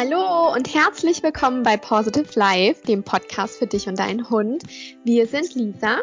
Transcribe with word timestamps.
Hallo 0.00 0.54
und 0.54 0.74
herzlich 0.74 1.22
willkommen 1.22 1.62
bei 1.62 1.76
Positive 1.76 2.26
Life, 2.34 2.86
dem 2.86 3.02
Podcast 3.02 3.58
für 3.58 3.66
dich 3.66 3.86
und 3.86 3.98
deinen 3.98 4.30
Hund. 4.30 4.62
Wir 5.04 5.26
sind 5.26 5.54
Lisa 5.54 5.98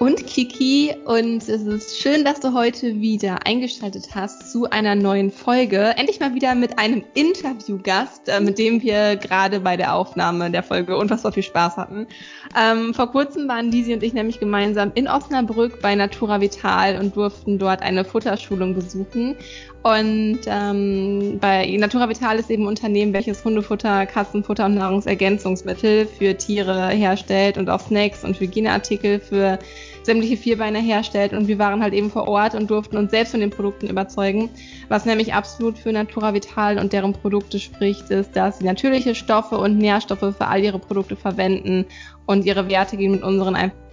und 0.00 0.26
Kiki 0.26 0.94
und 1.06 1.48
es 1.48 1.62
ist 1.62 1.98
schön, 1.98 2.26
dass 2.26 2.40
du 2.40 2.52
heute 2.52 3.00
wieder 3.00 3.46
eingeschaltet 3.46 4.14
hast 4.14 4.52
zu 4.52 4.68
einer 4.68 4.94
neuen 4.94 5.30
Folge. 5.30 5.94
Endlich 5.96 6.20
mal 6.20 6.34
wieder 6.34 6.54
mit 6.54 6.78
einem 6.78 7.02
Interviewgast, 7.14 8.28
äh, 8.28 8.40
mit 8.40 8.58
dem 8.58 8.82
wir 8.82 9.16
gerade 9.16 9.60
bei 9.60 9.78
der 9.78 9.94
Aufnahme 9.94 10.50
der 10.50 10.62
Folge 10.62 10.98
unfassbar 10.98 11.32
viel 11.32 11.42
Spaß 11.42 11.78
hatten. 11.78 12.06
Ähm, 12.54 12.92
vor 12.92 13.10
kurzem 13.10 13.48
waren 13.48 13.72
Lisi 13.72 13.94
und 13.94 14.02
ich 14.02 14.12
nämlich 14.12 14.38
gemeinsam 14.38 14.92
in 14.94 15.08
Osnabrück 15.08 15.80
bei 15.80 15.94
Natura 15.94 16.42
Vital 16.42 16.98
und 17.00 17.16
durften 17.16 17.58
dort 17.58 17.80
eine 17.80 18.04
Futterschulung 18.04 18.74
besuchen. 18.74 19.36
Und 19.86 20.40
ähm, 20.48 21.38
bei 21.40 21.64
Natura 21.78 22.08
Vital 22.08 22.40
ist 22.40 22.50
eben 22.50 22.64
ein 22.64 22.70
Unternehmen, 22.70 23.12
welches 23.12 23.44
Hundefutter, 23.44 24.04
Katzenfutter 24.06 24.66
und 24.66 24.74
Nahrungsergänzungsmittel 24.74 26.06
für 26.06 26.36
Tiere 26.36 26.88
herstellt 26.88 27.56
und 27.56 27.70
auch 27.70 27.78
Snacks 27.78 28.24
und 28.24 28.40
Hygieneartikel 28.40 29.20
für 29.20 29.60
sämtliche 30.02 30.38
Vierbeiner 30.38 30.80
herstellt. 30.80 31.34
Und 31.34 31.46
wir 31.46 31.60
waren 31.60 31.84
halt 31.84 31.94
eben 31.94 32.10
vor 32.10 32.26
Ort 32.26 32.56
und 32.56 32.68
durften 32.68 32.96
uns 32.96 33.12
selbst 33.12 33.30
von 33.30 33.38
den 33.38 33.50
Produkten 33.50 33.86
überzeugen. 33.86 34.50
Was 34.88 35.04
nämlich 35.04 35.34
absolut 35.34 35.78
für 35.78 35.92
Natura 35.92 36.34
Vital 36.34 36.80
und 36.80 36.92
deren 36.92 37.12
Produkte 37.12 37.60
spricht, 37.60 38.10
ist, 38.10 38.34
dass 38.34 38.58
sie 38.58 38.64
natürliche 38.64 39.14
Stoffe 39.14 39.56
und 39.56 39.78
Nährstoffe 39.78 40.34
für 40.36 40.48
all 40.48 40.64
ihre 40.64 40.80
Produkte 40.80 41.14
verwenden 41.14 41.84
und 42.26 42.44
ihre 42.44 42.68
Werte 42.68 42.96
gehen 42.96 43.12
mit 43.12 43.22
unseren 43.22 43.54
einfach 43.54 43.85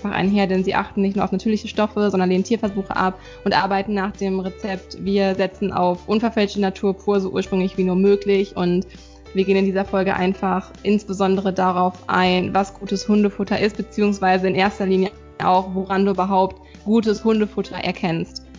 einfach 0.00 0.16
einher, 0.16 0.46
denn 0.46 0.64
sie 0.64 0.74
achten 0.74 1.02
nicht 1.02 1.16
nur 1.16 1.24
auf 1.24 1.32
natürliche 1.32 1.68
Stoffe, 1.68 2.10
sondern 2.10 2.30
lehnen 2.30 2.44
Tierversuche 2.44 2.96
ab 2.96 3.20
und 3.44 3.52
arbeiten 3.52 3.94
nach 3.94 4.12
dem 4.12 4.40
Rezept. 4.40 5.04
Wir 5.04 5.34
setzen 5.34 5.72
auf 5.72 6.08
unverfälschte 6.08 6.60
Natur 6.60 6.94
pur, 6.94 7.20
so 7.20 7.30
ursprünglich 7.30 7.76
wie 7.76 7.84
nur 7.84 7.96
möglich 7.96 8.56
und 8.56 8.86
wir 9.34 9.44
gehen 9.44 9.56
in 9.56 9.64
dieser 9.64 9.84
Folge 9.84 10.14
einfach 10.14 10.72
insbesondere 10.82 11.52
darauf 11.52 11.94
ein, 12.08 12.52
was 12.52 12.74
gutes 12.74 13.08
Hundefutter 13.08 13.60
ist, 13.60 13.76
beziehungsweise 13.76 14.48
in 14.48 14.56
erster 14.56 14.86
Linie 14.86 15.12
auch, 15.42 15.72
woran 15.74 16.04
du 16.04 16.10
überhaupt 16.10 16.60
gutes 16.84 17.22
Hundefutter 17.22 17.76
erkennst. 17.76 18.49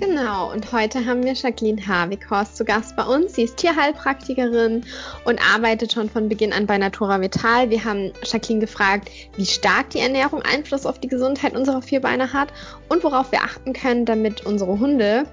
Genau, 0.00 0.52
und 0.52 0.70
heute 0.70 1.04
haben 1.06 1.24
wir 1.24 1.32
Jacqueline 1.32 1.84
Havikhorst 1.84 2.56
zu 2.56 2.64
Gast 2.64 2.94
bei 2.94 3.02
uns. 3.02 3.34
Sie 3.34 3.42
ist 3.42 3.56
Tierheilpraktikerin 3.56 4.84
und 5.24 5.52
arbeitet 5.52 5.92
schon 5.92 6.08
von 6.08 6.28
Beginn 6.28 6.52
an 6.52 6.66
bei 6.66 6.78
Natura 6.78 7.20
Vital. 7.20 7.68
Wir 7.70 7.84
haben 7.84 8.12
Jacqueline 8.22 8.60
gefragt, 8.60 9.10
wie 9.34 9.44
stark 9.44 9.90
die 9.90 9.98
Ernährung 9.98 10.42
Einfluss 10.42 10.86
auf 10.86 11.00
die 11.00 11.08
Gesundheit 11.08 11.56
unserer 11.56 11.82
Vierbeiner 11.82 12.32
hat 12.32 12.52
und 12.88 13.02
worauf 13.02 13.32
wir 13.32 13.40
achten 13.40 13.72
können, 13.72 14.04
damit 14.04 14.46
unsere 14.46 14.78
Hunde 14.78 15.24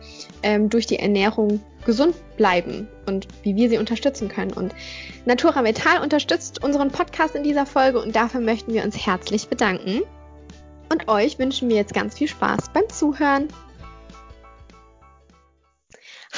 ähm, 0.42 0.68
durch 0.72 0.88
die 0.88 0.98
Ernährung 0.98 1.60
gesund 1.86 2.16
bleiben 2.36 2.88
und 3.06 3.28
wie 3.44 3.56
wir 3.56 3.70
sie 3.70 3.78
unterstützen 3.78 4.30
können. 4.30 4.52
Und 4.52 4.74
Natura 5.26 5.64
Vital 5.64 6.02
unterstützt 6.02 6.64
unseren 6.64 6.90
Podcast 6.90 7.36
in 7.36 7.44
dieser 7.44 7.68
Folge 7.68 8.02
und 8.02 8.16
dafür 8.16 8.42
möchten 8.42 8.74
wir 8.74 8.84
uns 8.84 9.06
herzlich 9.06 9.48
bedanken. 9.48 10.02
Und 10.92 11.08
euch 11.08 11.38
wünschen 11.38 11.70
wir 11.70 11.76
jetzt 11.76 11.94
ganz 11.94 12.18
viel 12.18 12.28
Spaß 12.28 12.72
beim 12.74 12.90
Zuhören. 12.90 13.48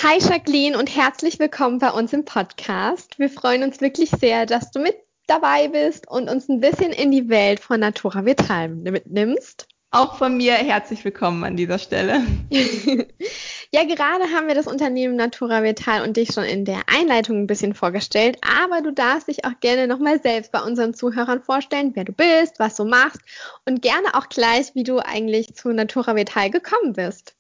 Hi 0.04 0.20
Jacqueline 0.20 0.78
und 0.78 0.96
herzlich 0.96 1.40
willkommen 1.40 1.80
bei 1.80 1.90
uns 1.90 2.14
im 2.14 2.24
Podcast. 2.24 3.18
Wir 3.18 3.32
freuen 3.32 3.64
uns 3.64 3.82
wirklich 3.82 4.12
sehr, 4.12 4.46
dass 4.46 4.70
du 4.70 4.80
mit 4.80 4.96
dabei 5.26 5.70
bist 5.70 6.08
und 6.08 6.30
uns 6.30 6.48
ein 6.48 6.60
bisschen 6.60 6.92
in 6.92 7.10
die 7.10 7.30
Welt 7.30 7.60
von 7.60 7.80
Natura 7.80 8.24
Vital 8.24 8.70
mitnimmst. 8.70 9.68
Auch 9.90 10.20
von 10.20 10.38
mir 10.38 10.54
herzlich 10.54 11.04
willkommen 11.04 11.44
an 11.44 11.58
dieser 11.58 11.80
Stelle. 11.80 12.22
ja, 12.52 13.86
gerade 13.86 14.26
haben 14.36 14.48
wir 14.48 14.54
das 14.54 14.68
Unternehmen 14.68 15.16
Natura 15.16 15.64
Vital 15.64 16.04
und 16.04 16.16
dich 16.16 16.32
schon 16.32 16.44
in 16.44 16.64
der 16.64 16.82
Einleitung 16.86 17.38
ein 17.42 17.48
bisschen 17.48 17.74
vorgestellt, 17.74 18.38
aber 18.42 18.84
du 18.84 18.94
darfst 18.94 19.30
dich 19.30 19.46
auch 19.46 19.60
gerne 19.62 19.88
nochmal 19.88 20.22
selbst 20.22 20.52
bei 20.52 20.62
unseren 20.62 20.94
Zuhörern 20.94 21.42
vorstellen, 21.42 21.94
wer 21.96 22.04
du 22.04 22.14
bist, 22.14 22.60
was 22.60 22.76
du 22.76 22.86
machst 22.86 23.22
und 23.66 23.82
gerne 23.82 24.14
auch 24.14 24.30
gleich, 24.30 24.76
wie 24.76 24.84
du 24.84 25.00
eigentlich 25.00 25.56
zu 25.56 25.70
Natura 25.70 26.16
Vital 26.16 26.52
gekommen 26.52 26.94
bist. 26.94 27.37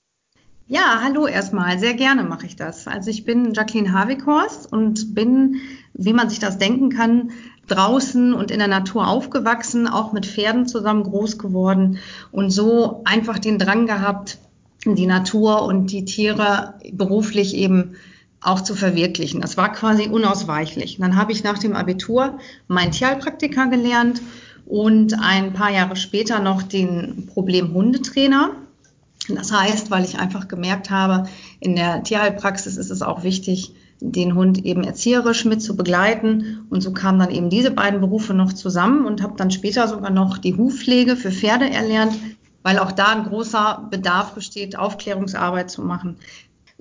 Ja, 0.69 0.99
hallo 1.01 1.27
erstmal. 1.27 1.79
Sehr 1.79 1.93
gerne 1.93 2.25
mache 2.25 2.45
ich 2.45 2.57
das. 2.57 2.87
Also 2.87 3.09
ich 3.09 3.23
bin 3.23 3.53
Jacqueline 3.53 3.93
Havikhorst 3.93 4.69
und 4.69 5.15
bin, 5.15 5.61
wie 5.93 6.11
man 6.11 6.29
sich 6.29 6.39
das 6.39 6.57
denken 6.57 6.89
kann, 6.89 7.31
draußen 7.67 8.33
und 8.33 8.51
in 8.51 8.59
der 8.59 8.67
Natur 8.67 9.07
aufgewachsen, 9.07 9.87
auch 9.87 10.11
mit 10.11 10.25
Pferden 10.25 10.67
zusammen 10.67 11.03
groß 11.03 11.37
geworden 11.37 11.99
und 12.33 12.49
so 12.49 13.01
einfach 13.05 13.39
den 13.39 13.59
Drang 13.59 13.85
gehabt, 13.85 14.39
die 14.83 15.05
Natur 15.05 15.61
und 15.61 15.93
die 15.93 16.03
Tiere 16.03 16.73
beruflich 16.91 17.55
eben 17.55 17.95
auch 18.41 18.59
zu 18.59 18.75
verwirklichen. 18.75 19.39
Das 19.39 19.55
war 19.55 19.71
quasi 19.71 20.09
unausweichlich. 20.09 20.97
Dann 20.99 21.15
habe 21.15 21.31
ich 21.31 21.45
nach 21.45 21.59
dem 21.59 21.77
Abitur 21.77 22.39
meinen 22.67 22.91
Tierheilpraktiker 22.91 23.67
gelernt 23.67 24.21
und 24.65 25.17
ein 25.17 25.53
paar 25.53 25.71
Jahre 25.71 25.95
später 25.95 26.39
noch 26.39 26.61
den 26.61 27.25
Problem-Hundetrainer 27.27 28.51
das 29.29 29.51
heißt, 29.51 29.91
weil 29.91 30.03
ich 30.03 30.19
einfach 30.19 30.47
gemerkt 30.47 30.89
habe, 30.89 31.27
in 31.59 31.75
der 31.75 32.03
Tierheilpraxis 32.03 32.77
ist 32.77 32.91
es 32.91 33.01
auch 33.01 33.23
wichtig, 33.23 33.73
den 33.99 34.35
Hund 34.35 34.63
eben 34.63 34.83
erzieherisch 34.83 35.45
mit 35.45 35.61
zu 35.61 35.75
begleiten. 35.75 36.65
Und 36.69 36.81
so 36.81 36.93
kamen 36.93 37.19
dann 37.19 37.31
eben 37.31 37.49
diese 37.49 37.71
beiden 37.71 37.99
Berufe 37.99 38.33
noch 38.33 38.53
zusammen 38.53 39.05
und 39.05 39.21
habe 39.21 39.35
dann 39.37 39.51
später 39.51 39.87
sogar 39.87 40.11
noch 40.11 40.37
die 40.37 40.55
Hufpflege 40.55 41.15
für 41.15 41.31
Pferde 41.31 41.69
erlernt, 41.69 42.13
weil 42.63 42.79
auch 42.79 42.91
da 42.91 43.07
ein 43.07 43.23
großer 43.23 43.87
Bedarf 43.89 44.33
besteht, 44.33 44.77
Aufklärungsarbeit 44.77 45.71
zu 45.71 45.81
machen. 45.81 46.17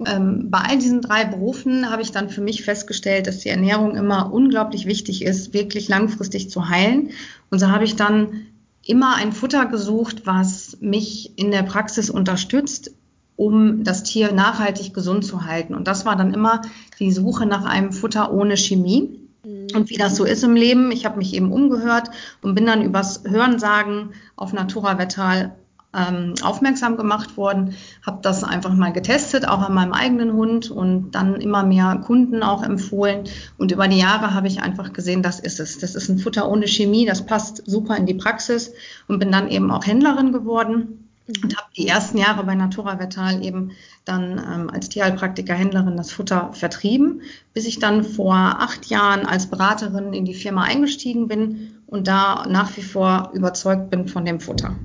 Ähm, 0.04 0.50
bei 0.50 0.58
all 0.58 0.78
diesen 0.78 1.00
drei 1.00 1.24
Berufen 1.24 1.90
habe 1.90 2.02
ich 2.02 2.12
dann 2.12 2.28
für 2.28 2.42
mich 2.42 2.64
festgestellt, 2.64 3.26
dass 3.26 3.38
die 3.38 3.48
Ernährung 3.48 3.96
immer 3.96 4.30
unglaublich 4.32 4.84
wichtig 4.84 5.24
ist, 5.24 5.54
wirklich 5.54 5.88
langfristig 5.88 6.50
zu 6.50 6.68
heilen. 6.68 7.10
Und 7.50 7.60
so 7.60 7.70
habe 7.70 7.84
ich 7.84 7.96
dann 7.96 8.46
immer 8.88 9.16
ein 9.16 9.32
Futter 9.32 9.66
gesucht, 9.66 10.22
was 10.26 10.78
mich 10.80 11.38
in 11.38 11.50
der 11.50 11.62
Praxis 11.62 12.10
unterstützt, 12.10 12.92
um 13.36 13.84
das 13.84 14.02
Tier 14.02 14.32
nachhaltig 14.32 14.94
gesund 14.94 15.24
zu 15.24 15.44
halten. 15.44 15.74
Und 15.74 15.88
das 15.88 16.06
war 16.06 16.16
dann 16.16 16.32
immer 16.32 16.62
die 16.98 17.12
Suche 17.12 17.46
nach 17.46 17.64
einem 17.64 17.92
Futter 17.92 18.32
ohne 18.32 18.56
Chemie. 18.56 19.20
Mhm. 19.44 19.66
Und 19.74 19.90
wie 19.90 19.96
das 19.96 20.16
so 20.16 20.24
ist 20.24 20.42
im 20.42 20.54
Leben, 20.54 20.90
ich 20.90 21.04
habe 21.04 21.18
mich 21.18 21.34
eben 21.34 21.52
umgehört 21.52 22.10
und 22.42 22.54
bin 22.54 22.66
dann 22.66 22.82
übers 22.82 23.22
Hörensagen 23.26 24.14
auf 24.36 24.52
Natura 24.52 24.98
Vetal 24.98 25.54
ähm, 25.96 26.34
aufmerksam 26.42 26.96
gemacht 26.96 27.36
worden, 27.36 27.74
habe 28.04 28.18
das 28.22 28.44
einfach 28.44 28.74
mal 28.74 28.92
getestet, 28.92 29.48
auch 29.48 29.60
an 29.60 29.74
meinem 29.74 29.92
eigenen 29.92 30.32
Hund 30.34 30.70
und 30.70 31.12
dann 31.12 31.40
immer 31.40 31.64
mehr 31.64 32.00
Kunden 32.04 32.42
auch 32.42 32.62
empfohlen. 32.62 33.24
Und 33.58 33.72
über 33.72 33.88
die 33.88 33.98
Jahre 33.98 34.34
habe 34.34 34.46
ich 34.46 34.62
einfach 34.62 34.92
gesehen, 34.92 35.22
das 35.22 35.40
ist 35.40 35.60
es. 35.60 35.78
Das 35.78 35.94
ist 35.94 36.08
ein 36.08 36.18
Futter 36.18 36.48
ohne 36.48 36.66
Chemie, 36.66 37.06
das 37.06 37.24
passt 37.24 37.62
super 37.66 37.96
in 37.96 38.06
die 38.06 38.14
Praxis 38.14 38.72
und 39.08 39.18
bin 39.18 39.32
dann 39.32 39.48
eben 39.48 39.70
auch 39.70 39.86
Händlerin 39.86 40.32
geworden 40.32 41.06
und 41.42 41.56
habe 41.56 41.68
die 41.76 41.88
ersten 41.88 42.18
Jahre 42.18 42.44
bei 42.44 42.54
Natura 42.54 43.00
Vetal 43.00 43.44
eben 43.44 43.72
dann 44.04 44.38
ähm, 44.38 44.70
als 44.70 44.88
Tierheilpraktiker-Händlerin 44.90 45.96
das 45.96 46.12
Futter 46.12 46.52
vertrieben, 46.52 47.22
bis 47.52 47.66
ich 47.66 47.80
dann 47.80 48.04
vor 48.04 48.34
acht 48.34 48.86
Jahren 48.86 49.26
als 49.26 49.46
Beraterin 49.46 50.12
in 50.12 50.24
die 50.24 50.34
Firma 50.34 50.62
eingestiegen 50.62 51.26
bin 51.26 51.82
und 51.86 52.06
da 52.06 52.46
nach 52.48 52.76
wie 52.76 52.82
vor 52.82 53.30
überzeugt 53.34 53.90
bin 53.90 54.06
von 54.06 54.24
dem 54.24 54.40
Futter. 54.40 54.76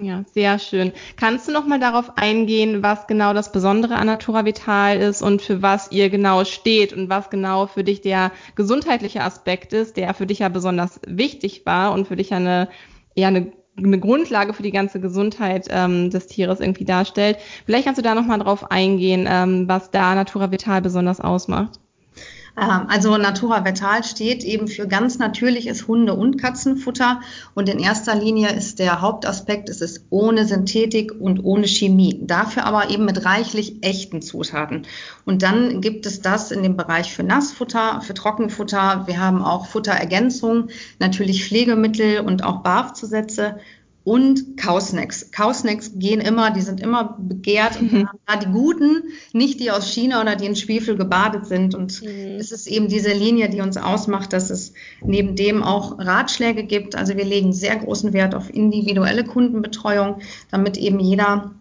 Ja, 0.00 0.24
sehr 0.32 0.58
schön. 0.58 0.92
Kannst 1.16 1.46
du 1.46 1.52
noch 1.52 1.66
mal 1.66 1.78
darauf 1.78 2.16
eingehen, 2.18 2.82
was 2.82 3.06
genau 3.06 3.32
das 3.32 3.52
Besondere 3.52 3.94
an 3.94 4.08
Natura 4.08 4.44
Vital 4.44 4.98
ist 4.98 5.22
und 5.22 5.40
für 5.40 5.62
was 5.62 5.92
ihr 5.92 6.10
genau 6.10 6.44
steht 6.44 6.92
und 6.92 7.08
was 7.08 7.30
genau 7.30 7.68
für 7.68 7.84
dich 7.84 8.00
der 8.00 8.32
gesundheitliche 8.56 9.22
Aspekt 9.22 9.72
ist, 9.72 9.96
der 9.96 10.12
für 10.14 10.26
dich 10.26 10.40
ja 10.40 10.48
besonders 10.48 11.00
wichtig 11.06 11.64
war 11.64 11.92
und 11.92 12.08
für 12.08 12.16
dich 12.16 12.30
ja 12.30 12.38
eine, 12.38 12.68
ja 13.14 13.28
eine, 13.28 13.52
eine 13.76 14.00
Grundlage 14.00 14.52
für 14.52 14.64
die 14.64 14.72
ganze 14.72 15.00
Gesundheit 15.00 15.68
ähm, 15.70 16.10
des 16.10 16.26
Tieres 16.26 16.58
irgendwie 16.58 16.84
darstellt. 16.84 17.38
Vielleicht 17.64 17.84
kannst 17.84 17.98
du 17.98 18.02
da 18.02 18.16
noch 18.16 18.26
mal 18.26 18.38
drauf 18.38 18.72
eingehen, 18.72 19.28
ähm, 19.30 19.68
was 19.68 19.92
da 19.92 20.16
Natura 20.16 20.50
Vital 20.50 20.82
besonders 20.82 21.20
ausmacht. 21.20 21.78
Ähm, 22.60 22.86
also 22.88 23.16
Natura 23.16 23.64
Vetal 23.64 24.04
steht 24.04 24.44
eben 24.44 24.68
für 24.68 24.86
ganz 24.86 25.18
natürliches 25.18 25.88
Hunde- 25.88 26.14
und 26.14 26.40
Katzenfutter 26.40 27.20
und 27.54 27.68
in 27.68 27.78
erster 27.78 28.14
Linie 28.14 28.50
ist 28.50 28.78
der 28.78 29.00
Hauptaspekt, 29.00 29.68
es 29.68 29.80
ist 29.80 30.04
ohne 30.10 30.46
Synthetik 30.46 31.12
und 31.18 31.44
ohne 31.44 31.66
Chemie, 31.66 32.20
dafür 32.22 32.64
aber 32.64 32.90
eben 32.90 33.04
mit 33.04 33.24
reichlich 33.24 33.82
echten 33.82 34.22
Zutaten. 34.22 34.86
Und 35.24 35.42
dann 35.42 35.80
gibt 35.80 36.06
es 36.06 36.20
das 36.20 36.50
in 36.50 36.62
dem 36.62 36.76
Bereich 36.76 37.12
für 37.12 37.22
Nassfutter, 37.24 38.00
für 38.02 38.14
Trockenfutter. 38.14 39.04
Wir 39.06 39.18
haben 39.18 39.42
auch 39.42 39.66
Futterergänzung, 39.66 40.68
natürlich 41.00 41.46
Pflegemittel 41.46 42.20
und 42.20 42.44
auch 42.44 42.62
Barfzusätze 42.62 43.56
und 44.04 44.58
Kausnacks. 44.58 45.30
Kausnacks 45.32 45.92
gehen 45.94 46.20
immer, 46.20 46.50
die 46.50 46.60
sind 46.60 46.80
immer 46.80 47.16
begehrt 47.18 47.80
mhm. 47.80 48.06
da 48.26 48.36
die 48.36 48.52
guten, 48.52 49.04
nicht 49.32 49.60
die 49.60 49.70
aus 49.70 49.90
China 49.90 50.20
oder 50.20 50.36
die 50.36 50.44
in 50.44 50.56
Schwefel 50.56 50.96
gebadet 50.96 51.46
sind. 51.46 51.74
Und 51.74 52.02
mhm. 52.02 52.36
es 52.38 52.52
ist 52.52 52.66
eben 52.66 52.88
diese 52.88 53.12
Linie, 53.12 53.48
die 53.48 53.62
uns 53.62 53.78
ausmacht, 53.78 54.34
dass 54.34 54.50
es 54.50 54.74
neben 55.02 55.36
dem 55.36 55.62
auch 55.62 55.98
Ratschläge 55.98 56.64
gibt. 56.64 56.96
Also 56.96 57.16
wir 57.16 57.24
legen 57.24 57.54
sehr 57.54 57.76
großen 57.76 58.12
Wert 58.12 58.34
auf 58.34 58.52
individuelle 58.52 59.24
Kundenbetreuung, 59.24 60.20
damit 60.50 60.76
eben 60.76 61.00
jeder 61.00 61.52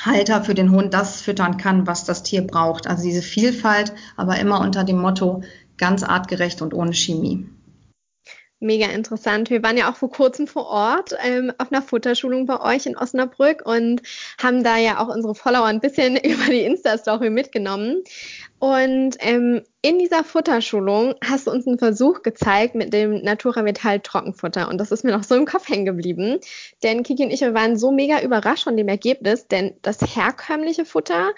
Halter 0.00 0.44
für 0.44 0.54
den 0.54 0.70
Hund 0.70 0.94
das 0.94 1.20
füttern 1.20 1.56
kann, 1.56 1.88
was 1.88 2.04
das 2.04 2.22
Tier 2.22 2.42
braucht. 2.42 2.86
Also 2.86 3.02
diese 3.02 3.22
Vielfalt, 3.22 3.92
aber 4.16 4.38
immer 4.38 4.60
unter 4.60 4.84
dem 4.84 4.98
Motto 4.98 5.42
ganz 5.76 6.04
artgerecht 6.04 6.62
und 6.62 6.74
ohne 6.74 6.94
Chemie. 6.94 7.48
Mega 8.60 8.86
interessant. 8.86 9.50
Wir 9.50 9.62
waren 9.62 9.76
ja 9.76 9.88
auch 9.88 9.94
vor 9.94 10.10
kurzem 10.10 10.48
vor 10.48 10.66
Ort 10.66 11.14
ähm, 11.22 11.52
auf 11.58 11.70
einer 11.70 11.80
Futterschulung 11.80 12.46
bei 12.46 12.60
euch 12.60 12.86
in 12.86 12.96
Osnabrück 12.96 13.62
und 13.64 14.02
haben 14.42 14.64
da 14.64 14.76
ja 14.78 14.98
auch 14.98 15.14
unsere 15.14 15.36
Follower 15.36 15.66
ein 15.66 15.78
bisschen 15.78 16.16
über 16.24 16.46
die 16.46 16.62
Insta-Story 16.62 17.30
mitgenommen. 17.30 18.02
Und 18.58 19.16
ähm, 19.20 19.62
in 19.82 20.00
dieser 20.00 20.24
Futterschulung 20.24 21.14
hast 21.24 21.46
du 21.46 21.52
uns 21.52 21.68
einen 21.68 21.78
Versuch 21.78 22.22
gezeigt 22.22 22.74
mit 22.74 22.92
dem 22.92 23.22
Natura 23.22 23.64
Vital 23.64 24.00
Trockenfutter. 24.00 24.68
Und 24.68 24.78
das 24.78 24.90
ist 24.90 25.04
mir 25.04 25.12
noch 25.12 25.22
so 25.22 25.36
im 25.36 25.46
Kopf 25.46 25.68
hängen 25.68 25.84
geblieben. 25.84 26.40
Denn 26.82 27.04
Kiki 27.04 27.22
und 27.22 27.30
ich 27.30 27.42
wir 27.42 27.54
waren 27.54 27.76
so 27.76 27.92
mega 27.92 28.20
überrascht 28.20 28.64
von 28.64 28.76
dem 28.76 28.88
Ergebnis, 28.88 29.46
denn 29.46 29.74
das 29.82 30.00
herkömmliche 30.00 30.84
Futter, 30.84 31.30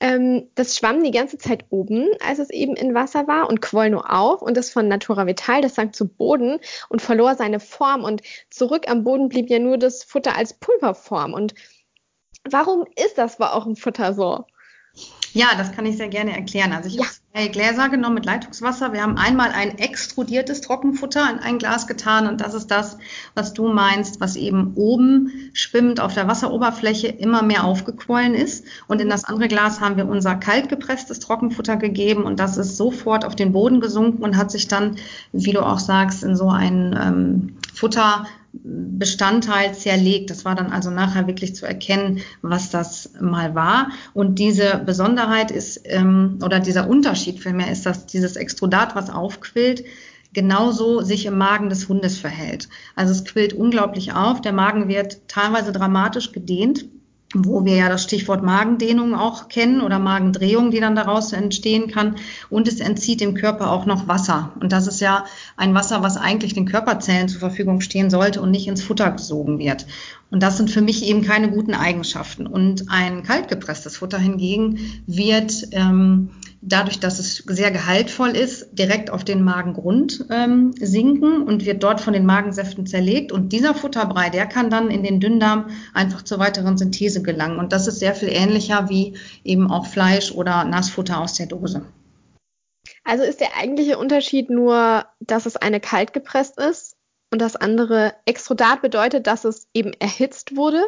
ähm, 0.00 0.50
das 0.54 0.76
schwamm 0.76 1.02
die 1.02 1.10
ganze 1.10 1.38
Zeit 1.38 1.64
oben, 1.70 2.08
als 2.20 2.38
es 2.38 2.50
eben 2.50 2.76
in 2.76 2.94
Wasser 2.94 3.26
war 3.28 3.48
und 3.48 3.62
quoll 3.62 3.90
nur 3.90 4.12
auf. 4.12 4.42
Und 4.42 4.56
das 4.56 4.70
von 4.70 4.88
Natura 4.88 5.26
Vital, 5.26 5.62
das 5.62 5.74
sank 5.74 5.94
zu 5.94 6.06
Boden 6.06 6.58
und 6.88 7.00
verlor 7.00 7.34
seine 7.34 7.60
Form. 7.60 8.04
Und 8.04 8.22
zurück 8.50 8.88
am 8.88 9.04
Boden 9.04 9.28
blieb 9.28 9.48
ja 9.48 9.58
nur 9.58 9.78
das 9.78 10.04
Futter 10.04 10.36
als 10.36 10.54
Pulverform. 10.54 11.32
Und 11.32 11.54
warum 12.48 12.84
ist 12.96 13.16
das 13.16 13.38
bei 13.38 13.52
eurem 13.52 13.76
Futter 13.76 14.12
so? 14.12 14.44
Ja, 15.36 15.48
das 15.54 15.72
kann 15.72 15.84
ich 15.84 15.98
sehr 15.98 16.08
gerne 16.08 16.34
erklären. 16.34 16.72
Also 16.72 16.88
ich 16.88 16.94
ja. 16.94 17.02
habe 17.02 17.12
zwei 17.34 17.48
Gläser 17.48 17.90
genommen 17.90 18.14
mit 18.14 18.24
Leitungswasser. 18.24 18.94
Wir 18.94 19.02
haben 19.02 19.18
einmal 19.18 19.50
ein 19.50 19.76
extrudiertes 19.76 20.62
Trockenfutter 20.62 21.28
in 21.30 21.40
ein 21.40 21.58
Glas 21.58 21.86
getan 21.86 22.26
und 22.26 22.40
das 22.40 22.54
ist 22.54 22.68
das, 22.68 22.96
was 23.34 23.52
du 23.52 23.68
meinst, 23.68 24.18
was 24.18 24.36
eben 24.36 24.72
oben 24.76 25.50
schwimmend 25.52 26.00
auf 26.00 26.14
der 26.14 26.26
Wasseroberfläche 26.26 27.08
immer 27.08 27.42
mehr 27.42 27.64
aufgequollen 27.64 28.34
ist. 28.34 28.64
Und 28.88 29.02
in 29.02 29.10
das 29.10 29.24
andere 29.24 29.48
Glas 29.48 29.78
haben 29.78 29.98
wir 29.98 30.08
unser 30.08 30.36
kaltgepresstes 30.36 31.20
Trockenfutter 31.20 31.76
gegeben 31.76 32.22
und 32.22 32.40
das 32.40 32.56
ist 32.56 32.78
sofort 32.78 33.26
auf 33.26 33.36
den 33.36 33.52
Boden 33.52 33.82
gesunken 33.82 34.22
und 34.24 34.38
hat 34.38 34.50
sich 34.50 34.68
dann, 34.68 34.96
wie 35.32 35.52
du 35.52 35.60
auch 35.60 35.80
sagst, 35.80 36.24
in 36.24 36.34
so 36.34 36.48
ein 36.48 36.98
ähm, 36.98 37.56
Futter 37.74 38.24
Bestandteil 38.62 39.74
zerlegt. 39.74 40.30
Das 40.30 40.44
war 40.44 40.54
dann 40.54 40.72
also 40.72 40.90
nachher 40.90 41.26
wirklich 41.26 41.54
zu 41.54 41.66
erkennen, 41.66 42.20
was 42.42 42.70
das 42.70 43.10
mal 43.20 43.54
war. 43.54 43.90
Und 44.14 44.38
diese 44.38 44.82
Besonderheit 44.84 45.50
ist, 45.50 45.80
ähm, 45.84 46.38
oder 46.44 46.60
dieser 46.60 46.88
Unterschied 46.88 47.40
vielmehr 47.40 47.70
ist, 47.70 47.86
dass 47.86 48.06
dieses 48.06 48.36
Extrudat, 48.36 48.94
was 48.94 49.10
aufquillt, 49.10 49.84
genauso 50.32 51.00
sich 51.00 51.26
im 51.26 51.38
Magen 51.38 51.70
des 51.70 51.88
Hundes 51.88 52.18
verhält. 52.18 52.68
Also 52.94 53.12
es 53.12 53.24
quillt 53.24 53.52
unglaublich 53.52 54.12
auf. 54.12 54.40
Der 54.40 54.52
Magen 54.52 54.88
wird 54.88 55.28
teilweise 55.28 55.72
dramatisch 55.72 56.32
gedehnt 56.32 56.86
wo 57.44 57.64
wir 57.64 57.76
ja 57.76 57.88
das 57.88 58.02
Stichwort 58.02 58.42
Magendehnung 58.42 59.14
auch 59.14 59.48
kennen 59.48 59.80
oder 59.80 59.98
Magendrehung, 59.98 60.70
die 60.70 60.80
dann 60.80 60.96
daraus 60.96 61.32
entstehen 61.32 61.88
kann. 61.88 62.16
Und 62.50 62.68
es 62.68 62.80
entzieht 62.80 63.20
dem 63.20 63.34
Körper 63.34 63.70
auch 63.70 63.86
noch 63.86 64.08
Wasser. 64.08 64.52
Und 64.60 64.72
das 64.72 64.86
ist 64.86 65.00
ja 65.00 65.24
ein 65.56 65.74
Wasser, 65.74 66.02
was 66.02 66.16
eigentlich 66.16 66.54
den 66.54 66.66
Körperzellen 66.66 67.28
zur 67.28 67.40
Verfügung 67.40 67.80
stehen 67.80 68.10
sollte 68.10 68.40
und 68.40 68.50
nicht 68.50 68.68
ins 68.68 68.82
Futter 68.82 69.10
gesogen 69.10 69.58
wird. 69.58 69.86
Und 70.30 70.42
das 70.42 70.56
sind 70.56 70.70
für 70.70 70.82
mich 70.82 71.04
eben 71.04 71.22
keine 71.22 71.50
guten 71.50 71.74
Eigenschaften. 71.74 72.46
Und 72.46 72.90
ein 72.90 73.22
kaltgepresstes 73.22 73.96
Futter 73.96 74.18
hingegen 74.18 74.78
wird 75.06 75.68
ähm, 75.72 76.30
dadurch, 76.60 77.00
dass 77.00 77.18
es 77.18 77.36
sehr 77.46 77.70
gehaltvoll 77.70 78.30
ist, 78.30 78.68
direkt 78.72 79.10
auf 79.10 79.24
den 79.24 79.42
Magengrund 79.42 80.24
ähm, 80.30 80.74
sinken 80.78 81.42
und 81.42 81.64
wird 81.64 81.82
dort 81.82 82.00
von 82.00 82.12
den 82.12 82.26
Magensäften 82.26 82.86
zerlegt. 82.86 83.32
Und 83.32 83.52
dieser 83.52 83.74
Futterbrei, 83.74 84.30
der 84.30 84.46
kann 84.46 84.70
dann 84.70 84.90
in 84.90 85.02
den 85.02 85.20
Dünndarm 85.20 85.70
einfach 85.94 86.22
zur 86.22 86.38
weiteren 86.38 86.76
Synthese 86.76 87.22
gelangen. 87.22 87.58
Und 87.58 87.72
das 87.72 87.86
ist 87.86 87.98
sehr 87.98 88.14
viel 88.14 88.28
ähnlicher 88.30 88.88
wie 88.88 89.16
eben 89.44 89.70
auch 89.70 89.86
Fleisch 89.86 90.32
oder 90.32 90.64
Nassfutter 90.64 91.20
aus 91.20 91.34
der 91.34 91.46
Dose. 91.46 91.86
Also 93.04 93.24
ist 93.24 93.40
der 93.40 93.56
eigentliche 93.56 93.98
Unterschied 93.98 94.50
nur, 94.50 95.04
dass 95.20 95.46
es 95.46 95.56
eine 95.56 95.80
kalt 95.80 96.12
gepresst 96.12 96.58
ist 96.58 96.96
und 97.30 97.40
das 97.40 97.56
andere 97.56 98.14
Extrudat 98.24 98.82
bedeutet, 98.82 99.26
dass 99.26 99.44
es 99.44 99.68
eben 99.74 99.92
erhitzt 99.92 100.56
wurde? 100.56 100.82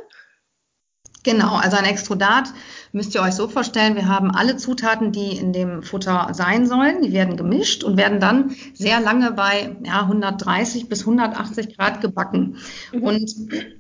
Genau, 1.24 1.56
also 1.56 1.76
ein 1.76 1.84
Extrudat 1.84 2.48
müsst 2.98 3.14
ihr 3.14 3.22
euch 3.22 3.34
so 3.34 3.46
vorstellen, 3.46 3.94
wir 3.94 4.08
haben 4.08 4.32
alle 4.32 4.56
Zutaten, 4.56 5.12
die 5.12 5.36
in 5.36 5.52
dem 5.52 5.84
Futter 5.84 6.30
sein 6.32 6.66
sollen, 6.66 7.00
die 7.02 7.12
werden 7.12 7.36
gemischt 7.36 7.84
und 7.84 7.96
werden 7.96 8.18
dann 8.18 8.56
sehr 8.74 8.98
lange 8.98 9.30
bei 9.30 9.76
ja, 9.84 10.00
130 10.00 10.88
bis 10.88 11.02
180 11.02 11.76
Grad 11.76 12.00
gebacken. 12.00 12.56
Mhm. 12.92 13.02
Und 13.04 13.34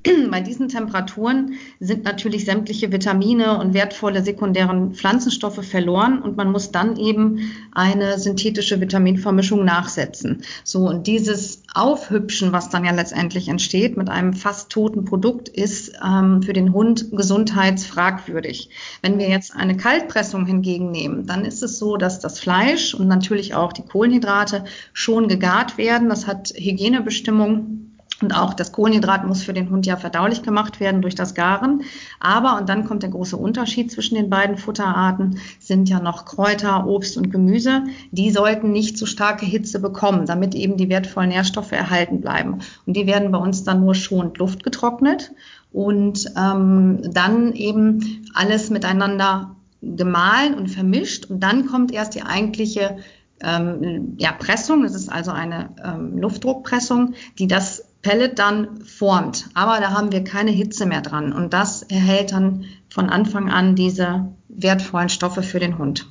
bei 0.30 0.40
diesen 0.40 0.68
Temperaturen 0.68 1.54
sind 1.80 2.04
natürlich 2.04 2.44
sämtliche 2.44 2.92
Vitamine 2.92 3.58
und 3.58 3.74
wertvolle 3.74 4.22
sekundären 4.22 4.94
Pflanzenstoffe 4.94 5.64
verloren 5.64 6.22
und 6.22 6.36
man 6.36 6.52
muss 6.52 6.70
dann 6.70 6.96
eben 6.96 7.50
eine 7.72 8.20
synthetische 8.20 8.80
Vitaminvermischung 8.80 9.64
nachsetzen. 9.64 10.42
So, 10.62 10.88
und 10.88 11.08
dieses 11.08 11.62
Aufhübschen, 11.74 12.52
was 12.52 12.70
dann 12.70 12.84
ja 12.84 12.92
letztendlich 12.92 13.48
entsteht 13.48 13.96
mit 13.96 14.08
einem 14.10 14.32
fast 14.32 14.70
toten 14.70 15.04
Produkt, 15.04 15.48
ist 15.48 15.92
ähm, 16.04 16.40
für 16.42 16.52
den 16.52 16.72
Hund 16.72 17.10
gesundheitsfragwürdig. 17.10 18.70
Wenn 19.02 19.07
wir 19.16 19.30
jetzt 19.30 19.56
eine 19.56 19.76
Kaltpressung 19.76 20.44
hingegen 20.44 20.90
nehmen, 20.90 21.26
dann 21.26 21.46
ist 21.46 21.62
es 21.62 21.78
so, 21.78 21.96
dass 21.96 22.20
das 22.20 22.38
Fleisch 22.38 22.92
und 22.92 23.08
natürlich 23.08 23.54
auch 23.54 23.72
die 23.72 23.86
Kohlenhydrate 23.86 24.64
schon 24.92 25.28
gegart 25.28 25.78
werden. 25.78 26.10
Das 26.10 26.26
hat 26.26 26.52
Hygienebestimmungen. 26.54 27.84
Und 28.20 28.32
auch 28.32 28.52
das 28.52 28.72
Kohlenhydrat 28.72 29.24
muss 29.24 29.44
für 29.44 29.52
den 29.52 29.70
Hund 29.70 29.86
ja 29.86 29.96
verdaulich 29.96 30.42
gemacht 30.42 30.80
werden 30.80 31.02
durch 31.02 31.14
das 31.14 31.36
Garen. 31.36 31.82
Aber, 32.18 32.58
und 32.58 32.68
dann 32.68 32.84
kommt 32.84 33.04
der 33.04 33.10
große 33.10 33.36
Unterschied 33.36 33.92
zwischen 33.92 34.16
den 34.16 34.28
beiden 34.28 34.56
Futterarten, 34.56 35.38
sind 35.60 35.88
ja 35.88 36.00
noch 36.00 36.24
Kräuter, 36.24 36.84
Obst 36.88 37.16
und 37.16 37.30
Gemüse. 37.30 37.84
Die 38.10 38.32
sollten 38.32 38.72
nicht 38.72 38.98
zu 38.98 39.06
starke 39.06 39.46
Hitze 39.46 39.78
bekommen, 39.78 40.26
damit 40.26 40.56
eben 40.56 40.76
die 40.76 40.88
wertvollen 40.88 41.28
Nährstoffe 41.28 41.70
erhalten 41.70 42.20
bleiben. 42.20 42.58
Und 42.86 42.96
die 42.96 43.06
werden 43.06 43.30
bei 43.30 43.38
uns 43.38 43.62
dann 43.62 43.84
nur 43.84 43.94
schonend 43.94 44.38
luftgetrocknet 44.38 45.30
und 45.72 46.32
ähm, 46.36 47.00
dann 47.12 47.52
eben 47.52 48.26
alles 48.34 48.70
miteinander 48.70 49.56
gemahlen 49.82 50.54
und 50.54 50.68
vermischt. 50.68 51.26
Und 51.26 51.40
dann 51.40 51.66
kommt 51.66 51.92
erst 51.92 52.14
die 52.14 52.22
eigentliche 52.22 52.98
ähm, 53.40 54.14
ja, 54.18 54.32
Pressung. 54.32 54.82
Das 54.82 54.94
ist 54.94 55.08
also 55.08 55.30
eine 55.30 55.70
ähm, 55.84 56.18
Luftdruckpressung, 56.18 57.14
die 57.38 57.46
das 57.46 57.84
Pellet 58.02 58.38
dann 58.38 58.80
formt. 58.82 59.48
Aber 59.54 59.80
da 59.80 59.90
haben 59.90 60.12
wir 60.12 60.24
keine 60.24 60.50
Hitze 60.50 60.86
mehr 60.86 61.02
dran. 61.02 61.32
Und 61.32 61.52
das 61.52 61.82
erhält 61.82 62.32
dann 62.32 62.64
von 62.88 63.10
Anfang 63.10 63.50
an 63.50 63.74
diese 63.74 64.32
wertvollen 64.48 65.08
Stoffe 65.08 65.42
für 65.42 65.60
den 65.60 65.78
Hund. 65.78 66.06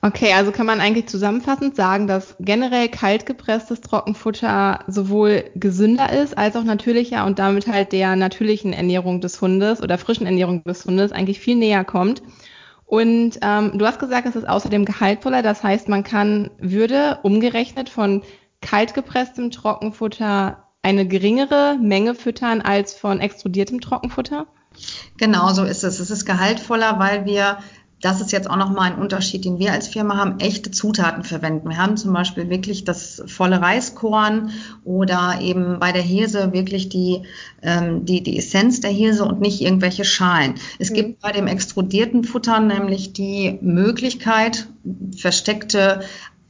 Okay, 0.00 0.32
also 0.32 0.52
kann 0.52 0.66
man 0.66 0.80
eigentlich 0.80 1.08
zusammenfassend 1.08 1.74
sagen, 1.74 2.06
dass 2.06 2.36
generell 2.38 2.88
kaltgepresstes 2.88 3.80
Trockenfutter 3.80 4.84
sowohl 4.86 5.50
gesünder 5.56 6.12
ist 6.12 6.38
als 6.38 6.54
auch 6.54 6.62
natürlicher 6.62 7.26
und 7.26 7.40
damit 7.40 7.66
halt 7.66 7.92
der 7.92 8.14
natürlichen 8.14 8.72
Ernährung 8.72 9.20
des 9.20 9.40
Hundes 9.40 9.82
oder 9.82 9.98
frischen 9.98 10.26
Ernährung 10.26 10.62
des 10.62 10.84
Hundes 10.84 11.10
eigentlich 11.10 11.40
viel 11.40 11.56
näher 11.56 11.84
kommt. 11.84 12.22
Und 12.86 13.38
ähm, 13.42 13.76
du 13.76 13.86
hast 13.86 13.98
gesagt, 13.98 14.26
es 14.26 14.36
ist 14.36 14.48
außerdem 14.48 14.84
gehaltvoller, 14.84 15.42
das 15.42 15.62
heißt, 15.62 15.88
man 15.88 16.04
kann 16.04 16.50
Würde 16.58 17.18
umgerechnet 17.22 17.88
von 17.88 18.22
kaltgepresstem 18.60 19.50
Trockenfutter 19.50 20.64
eine 20.82 21.06
geringere 21.06 21.76
Menge 21.80 22.14
füttern 22.14 22.60
als 22.60 22.94
von 22.94 23.20
extrudiertem 23.20 23.80
Trockenfutter? 23.80 24.46
Genau 25.18 25.52
so 25.52 25.64
ist 25.64 25.84
es. 25.84 26.00
Es 26.00 26.10
ist 26.10 26.24
gehaltvoller, 26.24 26.98
weil 26.98 27.24
wir 27.24 27.58
das 28.00 28.20
ist 28.20 28.30
jetzt 28.30 28.48
auch 28.48 28.56
nochmal 28.56 28.92
ein 28.92 28.98
Unterschied, 28.98 29.44
den 29.44 29.58
wir 29.58 29.72
als 29.72 29.88
Firma 29.88 30.16
haben, 30.16 30.38
echte 30.38 30.70
Zutaten 30.70 31.24
verwenden. 31.24 31.68
Wir 31.68 31.78
haben 31.78 31.96
zum 31.96 32.12
Beispiel 32.12 32.48
wirklich 32.48 32.84
das 32.84 33.22
volle 33.26 33.60
Reiskorn 33.60 34.50
oder 34.84 35.38
eben 35.40 35.80
bei 35.80 35.90
der 35.90 36.02
Hirse 36.02 36.52
wirklich 36.52 36.88
die, 36.88 37.22
ähm, 37.62 38.04
die, 38.04 38.22
die 38.22 38.38
Essenz 38.38 38.80
der 38.80 38.90
Hirse 38.90 39.24
und 39.24 39.40
nicht 39.40 39.60
irgendwelche 39.60 40.04
Schalen. 40.04 40.54
Es 40.78 40.90
mhm. 40.90 40.94
gibt 40.94 41.20
bei 41.20 41.32
dem 41.32 41.48
extrudierten 41.48 42.22
Futter 42.22 42.60
nämlich 42.60 43.12
die 43.12 43.58
Möglichkeit, 43.62 44.68
versteckte 45.16 46.00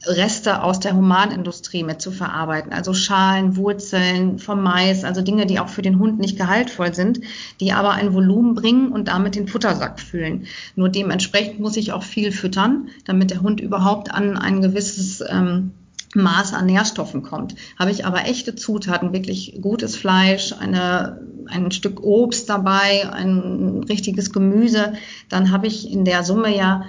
Reste 0.05 0.63
aus 0.63 0.79
der 0.79 0.95
Humanindustrie 0.95 1.83
mit 1.83 2.01
zu 2.01 2.11
verarbeiten, 2.11 2.71
also 2.71 2.93
Schalen, 2.93 3.57
Wurzeln 3.57 4.39
vom 4.39 4.63
Mais, 4.63 5.03
also 5.03 5.21
Dinge, 5.21 5.45
die 5.45 5.59
auch 5.59 5.67
für 5.67 5.81
den 5.81 5.99
Hund 5.99 6.19
nicht 6.19 6.37
gehaltvoll 6.37 6.93
sind, 6.93 7.19
die 7.59 7.73
aber 7.73 7.91
ein 7.91 8.13
Volumen 8.13 8.55
bringen 8.55 8.91
und 8.93 9.09
damit 9.09 9.35
den 9.35 9.49
Futtersack 9.49 9.99
füllen. 9.99 10.47
Nur 10.75 10.87
dementsprechend 10.87 11.59
muss 11.59 11.75
ich 11.75 11.91
auch 11.91 12.03
viel 12.03 12.31
füttern, 12.31 12.87
damit 13.03 13.31
der 13.31 13.41
Hund 13.41 13.59
überhaupt 13.59 14.11
an 14.11 14.37
ein 14.37 14.61
gewisses 14.61 15.21
ähm, 15.27 15.71
Maß 16.15 16.53
an 16.53 16.65
Nährstoffen 16.65 17.21
kommt. 17.21 17.55
Habe 17.77 17.91
ich 17.91 18.05
aber 18.05 18.25
echte 18.25 18.55
Zutaten, 18.55 19.13
wirklich 19.13 19.59
gutes 19.61 19.95
Fleisch, 19.95 20.53
eine, 20.53 21.21
ein 21.47 21.71
Stück 21.71 22.01
Obst 22.01 22.49
dabei, 22.49 23.11
ein 23.11 23.83
richtiges 23.87 24.31
Gemüse, 24.31 24.93
dann 25.27 25.51
habe 25.51 25.67
ich 25.67 25.91
in 25.91 26.05
der 26.05 26.23
Summe 26.23 26.55
ja 26.55 26.85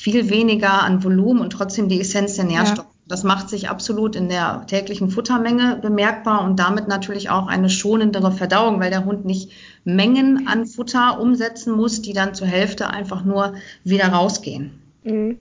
viel 0.00 0.30
weniger 0.30 0.82
an 0.82 1.04
Volumen 1.04 1.40
und 1.40 1.50
trotzdem 1.50 1.88
die 1.88 2.00
Essenz 2.00 2.36
der 2.36 2.46
Nährstoffe 2.46 2.86
ja. 2.86 2.90
Das 3.10 3.24
macht 3.24 3.50
sich 3.50 3.68
absolut 3.68 4.14
in 4.14 4.28
der 4.28 4.66
täglichen 4.68 5.10
Futtermenge 5.10 5.80
bemerkbar 5.82 6.44
und 6.44 6.60
damit 6.60 6.86
natürlich 6.86 7.28
auch 7.28 7.48
eine 7.48 7.68
schonendere 7.68 8.30
Verdauung, 8.30 8.78
weil 8.78 8.90
der 8.90 9.04
Hund 9.04 9.24
nicht 9.24 9.50
Mengen 9.82 10.46
an 10.46 10.64
Futter 10.64 11.20
umsetzen 11.20 11.74
muss, 11.74 12.02
die 12.02 12.12
dann 12.12 12.34
zur 12.36 12.46
Hälfte 12.46 12.88
einfach 12.88 13.24
nur 13.24 13.54
wieder 13.82 14.10
rausgehen. 14.10 14.80
Mhm. 15.02 15.40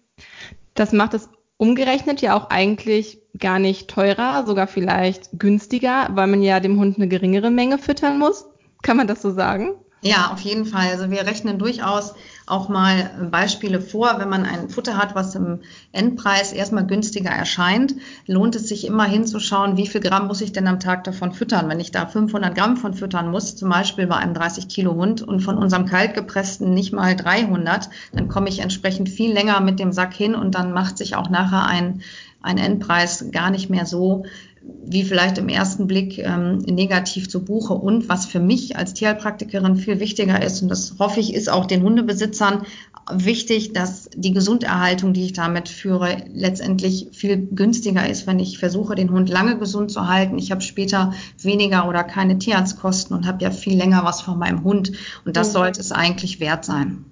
Das 0.74 0.94
macht 0.94 1.14
es 1.14 1.30
umgerechnet 1.58 2.22
ja 2.22 2.36
auch 2.36 2.50
eigentlich 2.50 3.20
gar 3.38 3.60
nicht 3.60 3.88
teurer, 3.88 4.48
sogar 4.48 4.66
vielleicht 4.66 5.30
günstiger, 5.38 6.10
weil 6.14 6.26
man 6.26 6.42
ja 6.42 6.60
dem 6.60 6.80
Hund 6.80 6.98
eine 6.98 7.08
geringere 7.08 7.52
Menge 7.52 7.78
füttern 7.78 8.18
muss. 8.18 8.46
Kann 8.82 8.98
man 8.98 9.06
das 9.06 9.22
so 9.22 9.32
sagen? 9.32 9.76
Ja, 10.02 10.32
auf 10.32 10.40
jeden 10.40 10.66
Fall. 10.66 10.88
Also 10.90 11.12
wir 11.12 11.26
rechnen 11.28 11.60
durchaus 11.60 12.16
auch 12.50 12.70
mal 12.70 13.30
Beispiele 13.32 13.80
vor. 13.80 14.16
Wenn 14.18 14.30
man 14.30 14.46
ein 14.46 14.70
Futter 14.70 14.98
hat, 14.98 15.16
was 15.16 15.36
im 15.36 15.60
Endpreis 15.92 16.52
erstmal 16.52 16.86
günstiger 16.86 17.30
erscheint, 17.30 17.96
lohnt 18.26 18.56
es 18.56 18.68
sich 18.68 18.88
immer 18.88 19.06
hinzuschauen, 19.06 19.78
wie 19.78 19.88
viel 19.88 20.02
Gramm 20.02 20.28
muss 20.28 20.42
ich 20.42 20.52
denn 20.52 20.68
am 20.68 20.80
Tag 20.80 21.04
davon 21.04 21.32
füttern. 21.32 21.70
Wenn 21.70 21.80
ich 21.80 21.92
da 21.92 22.06
500 22.06 22.56
Gramm 22.56 22.78
von 22.78 22.94
füttern 22.94 23.30
muss, 23.30 23.56
zum 23.56 23.70
Beispiel 23.70 24.08
bei 24.08 24.18
einem 24.18 24.34
30 24.34 24.68
Kilo 24.68 24.96
Hund 24.96 25.22
und 25.22 25.42
von 25.42 25.58
unserem 25.58 25.86
kaltgepressten 25.86 26.74
nicht 26.74 26.94
mal 26.94 27.16
300, 27.16 27.90
dann 28.14 28.28
komme 28.28 28.50
ich 28.50 28.60
entsprechend 28.60 29.10
viel 29.10 29.32
länger 29.32 29.60
mit 29.62 29.80
dem 29.80 29.92
Sack 29.92 30.14
hin 30.14 30.36
und 30.36 30.56
dann 30.56 30.74
macht 30.74 30.98
sich 30.98 31.16
auch 31.16 31.30
nachher 31.30 31.66
ein, 31.66 32.02
ein 32.42 32.58
Endpreis 32.58 33.26
gar 33.32 33.52
nicht 33.52 33.70
mehr 33.70 33.86
so 33.86 34.26
wie 34.62 35.04
vielleicht 35.04 35.38
im 35.38 35.50
ersten 35.50 35.88
Blick 35.88 36.18
ähm, 36.18 36.58
negativ 36.60 37.30
zu 37.30 37.44
Buche. 37.44 37.74
Und 37.74 38.10
was 38.10 38.26
für 38.26 38.40
mich 38.40 38.76
als 38.76 38.94
Tierheilpraktikerin 38.94 39.76
viel 39.76 40.00
wichtiger 40.00 40.42
ist, 40.42 40.62
und 40.62 40.70
das 40.70 40.96
hoffe 41.00 41.20
ich, 41.20 41.34
ist 41.34 41.50
auch 41.50 41.66
den 41.66 41.84
Hundebesitzern 41.84 42.64
wichtig, 43.12 43.74
dass 43.74 44.10
die 44.16 44.34
Gesunderhaltung, 44.34 45.14
die 45.14 45.26
ich 45.26 45.34
damit 45.34 45.70
führe, 45.70 46.24
letztendlich 46.34 47.08
viel 47.12 47.38
günstiger 47.38 48.08
ist, 48.08 48.28
wenn 48.28 48.40
ich 48.40 48.60
versuche, 48.60 48.96
den 48.96 49.12
Hund 49.12 49.30
lange 49.30 49.58
gesund 49.58 49.92
zu 49.92 50.08
halten. 50.08 50.38
Ich 50.38 50.52
habe 50.52 50.62
später 50.62 51.14
weniger 51.42 51.88
oder 51.88 52.04
keine 52.04 52.38
Tierarztkosten 52.38 53.16
und 53.16 53.28
habe 53.28 53.44
ja 53.44 53.52
viel 53.52 53.78
länger 53.78 54.04
was 54.04 54.22
von 54.22 54.38
meinem 54.38 54.64
Hund. 54.64 54.92
Und 55.26 55.38
das 55.38 55.50
mhm. 55.50 55.54
sollte 55.54 55.80
es 55.80 55.92
eigentlich 55.92 56.40
wert 56.40 56.66
sein. 56.66 57.06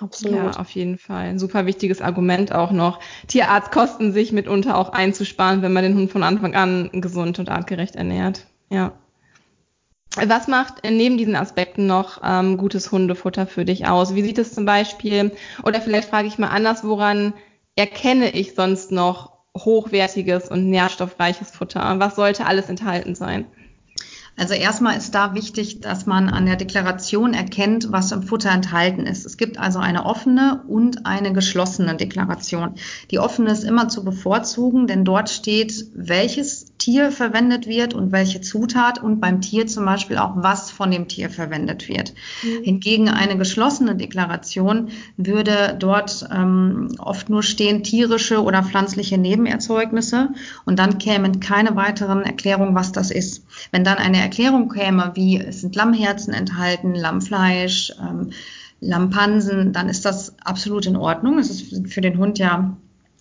Absolut. 0.00 0.36
Ja, 0.36 0.50
auf 0.50 0.70
jeden 0.70 0.98
Fall. 0.98 1.26
Ein 1.26 1.38
super 1.38 1.66
wichtiges 1.66 2.00
Argument 2.00 2.52
auch 2.52 2.72
noch. 2.72 3.00
Tierarztkosten 3.28 4.12
sich 4.12 4.32
mitunter 4.32 4.76
auch 4.76 4.90
einzusparen, 4.90 5.62
wenn 5.62 5.72
man 5.72 5.84
den 5.84 5.94
Hund 5.94 6.10
von 6.10 6.22
Anfang 6.22 6.54
an 6.54 6.90
gesund 6.92 7.38
und 7.38 7.48
artgerecht 7.48 7.94
ernährt. 7.94 8.46
Ja. 8.70 8.92
Was 10.16 10.48
macht 10.48 10.82
neben 10.88 11.16
diesen 11.16 11.34
Aspekten 11.36 11.86
noch 11.86 12.20
ähm, 12.24 12.56
gutes 12.56 12.90
Hundefutter 12.92 13.46
für 13.46 13.64
dich 13.64 13.86
aus? 13.86 14.14
Wie 14.14 14.22
sieht 14.22 14.38
es 14.38 14.54
zum 14.54 14.64
Beispiel, 14.64 15.32
oder 15.64 15.80
vielleicht 15.80 16.08
frage 16.08 16.28
ich 16.28 16.38
mal 16.38 16.48
anders, 16.48 16.84
woran 16.84 17.34
erkenne 17.76 18.30
ich 18.30 18.54
sonst 18.54 18.92
noch 18.92 19.32
hochwertiges 19.56 20.48
und 20.48 20.70
nährstoffreiches 20.70 21.50
Futter? 21.50 21.98
Was 21.98 22.16
sollte 22.16 22.46
alles 22.46 22.68
enthalten 22.68 23.14
sein? 23.14 23.46
Also 24.36 24.54
erstmal 24.54 24.96
ist 24.96 25.14
da 25.14 25.34
wichtig, 25.34 25.80
dass 25.80 26.06
man 26.06 26.28
an 26.28 26.46
der 26.46 26.56
Deklaration 26.56 27.34
erkennt, 27.34 27.92
was 27.92 28.10
im 28.10 28.22
Futter 28.22 28.50
enthalten 28.50 29.06
ist. 29.06 29.24
Es 29.24 29.36
gibt 29.36 29.58
also 29.58 29.78
eine 29.78 30.04
offene 30.06 30.64
und 30.66 31.06
eine 31.06 31.32
geschlossene 31.32 31.96
Deklaration. 31.96 32.74
Die 33.12 33.20
offene 33.20 33.52
ist 33.52 33.62
immer 33.62 33.88
zu 33.88 34.04
bevorzugen, 34.04 34.88
denn 34.88 35.04
dort 35.04 35.30
steht, 35.30 35.86
welches 35.94 36.73
Tier 36.84 37.10
verwendet 37.10 37.66
wird 37.66 37.94
und 37.94 38.12
welche 38.12 38.42
Zutat 38.42 39.02
und 39.02 39.18
beim 39.18 39.40
Tier 39.40 39.66
zum 39.66 39.86
Beispiel 39.86 40.18
auch, 40.18 40.32
was 40.36 40.70
von 40.70 40.90
dem 40.90 41.08
Tier 41.08 41.30
verwendet 41.30 41.88
wird. 41.88 42.12
Mhm. 42.42 42.62
Hingegen 42.62 43.08
eine 43.08 43.38
geschlossene 43.38 43.96
Deklaration 43.96 44.90
würde 45.16 45.74
dort 45.78 46.28
ähm, 46.30 46.94
oft 46.98 47.30
nur 47.30 47.42
stehen 47.42 47.84
tierische 47.84 48.42
oder 48.42 48.62
pflanzliche 48.62 49.16
Nebenerzeugnisse 49.16 50.34
und 50.66 50.78
dann 50.78 50.98
kämen 50.98 51.40
keine 51.40 51.74
weiteren 51.74 52.22
Erklärungen, 52.22 52.74
was 52.74 52.92
das 52.92 53.10
ist. 53.10 53.46
Wenn 53.70 53.84
dann 53.84 53.96
eine 53.96 54.20
Erklärung 54.20 54.68
käme, 54.68 55.12
wie 55.14 55.40
es 55.40 55.62
sind 55.62 55.74
Lammherzen 55.76 56.34
enthalten, 56.34 56.94
Lammfleisch, 56.94 57.94
ähm, 57.98 58.32
Lammpansen, 58.80 59.72
dann 59.72 59.88
ist 59.88 60.04
das 60.04 60.34
absolut 60.44 60.84
in 60.84 60.96
Ordnung. 60.96 61.38
Es 61.38 61.48
ist 61.48 61.88
für 61.90 62.02
den 62.02 62.18
Hund 62.18 62.38
ja 62.38 62.76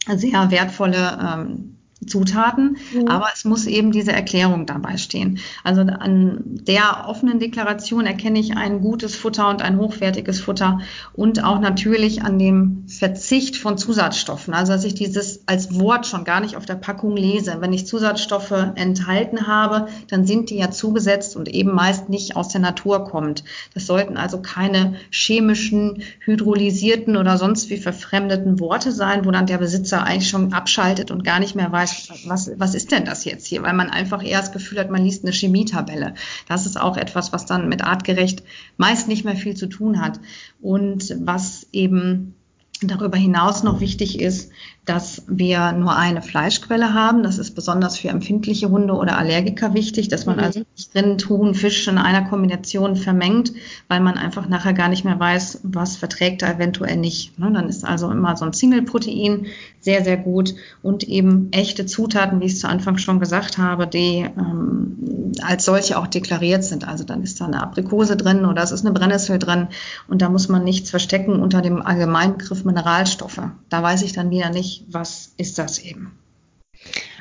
sehr 0.05 0.51
wertvolle 0.51 1.17
ähm, 1.21 1.72
Zutaten, 2.05 2.77
mhm. 2.93 3.07
aber 3.07 3.27
es 3.33 3.45
muss 3.45 3.65
eben 3.65 3.91
diese 3.91 4.11
Erklärung 4.11 4.65
dabei 4.65 4.97
stehen. 4.97 5.39
Also 5.63 5.81
an 5.81 6.41
der 6.43 7.05
offenen 7.07 7.39
Deklaration 7.39 8.05
erkenne 8.05 8.39
ich 8.39 8.57
ein 8.57 8.81
gutes 8.81 9.15
Futter 9.15 9.49
und 9.49 9.61
ein 9.61 9.77
hochwertiges 9.77 10.39
Futter 10.39 10.79
und 11.13 11.43
auch 11.43 11.59
natürlich 11.59 12.23
an 12.23 12.39
dem 12.39 12.85
Verzicht 12.87 13.57
von 13.57 13.77
Zusatzstoffen. 13.77 14.53
Also 14.53 14.73
dass 14.73 14.83
ich 14.83 14.95
dieses 14.95 15.47
als 15.47 15.79
Wort 15.79 16.07
schon 16.07 16.23
gar 16.23 16.39
nicht 16.39 16.57
auf 16.57 16.65
der 16.65 16.75
Packung 16.75 17.15
lese. 17.15 17.57
Wenn 17.59 17.73
ich 17.73 17.85
Zusatzstoffe 17.87 18.51
enthalten 18.51 19.47
habe, 19.47 19.87
dann 20.09 20.25
sind 20.25 20.49
die 20.49 20.57
ja 20.57 20.71
zugesetzt 20.71 21.35
und 21.35 21.47
eben 21.47 21.73
meist 21.73 22.09
nicht 22.09 22.35
aus 22.35 22.49
der 22.49 22.61
Natur 22.61 23.05
kommt. 23.05 23.43
Das 23.73 23.85
sollten 23.85 24.17
also 24.17 24.41
keine 24.41 24.95
chemischen, 25.11 26.03
hydrolysierten 26.19 27.17
oder 27.17 27.37
sonst 27.37 27.69
wie 27.69 27.77
verfremdeten 27.77 28.59
Worte 28.59 28.91
sein, 28.91 29.25
wo 29.25 29.31
dann 29.31 29.45
der 29.45 29.59
Besitzer 29.59 30.03
eigentlich 30.03 30.29
schon 30.29 30.53
abschaltet 30.53 31.11
und 31.11 31.23
gar 31.23 31.39
nicht 31.39 31.55
mehr 31.55 31.71
weiß, 31.71 31.92
was, 32.25 32.51
was 32.57 32.75
ist 32.75 32.91
denn 32.91 33.05
das 33.05 33.25
jetzt 33.25 33.47
hier? 33.47 33.63
Weil 33.63 33.73
man 33.73 33.89
einfach 33.89 34.23
eher 34.23 34.39
das 34.39 34.51
Gefühl 34.51 34.79
hat, 34.79 34.89
man 34.89 35.03
liest 35.03 35.23
eine 35.23 35.33
Chemietabelle. 35.33 36.13
Das 36.47 36.65
ist 36.65 36.79
auch 36.79 36.97
etwas, 36.97 37.33
was 37.33 37.45
dann 37.45 37.69
mit 37.69 37.83
artgerecht 37.83 38.43
meist 38.77 39.07
nicht 39.07 39.25
mehr 39.25 39.35
viel 39.35 39.55
zu 39.55 39.67
tun 39.67 40.01
hat. 40.01 40.19
Und 40.61 41.15
was 41.19 41.67
eben 41.71 42.35
darüber 42.81 43.17
hinaus 43.17 43.63
noch 43.63 43.79
wichtig 43.79 44.19
ist, 44.19 44.51
dass 44.85 45.23
wir 45.27 45.71
nur 45.71 45.95
eine 45.95 46.21
Fleischquelle 46.21 46.93
haben. 46.93 47.23
Das 47.23 47.37
ist 47.37 47.51
besonders 47.51 47.97
für 47.97 48.09
empfindliche 48.09 48.69
Hunde 48.69 48.93
oder 48.93 49.17
Allergiker 49.17 49.73
wichtig, 49.73 50.09
dass 50.09 50.25
man 50.25 50.37
mhm. 50.37 50.43
also 50.43 50.59
nicht 50.59 50.95
Rind, 50.95 51.29
Huhn, 51.29 51.55
Fisch 51.55 51.87
in 51.87 51.97
einer 51.97 52.27
Kombination 52.27 52.97
vermengt, 52.97 53.53
weil 53.87 54.01
man 54.01 54.17
einfach 54.17 54.49
nachher 54.49 54.73
gar 54.73 54.89
nicht 54.89 55.05
mehr 55.05 55.19
weiß, 55.19 55.61
was 55.63 55.95
verträgt 55.95 56.41
er 56.41 56.55
eventuell 56.55 56.97
nicht. 56.97 57.39
Ne, 57.39 57.51
dann 57.53 57.69
ist 57.69 57.85
also 57.85 58.11
immer 58.11 58.35
so 58.35 58.43
ein 58.43 58.53
Single-Protein 58.53 59.45
sehr, 59.79 60.03
sehr 60.03 60.17
gut 60.17 60.55
und 60.81 61.03
eben 61.03 61.49
echte 61.51 61.85
Zutaten, 61.85 62.41
wie 62.41 62.45
ich 62.45 62.53
es 62.53 62.59
zu 62.59 62.67
Anfang 62.67 62.97
schon 62.97 63.19
gesagt 63.19 63.57
habe, 63.57 63.87
die 63.87 64.25
ähm, 64.37 65.33
als 65.41 65.65
solche 65.65 65.97
auch 65.97 66.07
deklariert 66.07 66.63
sind. 66.63 66.87
Also 66.87 67.03
dann 67.03 67.23
ist 67.23 67.39
da 67.41 67.45
eine 67.45 67.61
Aprikose 67.61 68.17
drin 68.17 68.45
oder 68.45 68.63
es 68.63 68.71
ist 68.71 68.85
eine 68.85 68.93
Brennnessel 68.93 69.39
drin 69.39 69.67
und 70.07 70.21
da 70.21 70.29
muss 70.29 70.49
man 70.49 70.63
nichts 70.63 70.89
verstecken 70.89 71.41
unter 71.41 71.61
dem 71.61 71.81
Allgemeinbegriff 71.81 72.65
Mineralstoffe. 72.65 73.41
Da 73.69 73.83
weiß 73.83 74.03
ich 74.03 74.13
dann 74.13 74.29
wieder 74.29 74.49
nicht, 74.49 74.72
was 74.87 75.33
ist 75.37 75.57
das 75.57 75.79
eben? 75.79 76.17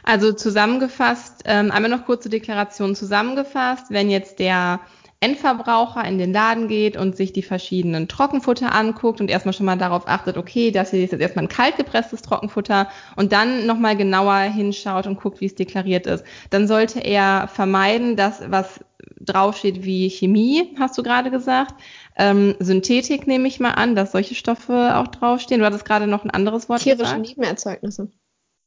Also 0.04 0.32
zusammengefasst, 0.32 1.42
ähm, 1.44 1.70
einmal 1.70 1.90
noch 1.90 2.06
kurze 2.06 2.28
Deklaration 2.28 2.96
zusammengefasst, 2.96 3.86
wenn 3.90 4.10
jetzt 4.10 4.38
der 4.38 4.80
Endverbraucher 5.22 6.04
in 6.04 6.18
den 6.18 6.32
Laden 6.32 6.66
geht 6.66 6.96
und 6.96 7.16
sich 7.16 7.32
die 7.32 7.44
verschiedenen 7.44 8.08
Trockenfutter 8.08 8.74
anguckt 8.74 9.20
und 9.20 9.30
erstmal 9.30 9.52
schon 9.52 9.66
mal 9.66 9.78
darauf 9.78 10.08
achtet, 10.08 10.36
okay, 10.36 10.72
das 10.72 10.90
hier 10.90 11.04
ist 11.04 11.12
jetzt 11.12 11.20
erstmal 11.20 11.44
ein 11.44 11.48
kaltgepresstes 11.48 12.22
Trockenfutter 12.22 12.88
und 13.14 13.32
dann 13.32 13.64
nochmal 13.64 13.96
genauer 13.96 14.38
hinschaut 14.40 15.06
und 15.06 15.20
guckt, 15.20 15.40
wie 15.40 15.46
es 15.46 15.54
deklariert 15.54 16.08
ist, 16.08 16.24
dann 16.50 16.66
sollte 16.66 16.98
er 16.98 17.46
vermeiden, 17.46 18.16
dass 18.16 18.42
was 18.50 18.80
draufsteht 19.24 19.84
wie 19.84 20.10
Chemie, 20.10 20.74
hast 20.78 20.96
du 20.98 21.02
gerade 21.02 21.30
gesagt, 21.30 21.74
ähm, 22.16 22.54
Synthetik 22.58 23.26
nehme 23.26 23.48
ich 23.48 23.60
mal 23.60 23.72
an, 23.72 23.94
dass 23.94 24.12
solche 24.12 24.34
Stoffe 24.34 24.96
auch 24.96 25.08
draufstehen. 25.08 25.60
Du 25.60 25.66
hattest 25.66 25.84
gerade 25.84 26.06
noch 26.06 26.24
ein 26.24 26.30
anderes 26.30 26.68
Wort 26.68 26.82
Tierische 26.82 27.04
gesagt. 27.04 27.22
Nebenerzeugnisse. 27.22 28.10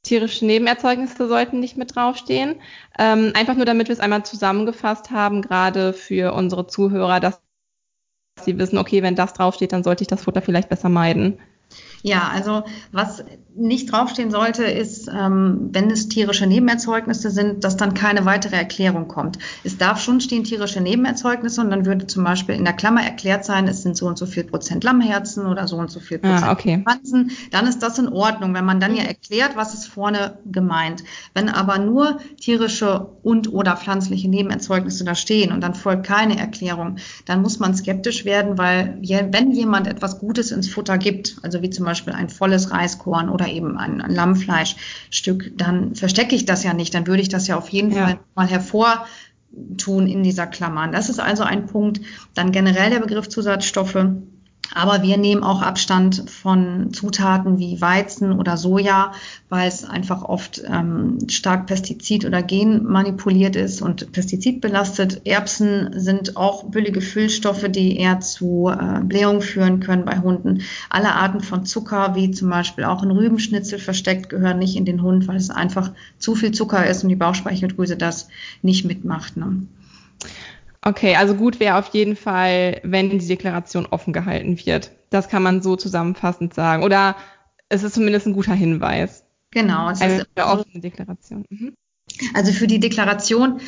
Tierische 0.04 0.46
Nebenerzeugnisse 0.46 1.28
sollten 1.28 1.60
nicht 1.60 1.78
mit 1.78 1.96
draufstehen. 1.96 2.56
Ähm, 2.98 3.32
einfach 3.36 3.56
nur, 3.56 3.66
damit 3.66 3.88
wir 3.88 3.94
es 3.94 4.00
einmal 4.00 4.24
zusammengefasst 4.24 5.12
haben, 5.12 5.42
gerade 5.42 5.94
für 5.94 6.34
unsere 6.34 6.68
Zuhörer, 6.68 7.20
dass 7.20 7.42
sie 8.42 8.58
wissen, 8.58 8.78
okay, 8.78 9.02
wenn 9.02 9.16
das 9.16 9.34
draufsteht, 9.34 9.74
dann 9.74 9.84
sollte 9.84 10.04
ich 10.04 10.08
das 10.08 10.24
Futter 10.24 10.42
vielleicht 10.42 10.70
besser 10.70 10.90
meiden. 10.90 11.40
Ja, 12.03 12.29
also 12.32 12.63
was 12.91 13.24
nicht 13.55 13.91
draufstehen 13.91 14.32
sollte, 14.32 14.65
ist, 14.65 15.08
ähm, 15.08 15.70
wenn 15.72 15.89
es 15.89 16.10
tierische 16.10 16.46
Nebenerzeugnisse 16.46 17.32
sind, 17.32 17.63
dass 17.63 17.77
dann 17.77 17.94
keine 17.94 18.25
weitere 18.25 18.55
Erklärung 18.55 19.08
kommt. 19.08 19.39
Es 19.63 19.77
darf 19.77 20.01
schon 20.01 20.20
stehen 20.20 20.44
tierische 20.44 20.82
Nebenerzeugnisse 20.82 21.62
und 21.62 21.70
dann 21.70 21.86
würde 21.86 22.05
zum 22.05 22.24
Beispiel 22.24 22.55
in 22.55 22.65
der 22.65 22.74
Klammer 22.74 23.01
erklärt 23.01 23.46
sein, 23.46 23.67
es 23.67 23.82
sind 23.82 23.96
so 23.96 24.08
und 24.08 24.17
so 24.17 24.25
viel 24.25 24.44
Prozent 24.44 24.84
Lammherzen 24.84 25.46
oder 25.46 25.67
so 25.67 25.77
und 25.77 25.89
so 25.89 26.00
viel 26.00 26.20
Prozent 26.20 26.44
ah, 26.44 26.51
okay. 26.51 26.84
Pansen. 26.86 27.32
Dann 27.51 27.65
ist 27.65 27.79
das 27.82 27.98
in 27.98 28.10
Ordnung, 28.10 28.53
wenn 28.53 28.65
man 28.65 28.79
dann 28.79 28.96
ja 28.96 29.03
mhm. 29.03 29.10
erklärt, 29.10 29.55
was 29.55 29.74
ist 29.74 29.88
vorne 29.88 30.38
gemeint. 30.46 31.03
Wenn 31.34 31.50
aber 31.50 31.79
nur 31.79 32.20
tierische 32.39 33.08
und 33.24 33.51
oder 33.53 33.77
pflanzliche 33.77 34.29
Nebenerzeugnisse 34.29 35.05
da 35.05 35.15
stehen 35.15 35.51
und 35.51 35.62
dann 35.62 35.74
folgt 35.74 36.05
keine 36.05 36.38
Erklärung, 36.38 36.98
dann 37.25 37.41
muss 37.41 37.60
man 37.60 37.74
skeptisch 37.74 38.25
werden, 38.25 38.58
weil 38.58 39.00
wenn 39.01 39.51
jemand 39.51 39.88
etwas 39.88 40.20
Gutes 40.20 40.51
ins 40.51 40.70
Futter 40.70 40.98
gibt, 40.98 41.38
also 41.41 41.62
wie 41.65 41.69
zum 41.72 41.86
Beispiel 41.86 42.13
ein 42.13 42.29
volles 42.29 42.72
Reiskorn 42.72 43.29
oder 43.29 43.48
eben 43.48 43.77
ein, 43.77 44.00
ein 44.01 44.12
Lammfleischstück, 44.12 45.51
dann 45.57 45.95
verstecke 45.95 46.36
ich 46.36 46.45
das 46.45 46.63
ja 46.63 46.74
nicht. 46.74 46.93
Dann 46.93 47.07
würde 47.07 47.22
ich 47.24 47.29
das 47.29 47.48
ja 47.48 47.57
auf 47.57 47.69
jeden 47.69 47.91
ja. 47.91 48.05
Fall 48.05 48.19
mal 48.36 48.48
hervortun 48.48 50.07
in 50.07 50.22
dieser 50.22 50.45
Klammer. 50.45 50.88
Das 50.89 51.10
ist 51.10 51.19
also 51.19 51.43
ein 51.43 51.65
Punkt. 51.65 52.01
Dann 52.36 52.51
generell 52.51 52.91
der 52.91 53.00
Begriff 53.00 53.29
Zusatzstoffe 53.29 53.98
Aber 54.74 55.03
wir 55.03 55.17
nehmen 55.17 55.43
auch 55.43 55.62
Abstand 55.62 56.29
von 56.29 56.93
Zutaten 56.93 57.60
wie 57.60 57.79
Weizen 57.81 58.34
oder 58.34 58.57
Soja, 58.57 59.13
weil 59.50 59.67
es 59.67 59.84
einfach 59.84 60.24
oft 60.24 60.62
ähm, 60.65 61.19
stark 61.29 61.67
Pestizid- 61.67 62.25
oder 62.25 62.41
Genmanipuliert 62.41 63.55
ist 63.55 63.81
und 63.81 64.12
pestizidbelastet. 64.12 65.22
Erbsen 65.25 65.91
sind 66.00 66.36
auch 66.38 66.65
billige 66.65 67.01
Füllstoffe, 67.01 67.65
die 67.69 67.98
eher 67.98 68.19
zu 68.19 68.69
äh, 68.69 69.01
Blähung 69.01 69.41
führen 69.41 69.79
können 69.79 70.05
bei 70.05 70.19
Hunden. 70.19 70.62
Alle 70.89 71.13
Arten 71.13 71.41
von 71.41 71.65
Zucker, 71.65 72.15
wie 72.15 72.31
zum 72.31 72.50
Beispiel 72.50 72.86
auch 72.86 73.03
ein 73.03 73.12
Rübenschnitzel 73.12 73.79
versteckt, 73.79 74.29
gehören 74.29 74.60
nicht 74.60 74.75
in 74.75 74.86
den 74.86 75.01
Hund, 75.01 75.27
weil 75.27 75.38
es 75.38 75.50
einfach 75.50 75.91
zu 76.17 76.36
viel 76.36 76.51
Zucker 76.51 76.86
ist 76.86 77.03
und 77.03 77.10
die 77.10 77.15
Bauchspeicheldrüse 77.15 77.98
das 77.98 78.27
nicht 78.62 78.86
mitmacht. 78.86 79.38
Ne? 79.38 79.67
Okay, 80.88 81.15
also 81.15 81.34
gut 81.34 81.60
wäre 81.60 81.77
auf 81.77 81.88
jeden 81.89 82.15
Fall, 82.15 82.80
wenn 82.84 83.10
die 83.10 83.27
Deklaration 83.27 83.88
offen 83.88 84.13
gehalten 84.13 84.63
wird. 84.65 84.92
Das 85.10 85.30
kann 85.30 85.42
man 85.42 85.63
so 85.63 85.75
zusammenfassend 85.75 86.54
sagen. 86.54 86.84
Oder 86.84 87.15
es 87.70 87.82
ist 87.82 87.96
zumindest 87.96 88.27
ein 88.27 88.34
guter 88.34 88.54
Hinweis. 88.54 89.24
Genau, 89.50 89.89
es 89.89 90.00
Eine 90.00 90.18
ist 90.18 90.27
offene 90.38 90.82
Deklaration. 90.82 91.44
Mhm. 91.50 91.74
Also 92.36 92.51
für 92.51 92.68
die 92.68 92.80
Deklaration 92.80 93.62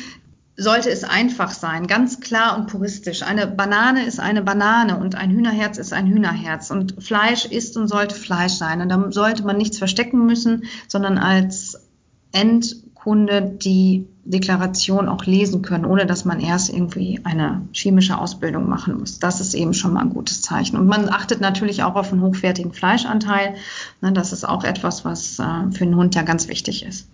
sollte 0.56 0.90
es 0.90 1.02
einfach 1.02 1.50
sein, 1.50 1.88
ganz 1.88 2.20
klar 2.20 2.56
und 2.56 2.68
puristisch. 2.68 3.22
Eine 3.22 3.48
Banane 3.48 4.04
ist 4.04 4.20
eine 4.20 4.42
Banane 4.42 4.98
und 4.98 5.16
ein 5.16 5.30
Hühnerherz 5.30 5.76
ist 5.78 5.92
ein 5.92 6.06
Hühnerherz. 6.06 6.70
Und 6.70 7.02
Fleisch 7.02 7.46
ist 7.46 7.76
und 7.76 7.88
sollte 7.88 8.14
Fleisch 8.14 8.52
sein. 8.52 8.80
Und 8.80 8.90
da 8.90 9.10
sollte 9.10 9.44
man 9.44 9.56
nichts 9.56 9.78
verstecken 9.78 10.24
müssen, 10.24 10.64
sondern 10.86 11.18
als 11.18 11.88
Endkunde 12.30 13.42
die 13.42 14.06
Deklaration 14.28 15.08
auch 15.08 15.24
lesen 15.24 15.62
können, 15.62 15.86
ohne 15.86 16.04
dass 16.04 16.24
man 16.24 16.40
erst 16.40 16.68
irgendwie 16.68 17.20
eine 17.24 17.66
chemische 17.72 18.18
Ausbildung 18.18 18.68
machen 18.68 18.98
muss. 18.98 19.18
Das 19.18 19.40
ist 19.40 19.54
eben 19.54 19.72
schon 19.72 19.94
mal 19.94 20.02
ein 20.02 20.10
gutes 20.10 20.42
Zeichen. 20.42 20.76
Und 20.76 20.86
man 20.86 21.08
achtet 21.08 21.40
natürlich 21.40 21.82
auch 21.82 21.94
auf 21.94 22.12
einen 22.12 22.22
hochwertigen 22.22 22.72
Fleischanteil. 22.72 23.54
Ne, 24.00 24.12
das 24.12 24.32
ist 24.32 24.46
auch 24.46 24.64
etwas, 24.64 25.04
was 25.04 25.38
äh, 25.38 25.70
für 25.72 25.84
einen 25.84 25.96
Hund 25.96 26.14
ja 26.14 26.22
ganz 26.22 26.48
wichtig 26.48 26.84
ist. 26.84 27.08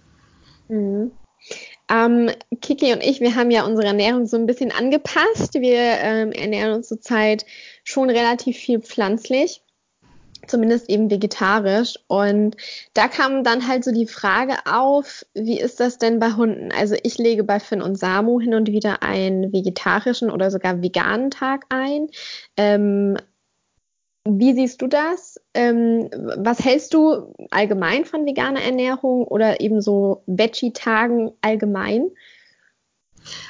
Mhm. 0.69 1.13
Ähm, 1.89 2.31
Kiki 2.61 2.93
und 2.93 3.03
ich, 3.03 3.21
wir 3.21 3.37
haben 3.37 3.51
ja 3.51 3.65
unsere 3.65 3.89
Ernährung 3.89 4.27
so 4.27 4.37
ein 4.37 4.47
bisschen 4.47 4.73
angepasst. 4.73 5.55
Wir 5.55 5.79
ähm, 5.79 6.33
ernähren 6.33 6.75
uns 6.75 6.89
zurzeit 6.89 7.45
schon 7.85 8.11
relativ 8.11 8.57
viel 8.57 8.81
pflanzlich 8.81 9.64
zumindest 10.47 10.89
eben 10.89 11.11
vegetarisch. 11.11 11.95
Und 12.07 12.57
da 12.95 13.09
kam 13.09 13.45
dann 13.45 13.69
halt 13.69 13.85
so 13.85 13.93
die 13.93 14.07
Frage 14.07 14.55
auf, 14.67 15.25
wie 15.35 15.61
ist 15.61 15.81
das 15.81 15.99
denn 15.99 16.19
bei 16.19 16.33
Hunden? 16.33 16.71
Also 16.73 16.97
ich 17.03 17.19
lege 17.19 17.45
bei 17.45 17.61
Finn 17.61 17.83
und 17.83 17.99
Samu 17.99 18.41
hin 18.41 18.55
und 18.55 18.69
wieder 18.69 19.03
einen 19.03 19.53
vegetarischen 19.53 20.31
oder 20.31 20.51
sogar 20.51 20.83
veganen 20.83 21.31
Tag 21.31 21.67
ein. 21.69 22.09
Ähm, 22.57 23.17
wie 24.27 24.55
siehst 24.55 24.81
du 24.81 24.87
das? 24.87 25.39
Ähm, 25.53 26.09
was 26.37 26.65
hältst 26.65 26.95
du 26.95 27.35
allgemein 27.51 28.07
von 28.07 28.25
veganer 28.25 28.63
Ernährung 28.63 29.25
oder 29.25 29.61
eben 29.61 29.83
so 29.83 30.23
Veggie-Tagen 30.27 31.33
allgemein? 31.43 32.11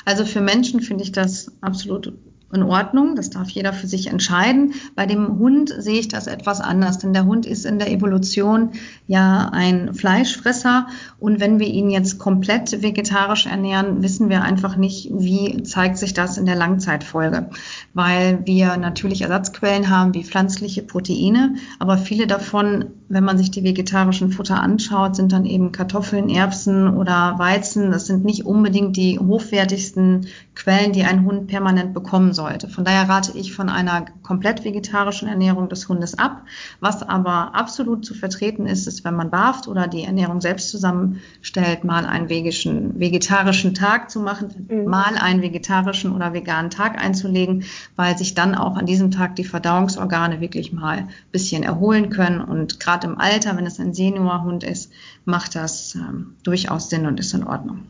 Also 0.04 0.24
für 0.24 0.40
Menschen 0.40 0.80
finde 0.80 1.04
ich 1.04 1.12
das 1.12 1.52
absolut 1.60 2.12
in 2.54 2.62
Ordnung. 2.62 3.16
Das 3.16 3.30
darf 3.30 3.48
jeder 3.50 3.72
für 3.72 3.86
sich 3.86 4.08
entscheiden. 4.08 4.74
Bei 4.94 5.06
dem 5.06 5.38
Hund 5.38 5.74
sehe 5.76 6.00
ich 6.00 6.08
das 6.08 6.26
etwas 6.26 6.60
anders, 6.60 6.98
denn 6.98 7.12
der 7.12 7.24
Hund 7.24 7.46
ist 7.46 7.66
in 7.66 7.78
der 7.78 7.90
Evolution 7.90 8.70
ja 9.06 9.50
ein 9.52 9.94
Fleischfresser. 9.94 10.86
Und 11.18 11.40
wenn 11.40 11.58
wir 11.58 11.68
ihn 11.68 11.90
jetzt 11.90 12.18
komplett 12.18 12.82
vegetarisch 12.82 13.46
ernähren, 13.46 14.02
wissen 14.02 14.28
wir 14.28 14.42
einfach 14.42 14.76
nicht, 14.76 15.10
wie 15.12 15.62
zeigt 15.62 15.98
sich 15.98 16.14
das 16.14 16.38
in 16.38 16.46
der 16.46 16.56
Langzeitfolge. 16.56 17.50
Weil 17.92 18.40
wir 18.44 18.76
natürlich 18.76 19.22
Ersatzquellen 19.22 19.90
haben 19.90 20.14
wie 20.14 20.24
pflanzliche 20.24 20.82
Proteine, 20.82 21.56
aber 21.78 21.98
viele 21.98 22.26
davon, 22.26 22.86
wenn 23.08 23.24
man 23.24 23.38
sich 23.38 23.50
die 23.50 23.64
vegetarischen 23.64 24.32
Futter 24.32 24.60
anschaut, 24.60 25.16
sind 25.16 25.32
dann 25.32 25.44
eben 25.44 25.72
Kartoffeln, 25.72 26.28
Erbsen 26.28 26.96
oder 26.96 27.38
Weizen. 27.38 27.90
Das 27.90 28.06
sind 28.06 28.24
nicht 28.24 28.46
unbedingt 28.46 28.96
die 28.96 29.18
hochwertigsten 29.18 30.26
Quellen, 30.54 30.92
die 30.92 31.04
ein 31.04 31.24
Hund 31.24 31.46
permanent 31.46 31.94
bekommen 31.94 32.32
sollte. 32.44 32.68
Von 32.68 32.84
daher 32.84 33.08
rate 33.08 33.32
ich 33.38 33.54
von 33.54 33.70
einer 33.70 34.04
komplett 34.22 34.64
vegetarischen 34.64 35.28
Ernährung 35.28 35.70
des 35.70 35.88
Hundes 35.88 36.18
ab. 36.18 36.42
Was 36.80 37.02
aber 37.02 37.54
absolut 37.54 38.04
zu 38.04 38.12
vertreten 38.12 38.66
ist, 38.66 38.86
ist, 38.86 39.02
wenn 39.04 39.16
man 39.16 39.30
barft 39.30 39.66
oder 39.66 39.88
die 39.88 40.04
Ernährung 40.04 40.42
selbst 40.42 40.68
zusammenstellt, 40.68 41.84
mal 41.84 42.04
einen 42.04 42.28
vegischen, 42.28 43.00
vegetarischen 43.00 43.72
Tag 43.72 44.10
zu 44.10 44.20
machen, 44.20 44.66
mhm. 44.68 44.84
mal 44.84 45.16
einen 45.16 45.40
vegetarischen 45.40 46.12
oder 46.14 46.34
veganen 46.34 46.70
Tag 46.70 47.02
einzulegen, 47.02 47.64
weil 47.96 48.18
sich 48.18 48.34
dann 48.34 48.54
auch 48.54 48.76
an 48.76 48.84
diesem 48.84 49.10
Tag 49.10 49.36
die 49.36 49.44
Verdauungsorgane 49.44 50.42
wirklich 50.42 50.72
mal 50.72 50.98
ein 50.98 51.08
bisschen 51.32 51.62
erholen 51.62 52.10
können. 52.10 52.42
Und 52.42 52.78
gerade 52.78 53.06
im 53.06 53.18
Alter, 53.18 53.56
wenn 53.56 53.66
es 53.66 53.80
ein 53.80 53.94
Seniorhund 53.94 54.64
ist, 54.64 54.92
macht 55.24 55.54
das 55.54 55.94
ähm, 55.94 56.34
durchaus 56.42 56.90
Sinn 56.90 57.06
und 57.06 57.18
ist 57.18 57.32
in 57.32 57.44
Ordnung. 57.44 57.84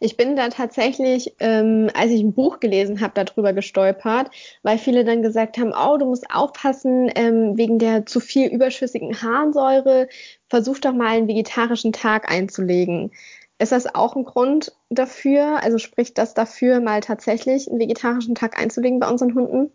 Ich 0.00 0.16
bin 0.16 0.36
da 0.36 0.48
tatsächlich, 0.48 1.34
ähm, 1.40 1.90
als 1.94 2.10
ich 2.10 2.20
ein 2.20 2.32
Buch 2.34 2.60
gelesen 2.60 3.00
habe, 3.00 3.12
darüber 3.14 3.52
gestolpert, 3.52 4.30
weil 4.62 4.78
viele 4.78 5.04
dann 5.04 5.22
gesagt 5.22 5.58
haben, 5.58 5.72
oh, 5.72 5.96
du 5.96 6.06
musst 6.06 6.30
aufpassen 6.30 7.10
ähm, 7.14 7.56
wegen 7.56 7.78
der 7.78 8.06
zu 8.06 8.20
viel 8.20 8.48
überschüssigen 8.48 9.22
Harnsäure, 9.22 10.08
versuch 10.48 10.78
doch 10.78 10.92
mal 10.92 11.16
einen 11.16 11.28
vegetarischen 11.28 11.92
Tag 11.92 12.30
einzulegen. 12.30 13.10
Ist 13.58 13.72
das 13.72 13.94
auch 13.94 14.16
ein 14.16 14.24
Grund 14.24 14.72
dafür? 14.90 15.62
Also 15.62 15.78
spricht 15.78 16.18
das 16.18 16.34
dafür, 16.34 16.80
mal 16.80 17.00
tatsächlich 17.00 17.70
einen 17.70 17.80
vegetarischen 17.80 18.34
Tag 18.34 18.58
einzulegen 18.60 19.00
bei 19.00 19.08
unseren 19.08 19.34
Hunden? 19.34 19.70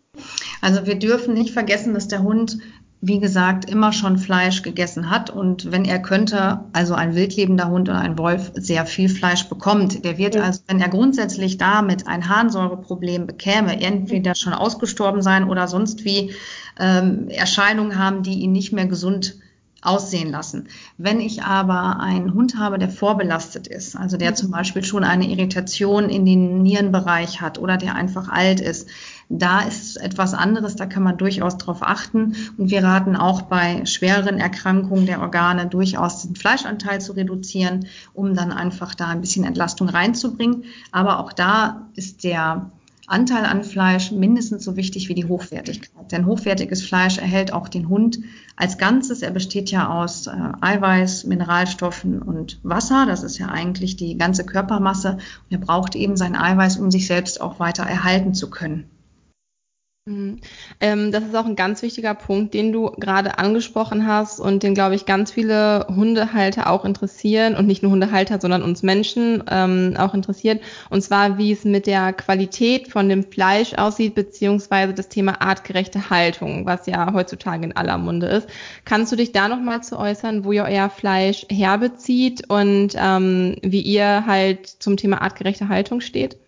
Also 0.60 0.86
wir 0.86 0.94
dürfen 0.94 1.34
nicht 1.34 1.52
vergessen, 1.52 1.92
dass 1.92 2.06
der 2.06 2.22
Hund 2.22 2.58
wie 3.04 3.18
gesagt, 3.18 3.68
immer 3.68 3.92
schon 3.92 4.16
Fleisch 4.16 4.62
gegessen 4.62 5.10
hat 5.10 5.28
und 5.28 5.72
wenn 5.72 5.84
er 5.84 6.00
könnte, 6.00 6.60
also 6.72 6.94
ein 6.94 7.16
wildlebender 7.16 7.68
Hund 7.68 7.88
oder 7.88 7.98
ein 7.98 8.16
Wolf, 8.16 8.52
sehr 8.54 8.86
viel 8.86 9.08
Fleisch 9.08 9.48
bekommt. 9.48 10.04
Der 10.04 10.18
wird 10.18 10.36
also, 10.36 10.60
wenn 10.68 10.80
er 10.80 10.88
grundsätzlich 10.88 11.58
damit 11.58 12.06
ein 12.06 12.28
Harnsäureproblem 12.28 13.26
bekäme, 13.26 13.80
entweder 13.82 14.36
schon 14.36 14.52
ausgestorben 14.52 15.20
sein 15.20 15.50
oder 15.50 15.66
sonst 15.66 16.04
wie 16.04 16.32
ähm, 16.78 17.26
Erscheinungen 17.28 17.98
haben, 17.98 18.22
die 18.22 18.34
ihn 18.34 18.52
nicht 18.52 18.72
mehr 18.72 18.86
gesund 18.86 19.34
aussehen 19.82 20.30
lassen. 20.30 20.68
Wenn 20.96 21.20
ich 21.20 21.42
aber 21.42 21.98
einen 21.98 22.34
Hund 22.34 22.56
habe, 22.56 22.78
der 22.78 22.88
vorbelastet 22.88 23.66
ist, 23.66 23.96
also 23.96 24.16
der 24.16 24.36
zum 24.36 24.52
Beispiel 24.52 24.84
schon 24.84 25.02
eine 25.02 25.28
Irritation 25.28 26.08
in 26.08 26.24
den 26.24 26.62
Nierenbereich 26.62 27.40
hat 27.40 27.58
oder 27.58 27.76
der 27.78 27.96
einfach 27.96 28.28
alt 28.28 28.60
ist, 28.60 28.88
da 29.38 29.60
ist 29.60 29.82
es 29.82 29.96
etwas 29.96 30.34
anderes, 30.34 30.76
da 30.76 30.84
kann 30.84 31.02
man 31.02 31.16
durchaus 31.16 31.56
darauf 31.56 31.82
achten. 31.82 32.36
Und 32.58 32.70
wir 32.70 32.84
raten 32.84 33.16
auch 33.16 33.42
bei 33.42 33.86
schwereren 33.86 34.38
Erkrankungen 34.38 35.06
der 35.06 35.20
Organe 35.20 35.66
durchaus 35.66 36.22
den 36.22 36.36
Fleischanteil 36.36 37.00
zu 37.00 37.12
reduzieren, 37.12 37.86
um 38.12 38.34
dann 38.34 38.52
einfach 38.52 38.94
da 38.94 39.08
ein 39.08 39.22
bisschen 39.22 39.44
Entlastung 39.44 39.88
reinzubringen. 39.88 40.64
Aber 40.90 41.18
auch 41.18 41.32
da 41.32 41.88
ist 41.94 42.24
der 42.24 42.70
Anteil 43.06 43.46
an 43.46 43.64
Fleisch 43.64 44.12
mindestens 44.12 44.64
so 44.64 44.76
wichtig 44.76 45.08
wie 45.08 45.14
die 45.14 45.24
Hochwertigkeit. 45.24 46.12
Denn 46.12 46.26
hochwertiges 46.26 46.82
Fleisch 46.82 47.18
erhält 47.18 47.52
auch 47.52 47.68
den 47.68 47.88
Hund 47.88 48.20
als 48.56 48.76
Ganzes. 48.76 49.22
Er 49.22 49.30
besteht 49.30 49.70
ja 49.70 49.88
aus 49.88 50.26
äh, 50.26 50.32
Eiweiß, 50.60 51.24
Mineralstoffen 51.24 52.20
und 52.20 52.60
Wasser. 52.62 53.06
Das 53.06 53.22
ist 53.22 53.38
ja 53.38 53.48
eigentlich 53.48 53.96
die 53.96 54.18
ganze 54.18 54.44
Körpermasse. 54.44 55.12
Und 55.12 55.50
er 55.50 55.58
braucht 55.58 55.94
eben 55.94 56.16
sein 56.16 56.36
Eiweiß, 56.36 56.76
um 56.76 56.90
sich 56.90 57.06
selbst 57.06 57.40
auch 57.40 57.58
weiter 57.58 57.82
erhalten 57.82 58.34
zu 58.34 58.50
können. 58.50 58.91
Mhm. 60.04 60.40
Ähm, 60.80 61.12
das 61.12 61.22
ist 61.22 61.36
auch 61.36 61.46
ein 61.46 61.54
ganz 61.54 61.80
wichtiger 61.80 62.14
Punkt, 62.14 62.54
den 62.54 62.72
du 62.72 62.90
gerade 62.90 63.38
angesprochen 63.38 64.04
hast 64.04 64.40
und 64.40 64.64
den, 64.64 64.74
glaube 64.74 64.96
ich, 64.96 65.06
ganz 65.06 65.30
viele 65.30 65.86
Hundehalter 65.88 66.68
auch 66.70 66.84
interessieren 66.84 67.54
und 67.54 67.68
nicht 67.68 67.84
nur 67.84 67.92
Hundehalter, 67.92 68.40
sondern 68.40 68.64
uns 68.64 68.82
Menschen 68.82 69.44
ähm, 69.48 69.94
auch 69.96 70.12
interessiert. 70.12 70.60
Und 70.90 71.02
zwar, 71.02 71.38
wie 71.38 71.52
es 71.52 71.64
mit 71.64 71.86
der 71.86 72.12
Qualität 72.14 72.88
von 72.88 73.08
dem 73.08 73.22
Fleisch 73.22 73.74
aussieht, 73.74 74.16
beziehungsweise 74.16 74.92
das 74.92 75.08
Thema 75.08 75.40
artgerechte 75.40 76.10
Haltung, 76.10 76.66
was 76.66 76.86
ja 76.86 77.12
heutzutage 77.12 77.64
in 77.64 77.76
aller 77.76 77.96
Munde 77.96 78.26
ist. 78.26 78.48
Kannst 78.84 79.12
du 79.12 79.16
dich 79.16 79.30
da 79.30 79.46
nochmal 79.46 79.84
zu 79.84 79.96
äußern, 80.00 80.44
wo 80.44 80.50
ihr 80.50 80.64
euer 80.64 80.90
Fleisch 80.90 81.46
herbezieht 81.48 82.50
und 82.50 82.96
ähm, 82.96 83.54
wie 83.62 83.82
ihr 83.82 84.26
halt 84.26 84.66
zum 84.66 84.96
Thema 84.96 85.22
artgerechte 85.22 85.68
Haltung 85.68 86.00
steht? 86.00 86.41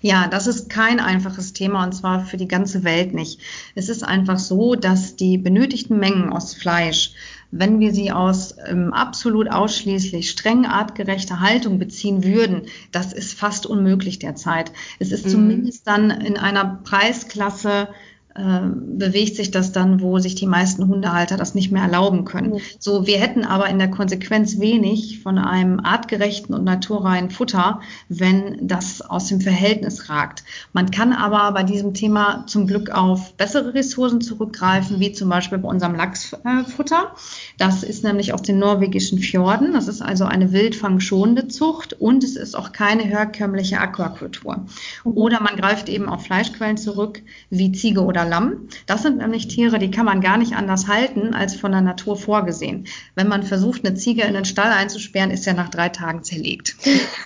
Ja, 0.00 0.26
das 0.28 0.46
ist 0.46 0.68
kein 0.68 1.00
einfaches 1.00 1.52
Thema 1.52 1.84
und 1.84 1.92
zwar 1.92 2.24
für 2.24 2.36
die 2.36 2.48
ganze 2.48 2.84
Welt 2.84 3.14
nicht. 3.14 3.40
Es 3.74 3.88
ist 3.88 4.02
einfach 4.02 4.38
so, 4.38 4.74
dass 4.74 5.16
die 5.16 5.38
benötigten 5.38 5.98
Mengen 5.98 6.32
aus 6.32 6.54
Fleisch, 6.54 7.12
wenn 7.50 7.80
wir 7.80 7.92
sie 7.92 8.10
aus 8.12 8.56
ähm, 8.66 8.92
absolut 8.92 9.50
ausschließlich 9.50 10.30
streng 10.30 10.64
artgerechter 10.64 11.40
Haltung 11.40 11.78
beziehen 11.78 12.24
würden, 12.24 12.62
das 12.90 13.12
ist 13.12 13.38
fast 13.38 13.66
unmöglich 13.66 14.18
derzeit. 14.18 14.72
Es 14.98 15.12
ist 15.12 15.26
mhm. 15.26 15.30
zumindest 15.30 15.86
dann 15.86 16.10
in 16.10 16.38
einer 16.38 16.80
Preisklasse 16.82 17.88
bewegt 18.34 19.36
sich 19.36 19.50
das 19.50 19.72
dann, 19.72 20.00
wo 20.00 20.18
sich 20.18 20.34
die 20.34 20.46
meisten 20.46 20.88
Hundehalter 20.88 21.36
das 21.36 21.54
nicht 21.54 21.70
mehr 21.70 21.82
erlauben 21.82 22.24
können. 22.24 22.60
So, 22.78 23.06
wir 23.06 23.18
hätten 23.18 23.44
aber 23.44 23.68
in 23.68 23.78
der 23.78 23.90
Konsequenz 23.90 24.58
wenig 24.58 25.20
von 25.22 25.38
einem 25.38 25.80
artgerechten 25.80 26.54
und 26.54 26.64
naturreinen 26.64 27.30
Futter, 27.30 27.80
wenn 28.08 28.66
das 28.66 29.02
aus 29.02 29.26
dem 29.26 29.40
Verhältnis 29.40 30.08
ragt. 30.08 30.44
Man 30.72 30.90
kann 30.90 31.12
aber 31.12 31.52
bei 31.52 31.62
diesem 31.62 31.92
Thema 31.92 32.46
zum 32.46 32.66
Glück 32.66 32.90
auf 32.90 33.34
bessere 33.34 33.74
Ressourcen 33.74 34.22
zurückgreifen, 34.22 34.98
wie 34.98 35.12
zum 35.12 35.28
Beispiel 35.28 35.58
bei 35.58 35.68
unserem 35.68 35.94
Lachsfutter. 35.94 37.14
Das 37.58 37.82
ist 37.82 38.02
nämlich 38.02 38.32
aus 38.32 38.42
den 38.42 38.58
norwegischen 38.58 39.18
Fjorden. 39.18 39.74
Das 39.74 39.88
ist 39.88 40.00
also 40.00 40.24
eine 40.24 40.52
wildfangschonende 40.52 41.48
Zucht 41.48 41.92
und 42.00 42.24
es 42.24 42.36
ist 42.36 42.54
auch 42.54 42.72
keine 42.72 43.02
herkömmliche 43.02 43.78
Aquakultur. 43.78 44.64
Mhm. 45.04 45.12
Oder 45.12 45.42
man 45.42 45.56
greift 45.56 45.88
eben 45.90 46.08
auf 46.08 46.24
Fleischquellen 46.24 46.78
zurück, 46.78 47.20
wie 47.50 47.72
Ziege 47.72 48.02
oder 48.02 48.21
oder 48.22 48.30
Lamm. 48.30 48.68
Das 48.86 49.02
sind 49.02 49.18
nämlich 49.18 49.48
Tiere, 49.48 49.78
die 49.78 49.90
kann 49.90 50.06
man 50.06 50.20
gar 50.20 50.36
nicht 50.36 50.54
anders 50.54 50.88
halten 50.88 51.34
als 51.34 51.56
von 51.56 51.72
der 51.72 51.80
Natur 51.80 52.16
vorgesehen. 52.16 52.86
Wenn 53.14 53.28
man 53.28 53.42
versucht, 53.42 53.84
eine 53.84 53.94
Ziege 53.94 54.22
in 54.22 54.34
den 54.34 54.44
Stall 54.44 54.72
einzusperren, 54.72 55.30
ist 55.30 55.46
er 55.46 55.54
nach 55.54 55.68
drei 55.68 55.88
Tagen 55.88 56.22
zerlegt. 56.22 56.76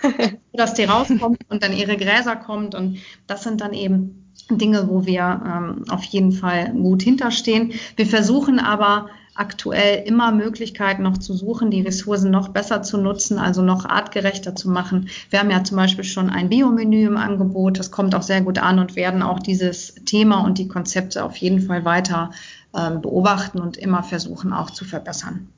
Dass 0.53 0.75
die 0.75 0.85
rauskommt 0.85 1.41
und 1.49 1.63
dann 1.63 1.73
ihre 1.73 1.97
Gräser 1.97 2.37
kommt 2.37 2.75
und 2.75 2.99
das 3.27 3.43
sind 3.43 3.61
dann 3.61 3.73
eben 3.73 4.33
Dinge, 4.51 4.89
wo 4.89 5.07
wir 5.07 5.43
ähm, 5.45 5.85
auf 5.89 6.05
jeden 6.05 6.33
Fall 6.33 6.73
gut 6.73 7.03
hinterstehen. 7.03 7.73
Wir 7.97 8.07
versuchen 8.07 8.59
aber 8.59 9.09
aktuell 9.37 10.03
immer 10.07 10.33
Möglichkeiten 10.33 11.03
noch 11.03 11.19
zu 11.19 11.35
suchen, 11.35 11.71
die 11.71 11.83
Ressourcen 11.83 12.31
noch 12.31 12.49
besser 12.49 12.83
zu 12.83 12.99
nutzen, 12.99 13.39
also 13.39 13.63
noch 13.63 13.85
artgerechter 13.85 14.55
zu 14.55 14.71
machen. 14.71 15.09
Wir 15.31 15.39
haben 15.39 15.51
ja 15.51 15.63
zum 15.65 15.77
Beispiel 15.77 16.05
schon 16.05 16.31
ein 16.31 16.49
Biomenü 16.49 17.07
im 17.07 17.17
Angebot, 17.17 17.79
das 17.79 17.91
kommt 17.91 18.15
auch 18.15 18.23
sehr 18.23 18.41
gut 18.41 18.59
an 18.59 18.79
und 18.79 18.97
werden 18.97 19.23
auch 19.23 19.41
dieses 19.41 19.95
Thema 20.07 20.45
und 20.45 20.59
die 20.59 20.69
Konzepte 20.69 21.25
auf 21.25 21.37
jeden 21.37 21.61
Fall 21.61 21.85
weiter 21.85 22.31
äh, 22.73 22.91
beobachten 22.91 23.61
und 23.61 23.77
immer 23.77 24.03
versuchen 24.03 24.53
auch 24.53 24.71
zu 24.71 24.85
verbessern. 24.85 25.49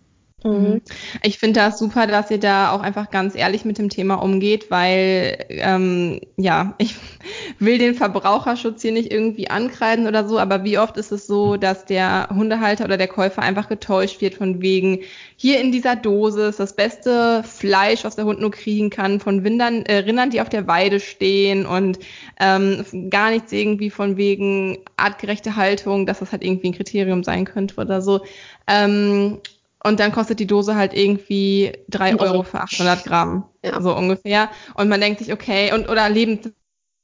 Mhm. 0.45 0.83
Ich 1.25 1.39
finde 1.39 1.59
das 1.59 1.81
super, 1.81 2.07
dass 2.07 2.31
ihr 2.31 2.39
da 2.39 2.71
auch 2.71 2.81
einfach 2.81 3.11
ganz 3.11 3.35
ehrlich 3.35 3.65
mit 3.65 3.77
dem 3.77 3.89
Thema 3.89 4.15
umgeht, 4.15 4.71
weil 4.71 5.45
ähm, 5.49 6.21
ja, 6.37 6.75
ich 6.79 6.95
will 7.59 7.79
den 7.79 7.95
Verbraucherschutz 7.95 8.83
hier 8.83 8.93
nicht 8.93 9.11
irgendwie 9.11 9.51
ankreiden 9.51 10.07
oder 10.07 10.29
so, 10.29 10.39
aber 10.39 10.63
wie 10.63 10.79
oft 10.79 10.97
ist 10.97 11.11
es 11.11 11.27
so, 11.27 11.57
dass 11.57 11.87
der 11.87 12.29
Hundehalter 12.33 12.85
oder 12.85 12.97
der 12.97 13.09
Käufer 13.09 13.43
einfach 13.43 13.69
getäuscht 13.69 14.21
wird 14.21 14.35
von 14.37 14.63
wegen, 14.63 15.01
hier 15.37 15.61
in 15.61 15.73
dieser 15.73 15.97
Dose 15.97 16.43
ist 16.47 16.61
das 16.61 16.77
beste 16.77 17.43
Fleisch, 17.43 18.05
was 18.05 18.15
der 18.15 18.25
Hund 18.25 18.41
nur 18.41 18.53
kriegen 18.53 18.91
kann, 18.91 19.19
von 19.19 19.43
Windern, 19.43 19.87
äh, 19.87 19.99
Rindern, 19.99 20.31
die 20.31 20.41
auf 20.41 20.49
der 20.49 20.69
Weide 20.69 21.01
stehen 21.01 21.67
und 21.67 21.99
ähm, 22.39 22.85
gar 23.11 23.31
nichts 23.31 23.51
irgendwie 23.51 23.91
von 23.91 24.17
wegen 24.17 24.79
artgerechte 24.97 25.57
Haltung, 25.57 26.07
dass 26.07 26.21
das 26.21 26.31
halt 26.31 26.45
irgendwie 26.45 26.69
ein 26.69 26.75
Kriterium 26.75 27.25
sein 27.25 27.45
könnte 27.45 27.75
oder 27.81 28.01
so. 28.03 28.21
Ähm, 28.69 29.39
und 29.85 30.01
dann 30.01 30.13
kostet 30.13 30.41
die 30.41 30.47
Dose 30.47 30.75
halt 30.75 30.95
irgendwie 30.95 31.73
drei 31.89 32.19
Euro 32.19 32.43
für 32.43 32.61
800 32.61 33.05
Gramm, 33.05 33.45
ja. 33.65 33.81
so 33.81 33.97
ungefähr. 33.97 34.51
Und 34.75 34.89
man 34.89 35.01
denkt 35.01 35.21
sich, 35.21 35.33
okay, 35.33 35.73
und 35.73 35.89
oder 35.89 36.09
Lebens 36.09 36.51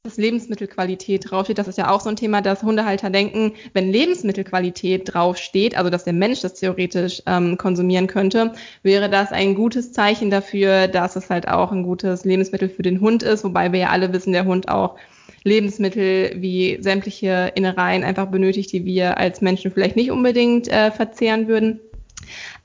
dass 0.05 0.17
Lebensmittelqualität 0.17 1.31
draufsteht. 1.31 1.57
Das 1.57 1.67
ist 1.67 1.79
ja 1.79 1.89
auch 1.89 1.99
so 1.99 2.09
ein 2.09 2.15
Thema, 2.15 2.41
dass 2.41 2.61
Hundehalter 2.61 3.09
denken, 3.09 3.53
wenn 3.73 3.91
Lebensmittelqualität 3.91 5.11
draufsteht, 5.11 5.75
also 5.75 5.89
dass 5.89 6.03
der 6.03 6.13
Mensch 6.13 6.41
das 6.41 6.53
theoretisch 6.53 7.23
ähm, 7.25 7.57
konsumieren 7.57 8.05
könnte, 8.05 8.53
wäre 8.83 9.09
das 9.09 9.31
ein 9.31 9.55
gutes 9.55 9.91
Zeichen 9.91 10.29
dafür, 10.29 10.87
dass 10.87 11.15
es 11.15 11.29
halt 11.29 11.47
auch 11.47 11.71
ein 11.71 11.81
gutes 11.81 12.23
Lebensmittel 12.23 12.69
für 12.69 12.83
den 12.83 13.01
Hund 13.01 13.23
ist, 13.23 13.43
wobei 13.43 13.71
wir 13.71 13.79
ja 13.79 13.89
alle 13.89 14.13
wissen, 14.13 14.31
der 14.31 14.45
Hund 14.45 14.69
auch 14.69 14.95
Lebensmittel 15.43 16.33
wie 16.37 16.77
sämtliche 16.81 17.51
Innereien 17.55 18.03
einfach 18.03 18.27
benötigt, 18.27 18.71
die 18.71 18.85
wir 18.85 19.17
als 19.17 19.41
Menschen 19.41 19.71
vielleicht 19.71 19.95
nicht 19.95 20.11
unbedingt 20.11 20.67
äh, 20.67 20.91
verzehren 20.91 21.47
würden. 21.47 21.79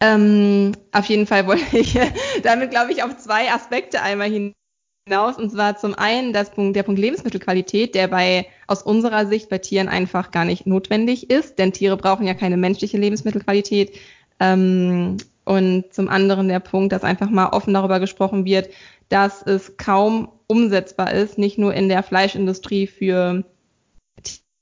Ähm, 0.01 0.73
auf 0.93 1.05
jeden 1.07 1.27
Fall 1.27 1.47
wollte 1.47 1.79
ich 1.79 1.99
damit, 2.43 2.71
glaube 2.71 2.93
ich, 2.93 3.03
auf 3.03 3.17
zwei 3.17 3.51
Aspekte 3.51 4.03
einmal 4.03 4.29
hinaus. 4.29 5.37
Und 5.39 5.51
zwar 5.51 5.77
zum 5.77 5.95
einen 5.95 6.33
das 6.33 6.51
Punkt, 6.51 6.77
der 6.77 6.83
Punkt 6.83 7.01
Lebensmittelqualität, 7.01 7.95
der 7.95 8.09
bei 8.09 8.47
aus 8.67 8.83
unserer 8.83 9.27
Sicht 9.27 9.49
bei 9.49 9.59
Tieren 9.59 9.89
einfach 9.89 10.31
gar 10.31 10.45
nicht 10.45 10.67
notwendig 10.67 11.31
ist, 11.31 11.59
denn 11.59 11.73
Tiere 11.73 11.97
brauchen 11.97 12.27
ja 12.27 12.35
keine 12.35 12.57
menschliche 12.57 12.99
Lebensmittelqualität. 12.99 13.99
Ähm, 14.39 15.17
und 15.45 15.93
zum 15.93 16.09
anderen 16.09 16.49
der 16.49 16.61
Punkt, 16.61 16.93
dass 16.93 17.03
einfach 17.03 17.31
mal 17.31 17.49
offen 17.49 17.75
darüber 17.75 17.99
gesprochen 17.99 18.45
wird, 18.45 18.71
dass 19.09 19.43
es 19.43 19.77
kaum 19.77 20.29
umsetzbar 20.47 21.13
ist, 21.13 21.39
nicht 21.39 21.59
nur 21.59 21.75
in 21.75 21.89
der 21.89 22.03
Fleischindustrie 22.03 22.87
für 22.87 23.45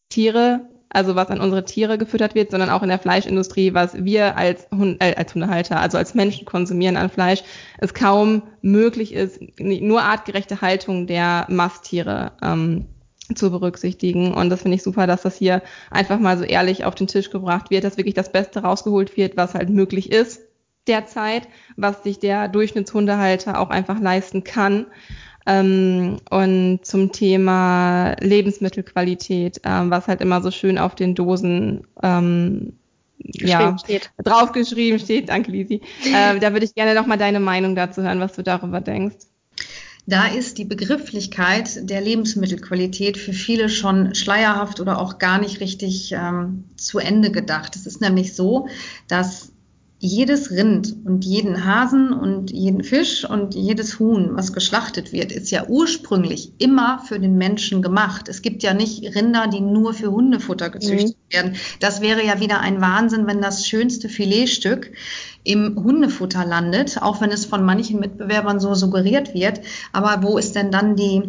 Tiere 0.08 0.60
also 0.90 1.16
was 1.16 1.28
an 1.28 1.40
unsere 1.40 1.64
Tiere 1.64 1.98
gefüttert 1.98 2.34
wird, 2.34 2.50
sondern 2.50 2.70
auch 2.70 2.82
in 2.82 2.88
der 2.88 2.98
Fleischindustrie, 2.98 3.74
was 3.74 4.04
wir 4.04 4.36
als, 4.36 4.66
Hund, 4.70 5.02
äh, 5.02 5.14
als 5.16 5.34
Hundehalter, 5.34 5.80
also 5.80 5.98
als 5.98 6.14
Menschen 6.14 6.46
konsumieren 6.46 6.96
an 6.96 7.10
Fleisch, 7.10 7.42
es 7.78 7.94
kaum 7.94 8.42
möglich 8.62 9.12
ist, 9.12 9.40
nur 9.58 10.02
artgerechte 10.02 10.60
Haltung 10.60 11.06
der 11.06 11.46
Masttiere 11.48 12.32
ähm, 12.42 12.86
zu 13.34 13.50
berücksichtigen. 13.50 14.32
Und 14.32 14.50
das 14.50 14.62
finde 14.62 14.76
ich 14.76 14.82
super, 14.82 15.06
dass 15.06 15.22
das 15.22 15.36
hier 15.36 15.62
einfach 15.90 16.18
mal 16.18 16.38
so 16.38 16.44
ehrlich 16.44 16.84
auf 16.84 16.94
den 16.94 17.06
Tisch 17.06 17.30
gebracht 17.30 17.70
wird, 17.70 17.84
dass 17.84 17.98
wirklich 17.98 18.14
das 18.14 18.32
Beste 18.32 18.60
rausgeholt 18.60 19.16
wird, 19.16 19.36
was 19.36 19.54
halt 19.54 19.68
möglich 19.68 20.10
ist 20.10 20.40
derzeit, 20.86 21.48
was 21.76 22.02
sich 22.02 22.18
der 22.18 22.48
Durchschnittshundehalter 22.48 23.60
auch 23.60 23.70
einfach 23.70 24.00
leisten 24.00 24.42
kann. 24.42 24.86
Ähm, 25.48 26.18
und 26.28 26.80
zum 26.82 27.10
Thema 27.10 28.14
Lebensmittelqualität, 28.20 29.62
ähm, 29.64 29.90
was 29.90 30.06
halt 30.06 30.20
immer 30.20 30.42
so 30.42 30.50
schön 30.50 30.76
auf 30.76 30.94
den 30.94 31.14
Dosen 31.14 31.86
ähm, 32.02 32.74
ja, 33.18 33.76
steht. 33.78 34.10
draufgeschrieben 34.22 34.98
steht. 34.98 35.30
Danke, 35.30 35.50
Lisi. 35.50 35.80
Äh, 36.04 36.38
da 36.40 36.52
würde 36.52 36.66
ich 36.66 36.74
gerne 36.74 36.94
nochmal 36.94 37.16
deine 37.16 37.40
Meinung 37.40 37.74
dazu 37.74 38.02
hören, 38.02 38.20
was 38.20 38.34
du 38.34 38.42
darüber 38.42 38.82
denkst. 38.82 39.16
Da 40.06 40.26
ist 40.26 40.58
die 40.58 40.64
Begrifflichkeit 40.66 41.88
der 41.88 42.02
Lebensmittelqualität 42.02 43.16
für 43.16 43.32
viele 43.32 43.70
schon 43.70 44.14
schleierhaft 44.14 44.80
oder 44.80 45.00
auch 45.00 45.18
gar 45.18 45.38
nicht 45.38 45.60
richtig 45.60 46.12
ähm, 46.12 46.64
zu 46.76 46.98
Ende 46.98 47.30
gedacht. 47.30 47.74
Es 47.74 47.86
ist 47.86 48.00
nämlich 48.02 48.34
so, 48.34 48.68
dass 49.06 49.52
jedes 50.00 50.52
Rind 50.52 50.94
und 51.04 51.24
jeden 51.24 51.64
Hasen 51.64 52.12
und 52.12 52.52
jeden 52.52 52.84
Fisch 52.84 53.28
und 53.28 53.56
jedes 53.56 53.98
Huhn, 53.98 54.30
was 54.32 54.52
geschlachtet 54.52 55.12
wird, 55.12 55.32
ist 55.32 55.50
ja 55.50 55.66
ursprünglich 55.66 56.52
immer 56.58 57.00
für 57.00 57.18
den 57.18 57.36
Menschen 57.36 57.82
gemacht. 57.82 58.28
Es 58.28 58.40
gibt 58.42 58.62
ja 58.62 58.74
nicht 58.74 59.16
Rinder, 59.16 59.48
die 59.48 59.60
nur 59.60 59.94
für 59.94 60.12
Hundefutter 60.12 60.70
gezüchtet 60.70 61.16
mhm. 61.16 61.34
werden. 61.34 61.56
Das 61.80 62.00
wäre 62.00 62.24
ja 62.24 62.40
wieder 62.40 62.60
ein 62.60 62.80
Wahnsinn, 62.80 63.26
wenn 63.26 63.40
das 63.40 63.66
schönste 63.66 64.08
Filetstück 64.08 64.92
im 65.42 65.82
Hundefutter 65.82 66.44
landet, 66.44 67.02
auch 67.02 67.20
wenn 67.20 67.30
es 67.30 67.44
von 67.44 67.64
manchen 67.64 67.98
Mitbewerbern 67.98 68.60
so 68.60 68.74
suggeriert 68.74 69.34
wird. 69.34 69.62
Aber 69.92 70.22
wo 70.22 70.38
ist 70.38 70.54
denn 70.54 70.70
dann 70.70 70.94
die 70.94 71.22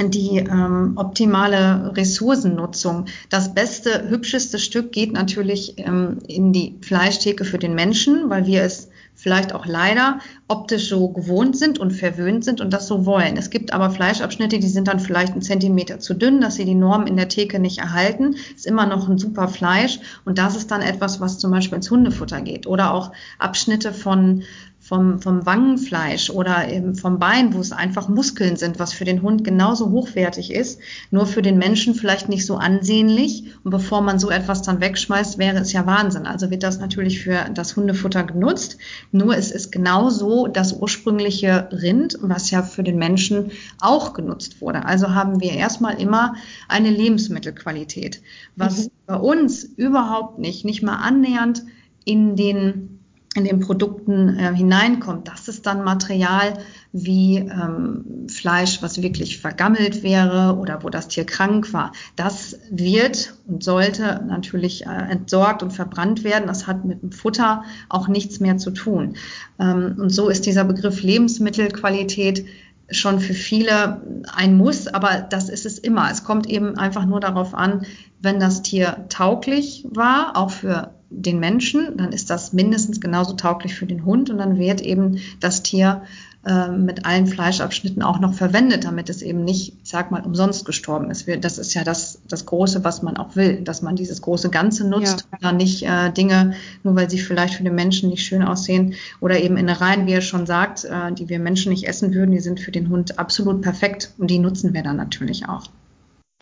die 0.00 0.38
ähm, 0.38 0.92
optimale 0.96 1.96
Ressourcennutzung. 1.96 3.06
Das 3.30 3.54
beste, 3.54 4.08
hübscheste 4.08 4.58
Stück 4.58 4.92
geht 4.92 5.12
natürlich 5.12 5.74
ähm, 5.78 6.18
in 6.26 6.52
die 6.52 6.76
Fleischtheke 6.80 7.44
für 7.44 7.58
den 7.58 7.74
Menschen, 7.74 8.28
weil 8.28 8.46
wir 8.46 8.62
es 8.62 8.88
vielleicht 9.14 9.54
auch 9.54 9.64
leider 9.64 10.18
optisch 10.48 10.88
so 10.88 11.08
gewohnt 11.08 11.56
sind 11.56 11.78
und 11.78 11.92
verwöhnt 11.92 12.44
sind 12.44 12.60
und 12.60 12.72
das 12.72 12.88
so 12.88 13.06
wollen. 13.06 13.36
Es 13.36 13.50
gibt 13.50 13.72
aber 13.72 13.90
Fleischabschnitte, 13.90 14.58
die 14.58 14.68
sind 14.68 14.88
dann 14.88 14.98
vielleicht 14.98 15.32
einen 15.32 15.42
Zentimeter 15.42 16.00
zu 16.00 16.14
dünn, 16.14 16.40
dass 16.40 16.56
sie 16.56 16.64
die 16.64 16.74
Norm 16.74 17.06
in 17.06 17.16
der 17.16 17.28
Theke 17.28 17.60
nicht 17.60 17.78
erhalten. 17.78 18.34
Ist 18.54 18.66
immer 18.66 18.86
noch 18.86 19.08
ein 19.08 19.18
super 19.18 19.48
Fleisch 19.48 20.00
und 20.24 20.38
das 20.38 20.56
ist 20.56 20.70
dann 20.70 20.82
etwas, 20.82 21.20
was 21.20 21.38
zum 21.38 21.52
Beispiel 21.52 21.76
ins 21.76 21.90
Hundefutter 21.90 22.40
geht. 22.40 22.66
Oder 22.66 22.92
auch 22.92 23.12
Abschnitte 23.38 23.92
von 23.92 24.42
vom, 24.84 25.18
vom 25.18 25.46
Wangenfleisch 25.46 26.28
oder 26.28 26.70
eben 26.70 26.94
vom 26.94 27.18
Bein, 27.18 27.54
wo 27.54 27.60
es 27.60 27.72
einfach 27.72 28.08
Muskeln 28.08 28.56
sind, 28.56 28.78
was 28.78 28.92
für 28.92 29.06
den 29.06 29.22
Hund 29.22 29.42
genauso 29.42 29.90
hochwertig 29.90 30.52
ist, 30.52 30.78
nur 31.10 31.26
für 31.26 31.40
den 31.40 31.56
Menschen 31.56 31.94
vielleicht 31.94 32.28
nicht 32.28 32.44
so 32.44 32.56
ansehnlich. 32.56 33.44
Und 33.64 33.70
bevor 33.70 34.02
man 34.02 34.18
so 34.18 34.28
etwas 34.28 34.60
dann 34.60 34.82
wegschmeißt, 34.82 35.38
wäre 35.38 35.56
es 35.56 35.72
ja 35.72 35.86
Wahnsinn. 35.86 36.26
Also 36.26 36.50
wird 36.50 36.62
das 36.62 36.80
natürlich 36.80 37.22
für 37.22 37.46
das 37.54 37.76
Hundefutter 37.76 38.24
genutzt. 38.24 38.76
Nur 39.10 39.34
es 39.34 39.50
ist 39.50 39.72
genauso 39.72 40.48
das 40.48 40.74
ursprüngliche 40.74 41.70
Rind, 41.72 42.18
was 42.20 42.50
ja 42.50 42.62
für 42.62 42.82
den 42.82 42.98
Menschen 42.98 43.52
auch 43.80 44.12
genutzt 44.12 44.60
wurde. 44.60 44.84
Also 44.84 45.14
haben 45.14 45.40
wir 45.40 45.52
erstmal 45.52 45.98
immer 45.98 46.34
eine 46.68 46.90
Lebensmittelqualität, 46.90 48.20
was 48.54 48.84
mhm. 48.84 48.90
bei 49.06 49.16
uns 49.16 49.64
überhaupt 49.64 50.38
nicht, 50.38 50.66
nicht 50.66 50.82
mal 50.82 50.96
annähernd 50.96 51.64
in 52.04 52.36
den 52.36 52.93
in 53.34 53.44
den 53.44 53.60
Produkten 53.60 54.38
äh, 54.38 54.54
hineinkommt. 54.54 55.28
Das 55.28 55.48
ist 55.48 55.66
dann 55.66 55.82
Material 55.82 56.54
wie 56.92 57.38
ähm, 57.38 58.28
Fleisch, 58.28 58.80
was 58.80 59.02
wirklich 59.02 59.38
vergammelt 59.38 60.04
wäre 60.04 60.56
oder 60.56 60.84
wo 60.84 60.88
das 60.88 61.08
Tier 61.08 61.24
krank 61.24 61.72
war. 61.72 61.92
Das 62.14 62.58
wird 62.70 63.34
und 63.46 63.64
sollte 63.64 64.22
natürlich 64.26 64.86
äh, 64.86 64.90
entsorgt 65.10 65.64
und 65.64 65.72
verbrannt 65.72 66.22
werden. 66.22 66.46
Das 66.46 66.68
hat 66.68 66.84
mit 66.84 67.02
dem 67.02 67.10
Futter 67.10 67.64
auch 67.88 68.06
nichts 68.06 68.38
mehr 68.38 68.56
zu 68.56 68.70
tun. 68.70 69.16
Ähm, 69.58 69.96
und 69.98 70.10
so 70.10 70.28
ist 70.28 70.46
dieser 70.46 70.64
Begriff 70.64 71.02
Lebensmittelqualität 71.02 72.46
schon 72.90 73.18
für 73.18 73.34
viele 73.34 74.02
ein 74.32 74.56
Muss, 74.56 74.86
aber 74.86 75.26
das 75.28 75.48
ist 75.48 75.66
es 75.66 75.78
immer. 75.78 76.10
Es 76.10 76.22
kommt 76.22 76.46
eben 76.46 76.78
einfach 76.78 77.06
nur 77.06 77.18
darauf 77.18 77.54
an, 77.54 77.86
wenn 78.20 78.38
das 78.38 78.62
Tier 78.62 79.06
tauglich 79.08 79.86
war, 79.90 80.36
auch 80.36 80.50
für 80.50 80.93
den 81.22 81.40
Menschen, 81.40 81.96
dann 81.96 82.12
ist 82.12 82.30
das 82.30 82.52
mindestens 82.52 83.00
genauso 83.00 83.34
tauglich 83.34 83.74
für 83.74 83.86
den 83.86 84.04
Hund 84.04 84.30
und 84.30 84.38
dann 84.38 84.58
wird 84.58 84.80
eben 84.80 85.18
das 85.40 85.62
Tier 85.62 86.02
äh, 86.46 86.68
mit 86.68 87.06
allen 87.06 87.26
Fleischabschnitten 87.26 88.02
auch 88.02 88.20
noch 88.20 88.34
verwendet, 88.34 88.84
damit 88.84 89.08
es 89.08 89.22
eben 89.22 89.44
nicht, 89.44 89.76
ich 89.82 89.90
sag 89.90 90.10
mal, 90.10 90.20
umsonst 90.20 90.66
gestorben 90.66 91.10
ist. 91.10 91.26
Das 91.40 91.56
ist 91.56 91.72
ja 91.72 91.84
das, 91.84 92.20
das 92.28 92.44
Große, 92.44 92.84
was 92.84 93.02
man 93.02 93.16
auch 93.16 93.34
will, 93.34 93.62
dass 93.62 93.80
man 93.80 93.96
dieses 93.96 94.20
große 94.20 94.50
Ganze 94.50 94.86
nutzt 94.86 95.20
ja. 95.20 95.26
und 95.32 95.44
dann 95.44 95.56
nicht 95.56 95.84
äh, 95.84 96.10
Dinge, 96.10 96.52
nur 96.82 96.96
weil 96.96 97.08
sie 97.08 97.18
vielleicht 97.18 97.54
für 97.54 97.64
den 97.64 97.74
Menschen 97.74 98.10
nicht 98.10 98.26
schön 98.26 98.42
aussehen 98.42 98.94
oder 99.20 99.40
eben 99.40 99.56
Innereien, 99.56 100.06
wie 100.06 100.12
er 100.12 100.20
schon 100.20 100.44
sagt, 100.44 100.84
äh, 100.84 101.12
die 101.12 101.30
wir 101.30 101.38
Menschen 101.38 101.72
nicht 101.72 101.88
essen 101.88 102.12
würden, 102.12 102.32
die 102.32 102.40
sind 102.40 102.60
für 102.60 102.72
den 102.72 102.90
Hund 102.90 103.18
absolut 103.18 103.62
perfekt 103.62 104.12
und 104.18 104.30
die 104.30 104.38
nutzen 104.38 104.74
wir 104.74 104.82
dann 104.82 104.96
natürlich 104.96 105.48
auch. 105.48 105.64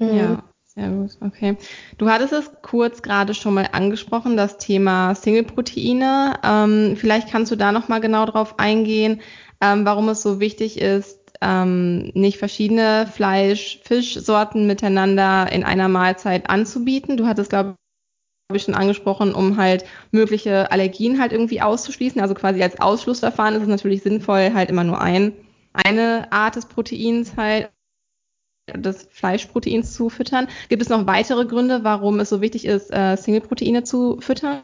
Ja. 0.01 0.43
Sehr 0.75 0.89
gut, 0.89 1.19
okay. 1.21 1.57
Du 1.99 2.09
hattest 2.09 2.33
es 2.33 2.51
kurz 2.63 3.03
gerade 3.03 3.35
schon 3.35 3.55
mal 3.55 3.69
angesprochen, 3.73 4.39
das 4.39 4.57
Thema 4.57 5.15
Single-Proteine. 5.15 6.39
Ähm, 6.43 6.97
vielleicht 6.97 7.29
kannst 7.31 7.53
du 7.53 7.57
da 7.57 7.73
noch 7.73 7.89
mal 7.89 8.01
genau 8.01 8.25
drauf 8.25 8.59
eingehen 8.59 9.21
ähm, 9.63 9.87
warum 9.87 10.09
es 10.09 10.23
so 10.23 10.41
wichtig 10.41 10.81
ist, 10.81 11.21
ähm, 11.41 12.11
nicht 12.15 12.39
verschiedene 12.39 13.07
Fleisch-, 13.07 13.81
Fischsorten 13.85 14.67
miteinander 14.67 15.51
in 15.53 15.63
einer 15.65 15.89
Mahlzeit 15.89 16.51
anzubieten. 16.51 17.17
Du 17.17 17.27
hattest, 17.27 17.51
glaube 17.51 17.77
ich, 18.53 18.65
schon 18.65 18.75
angesprochen, 18.75 19.35
um 19.35 19.57
halt 19.57 19.85
mögliche 20.11 20.71
Allergien 20.73 21.21
halt 21.21 21.33
irgendwie 21.33 21.63
auszuschließen. 21.63 22.21
Also 22.21 22.35
quasi 22.35 22.61
als 22.63 22.81
Ausschlussverfahren 22.81 23.55
ist 23.55 23.63
es 23.63 23.69
natürlich 23.69 24.03
sinnvoll, 24.03 24.53
halt 24.53 24.69
immer 24.69 24.85
nur 24.85 25.01
ein, 25.01 25.33
eine 25.73 26.31
Art 26.33 26.57
des 26.57 26.67
Proteins 26.67 27.37
halt 27.37 27.71
des 28.77 29.09
Fleischproteins 29.11 29.93
zu 29.93 30.09
füttern. 30.09 30.49
Gibt 30.69 30.83
es 30.83 30.89
noch 30.89 31.07
weitere 31.07 31.45
Gründe, 31.47 31.81
warum 31.83 32.21
es 32.21 32.29
so 32.29 32.41
wichtig 32.41 32.65
ist, 32.65 32.93
äh, 32.93 33.17
Single-Proteine 33.17 33.85
zu 33.85 34.19
füttern? 34.21 34.63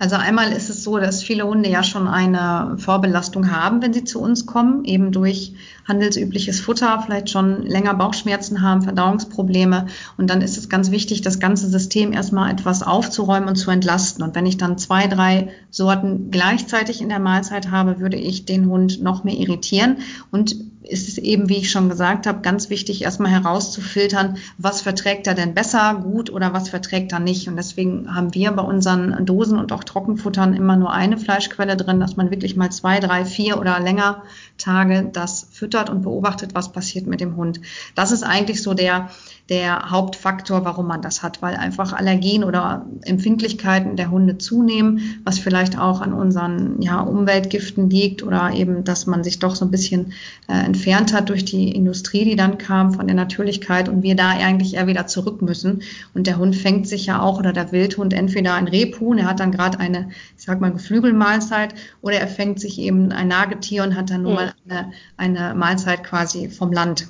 Also 0.00 0.16
einmal 0.16 0.50
ist 0.50 0.70
es 0.70 0.82
so, 0.82 0.96
dass 0.96 1.22
viele 1.22 1.46
Hunde 1.46 1.68
ja 1.68 1.82
schon 1.82 2.08
eine 2.08 2.78
Vorbelastung 2.78 3.50
haben, 3.50 3.82
wenn 3.82 3.92
sie 3.92 4.02
zu 4.02 4.18
uns 4.18 4.46
kommen, 4.46 4.86
eben 4.86 5.12
durch 5.12 5.52
handelsübliches 5.86 6.58
Futter, 6.58 7.02
vielleicht 7.04 7.28
schon 7.28 7.66
länger 7.66 7.92
Bauchschmerzen 7.92 8.62
haben, 8.62 8.80
Verdauungsprobleme. 8.80 9.88
Und 10.16 10.30
dann 10.30 10.40
ist 10.40 10.56
es 10.56 10.70
ganz 10.70 10.90
wichtig, 10.90 11.20
das 11.20 11.38
ganze 11.38 11.68
System 11.68 12.14
erstmal 12.14 12.50
etwas 12.50 12.82
aufzuräumen 12.82 13.50
und 13.50 13.56
zu 13.56 13.70
entlasten. 13.70 14.24
Und 14.24 14.34
wenn 14.34 14.46
ich 14.46 14.56
dann 14.56 14.78
zwei, 14.78 15.06
drei 15.06 15.50
Sorten 15.68 16.30
gleichzeitig 16.30 17.02
in 17.02 17.10
der 17.10 17.20
Mahlzeit 17.20 17.70
habe, 17.70 18.00
würde 18.00 18.16
ich 18.16 18.46
den 18.46 18.70
Hund 18.70 19.02
noch 19.02 19.22
mehr 19.22 19.36
irritieren. 19.36 19.98
Und 20.30 20.56
ist 20.82 21.08
es 21.08 21.18
eben, 21.18 21.48
wie 21.48 21.58
ich 21.58 21.70
schon 21.70 21.88
gesagt 21.88 22.26
habe, 22.26 22.40
ganz 22.40 22.70
wichtig, 22.70 23.02
erstmal 23.02 23.30
herauszufiltern, 23.30 24.38
was 24.56 24.80
verträgt 24.80 25.26
er 25.26 25.34
denn 25.34 25.54
besser, 25.54 26.00
gut 26.02 26.30
oder 26.30 26.52
was 26.54 26.70
verträgt 26.70 27.12
er 27.12 27.20
nicht. 27.20 27.48
Und 27.48 27.56
deswegen 27.56 28.14
haben 28.14 28.34
wir 28.34 28.50
bei 28.52 28.62
unseren 28.62 29.26
Dosen 29.26 29.58
und 29.58 29.72
auch 29.72 29.84
Trockenfuttern 29.84 30.54
immer 30.54 30.76
nur 30.76 30.92
eine 30.92 31.18
Fleischquelle 31.18 31.76
drin, 31.76 32.00
dass 32.00 32.16
man 32.16 32.30
wirklich 32.30 32.56
mal 32.56 32.70
zwei, 32.70 32.98
drei, 32.98 33.24
vier 33.24 33.58
oder 33.60 33.78
länger 33.78 34.22
Tage 34.56 35.10
das 35.12 35.46
füttert 35.52 35.90
und 35.90 36.02
beobachtet, 36.02 36.54
was 36.54 36.72
passiert 36.72 37.06
mit 37.06 37.20
dem 37.20 37.36
Hund. 37.36 37.60
Das 37.94 38.10
ist 38.10 38.22
eigentlich 38.22 38.62
so 38.62 38.72
der, 38.72 39.10
der 39.50 39.90
Hauptfaktor, 39.90 40.64
warum 40.64 40.86
man 40.86 41.02
das 41.02 41.24
hat, 41.24 41.42
weil 41.42 41.56
einfach 41.56 41.92
Allergien 41.92 42.44
oder 42.44 42.86
Empfindlichkeiten 43.02 43.96
der 43.96 44.12
Hunde 44.12 44.38
zunehmen, 44.38 45.20
was 45.24 45.40
vielleicht 45.40 45.76
auch 45.76 46.00
an 46.00 46.12
unseren 46.12 46.80
ja, 46.80 47.00
Umweltgiften 47.00 47.90
liegt 47.90 48.22
oder 48.22 48.52
eben, 48.54 48.84
dass 48.84 49.06
man 49.06 49.24
sich 49.24 49.40
doch 49.40 49.56
so 49.56 49.64
ein 49.64 49.72
bisschen 49.72 50.12
äh, 50.48 50.52
entfernt 50.52 51.12
hat 51.12 51.30
durch 51.30 51.44
die 51.44 51.72
Industrie, 51.72 52.24
die 52.24 52.36
dann 52.36 52.58
kam 52.58 52.94
von 52.94 53.08
der 53.08 53.16
Natürlichkeit 53.16 53.88
und 53.88 54.04
wir 54.04 54.14
da 54.14 54.30
eigentlich 54.30 54.74
eher 54.74 54.86
wieder 54.86 55.08
zurück 55.08 55.42
müssen. 55.42 55.82
Und 56.14 56.28
der 56.28 56.38
Hund 56.38 56.54
fängt 56.54 56.86
sich 56.86 57.06
ja 57.06 57.20
auch 57.20 57.40
oder 57.40 57.52
der 57.52 57.72
Wildhund 57.72 58.14
entweder 58.14 58.54
ein 58.54 58.68
Rebhuhn, 58.68 59.18
er 59.18 59.26
hat 59.26 59.40
dann 59.40 59.50
gerade 59.50 59.80
eine, 59.80 60.10
ich 60.38 60.44
sag 60.44 60.60
mal, 60.60 60.70
Geflügelmahlzeit 60.70 61.74
oder 62.02 62.20
er 62.20 62.28
fängt 62.28 62.60
sich 62.60 62.78
eben 62.78 63.10
ein 63.10 63.26
Nagetier 63.26 63.82
und 63.82 63.96
hat 63.96 64.10
dann 64.10 64.22
nur 64.22 64.34
mal 64.34 64.52
eine, 64.68 64.92
eine 65.16 65.54
Mahlzeit 65.54 66.04
quasi 66.04 66.48
vom 66.48 66.72
Land. 66.72 67.08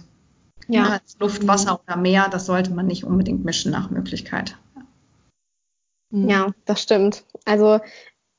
Ja. 0.71 0.89
ja 0.89 0.99
Luft, 1.19 1.47
Wasser 1.47 1.81
oder 1.87 1.97
Meer, 1.97 2.29
das 2.31 2.47
sollte 2.47 2.73
man 2.73 2.87
nicht 2.87 3.05
unbedingt 3.05 3.45
mischen 3.45 3.73
nach 3.73 3.91
Möglichkeit. 3.91 4.57
Ja, 6.13 6.49
das 6.65 6.83
stimmt. 6.83 7.25
Also 7.45 7.81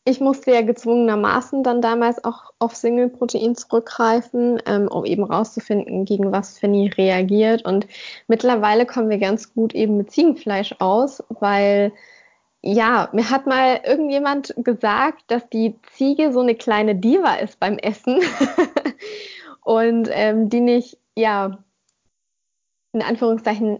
ich 0.04 0.20
musste 0.20 0.52
ja 0.52 0.62
gezwungenermaßen 0.62 1.63
dann 1.63 1.82
damals 1.82 2.24
auch 2.24 2.52
auf 2.60 2.76
Single-Protein 2.76 3.56
zurückgreifen, 3.56 4.60
ähm, 4.65 4.88
um 4.88 5.06
eben 5.06 5.24
rauszufinden, 5.24 6.06
gegen 6.06 6.32
was 6.32 6.58
Fanny 6.58 6.89
reagiert. 6.89 7.63
Und 7.63 7.88
mittlerweile 8.28 8.86
kommen 8.86 9.10
wir 9.10 9.20
ganz 9.20 9.54
gut 9.54 9.76
eben 9.76 9.98
mit 9.98 10.12
Ziegenfleisch 10.12 10.76
aus, 10.80 11.24
weil 11.30 11.94
ja, 12.63 13.10
mir 13.13 13.30
hat 13.30 13.48
mal 13.48 13.82
irgendjemand 13.84 14.54
gesagt, 14.58 15.24
dass 15.28 15.48
die 15.50 15.76
Ziege 15.94 16.32
so 16.32 16.41
eine 16.41 16.56
kleine 16.56 16.96
Diva 16.96 17.36
ist 17.36 17.60
beim 17.60 17.78
Essen 17.78 18.22
und 19.62 20.10
ähm, 20.12 20.50
die 20.50 20.62
nicht, 20.62 20.98
ja, 21.15 21.63
in 22.93 23.01
Anführungszeichen 23.01 23.80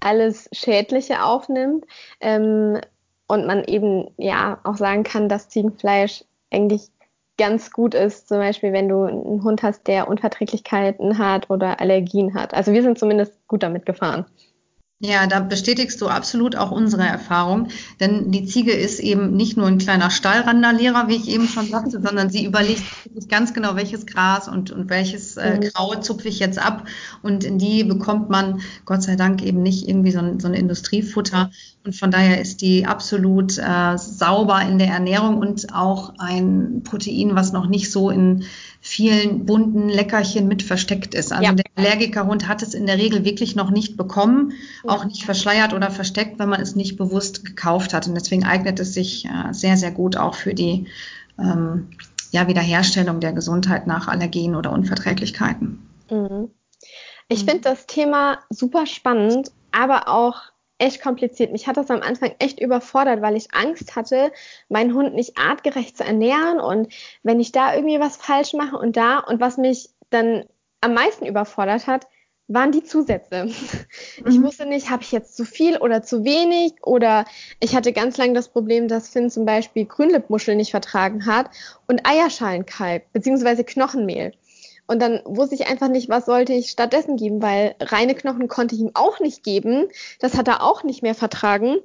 alles 0.00 0.48
Schädliche 0.52 1.24
aufnimmt 1.24 1.86
ähm, 2.20 2.80
und 3.28 3.46
man 3.46 3.64
eben 3.64 4.10
ja 4.18 4.58
auch 4.64 4.76
sagen 4.76 5.04
kann, 5.04 5.28
dass 5.28 5.48
Ziegenfleisch 5.48 6.24
eigentlich 6.50 6.90
ganz 7.38 7.70
gut 7.70 7.94
ist, 7.94 8.28
zum 8.28 8.38
Beispiel 8.38 8.72
wenn 8.72 8.88
du 8.88 9.04
einen 9.04 9.42
Hund 9.42 9.62
hast, 9.62 9.86
der 9.86 10.08
Unverträglichkeiten 10.08 11.18
hat 11.18 11.48
oder 11.50 11.80
Allergien 11.80 12.34
hat. 12.34 12.52
Also 12.52 12.72
wir 12.72 12.82
sind 12.82 12.98
zumindest 12.98 13.32
gut 13.48 13.62
damit 13.62 13.86
gefahren. 13.86 14.26
Ja, 15.04 15.26
da 15.26 15.40
bestätigst 15.40 16.00
du 16.00 16.06
absolut 16.06 16.54
auch 16.54 16.70
unsere 16.70 17.02
Erfahrung, 17.02 17.70
denn 17.98 18.30
die 18.30 18.44
Ziege 18.44 18.70
ist 18.70 19.00
eben 19.00 19.34
nicht 19.34 19.56
nur 19.56 19.66
ein 19.66 19.78
kleiner 19.78 20.10
Stallrandalierer, 20.10 21.08
wie 21.08 21.16
ich 21.16 21.28
eben 21.28 21.48
schon 21.48 21.66
sagte, 21.66 22.00
sondern 22.00 22.30
sie 22.30 22.44
überlegt 22.44 22.84
sich 23.12 23.28
ganz 23.28 23.52
genau, 23.52 23.74
welches 23.74 24.06
Gras 24.06 24.46
und, 24.46 24.70
und 24.70 24.90
welches 24.90 25.36
äh, 25.36 25.56
mhm. 25.56 25.60
Kraut 25.62 26.04
zupfe 26.04 26.28
ich 26.28 26.38
jetzt 26.38 26.64
ab 26.64 26.86
und 27.20 27.42
in 27.42 27.58
die 27.58 27.82
bekommt 27.82 28.30
man 28.30 28.60
Gott 28.84 29.02
sei 29.02 29.16
Dank 29.16 29.42
eben 29.42 29.60
nicht 29.60 29.88
irgendwie 29.88 30.12
so 30.12 30.20
ein, 30.20 30.38
so 30.38 30.46
ein 30.46 30.54
Industriefutter 30.54 31.50
und 31.84 31.96
von 31.96 32.12
daher 32.12 32.40
ist 32.40 32.60
die 32.60 32.86
absolut 32.86 33.58
äh, 33.58 33.98
sauber 33.98 34.62
in 34.62 34.78
der 34.78 34.88
Ernährung 34.88 35.38
und 35.38 35.74
auch 35.74 36.14
ein 36.18 36.82
Protein, 36.84 37.34
was 37.34 37.52
noch 37.52 37.66
nicht 37.66 37.90
so 37.90 38.08
in 38.08 38.44
vielen 38.84 39.46
bunten 39.46 39.88
Leckerchen 39.88 40.48
mit 40.48 40.64
versteckt 40.64 41.14
ist. 41.14 41.32
Also 41.32 41.44
ja. 41.44 41.52
der 41.52 41.64
Allergikerhund 41.76 42.48
hat 42.48 42.62
es 42.62 42.74
in 42.74 42.86
der 42.86 42.98
Regel 42.98 43.24
wirklich 43.24 43.54
noch 43.54 43.70
nicht 43.70 43.96
bekommen, 43.96 44.54
ja. 44.84 44.90
auch 44.90 45.04
nicht 45.04 45.22
verschleiert 45.24 45.72
oder 45.72 45.92
versteckt, 45.92 46.40
wenn 46.40 46.48
man 46.48 46.60
es 46.60 46.74
nicht 46.74 46.96
bewusst 46.96 47.44
gekauft 47.44 47.94
hat. 47.94 48.08
Und 48.08 48.16
deswegen 48.16 48.44
eignet 48.44 48.80
es 48.80 48.92
sich 48.92 49.24
äh, 49.24 49.52
sehr, 49.52 49.76
sehr 49.76 49.92
gut 49.92 50.16
auch 50.16 50.34
für 50.34 50.52
die 50.52 50.88
ähm, 51.38 51.90
ja, 52.32 52.48
Wiederherstellung 52.48 53.20
der 53.20 53.32
Gesundheit 53.32 53.86
nach 53.86 54.08
Allergien 54.08 54.56
oder 54.56 54.72
Unverträglichkeiten. 54.72 55.88
Mhm. 56.10 56.50
Ich 57.28 57.44
finde 57.44 57.60
das 57.60 57.86
Thema 57.86 58.40
super 58.50 58.86
spannend, 58.86 59.52
aber 59.70 60.08
auch 60.08 60.51
echt 60.82 61.00
kompliziert. 61.00 61.52
Mich 61.52 61.68
hat 61.68 61.76
das 61.76 61.90
am 61.90 62.02
Anfang 62.02 62.34
echt 62.40 62.60
überfordert, 62.60 63.22
weil 63.22 63.36
ich 63.36 63.54
Angst 63.54 63.94
hatte, 63.94 64.32
meinen 64.68 64.94
Hund 64.94 65.14
nicht 65.14 65.38
artgerecht 65.38 65.96
zu 65.96 66.02
ernähren 66.02 66.58
und 66.58 66.92
wenn 67.22 67.38
ich 67.38 67.52
da 67.52 67.74
irgendwie 67.74 68.00
was 68.00 68.16
falsch 68.16 68.52
mache 68.52 68.76
und 68.76 68.96
da 68.96 69.20
und 69.20 69.40
was 69.40 69.58
mich 69.58 69.90
dann 70.10 70.44
am 70.80 70.94
meisten 70.94 71.24
überfordert 71.24 71.86
hat, 71.86 72.08
waren 72.48 72.72
die 72.72 72.82
Zusätze. 72.82 73.48
Mhm. 74.24 74.30
Ich 74.30 74.42
wusste 74.42 74.66
nicht, 74.66 74.90
habe 74.90 75.02
ich 75.02 75.12
jetzt 75.12 75.36
zu 75.36 75.44
viel 75.44 75.78
oder 75.78 76.02
zu 76.02 76.24
wenig 76.24 76.74
oder 76.82 77.24
ich 77.60 77.74
hatte 77.74 77.92
ganz 77.92 78.18
lange 78.18 78.34
das 78.34 78.48
Problem, 78.48 78.88
dass 78.88 79.08
Finn 79.08 79.30
zum 79.30 79.46
Beispiel 79.46 79.86
Grünlippmuschel 79.86 80.54
nicht 80.54 80.70
vertragen 80.70 81.24
hat 81.24 81.50
und 81.86 82.06
Eierschalenkalk 82.06 83.10
beziehungsweise 83.12 83.64
Knochenmehl. 83.64 84.32
Und 84.92 85.00
dann 85.00 85.22
wusste 85.24 85.54
ich 85.54 85.66
einfach 85.68 85.88
nicht, 85.88 86.10
was 86.10 86.26
sollte 86.26 86.52
ich 86.52 86.70
stattdessen 86.70 87.16
geben, 87.16 87.40
weil 87.40 87.74
reine 87.80 88.14
Knochen 88.14 88.46
konnte 88.46 88.74
ich 88.74 88.82
ihm 88.82 88.90
auch 88.92 89.20
nicht 89.20 89.42
geben. 89.42 89.88
Das 90.20 90.36
hat 90.36 90.48
er 90.48 90.62
auch 90.62 90.84
nicht 90.84 91.02
mehr 91.02 91.14
vertragen. 91.14 91.78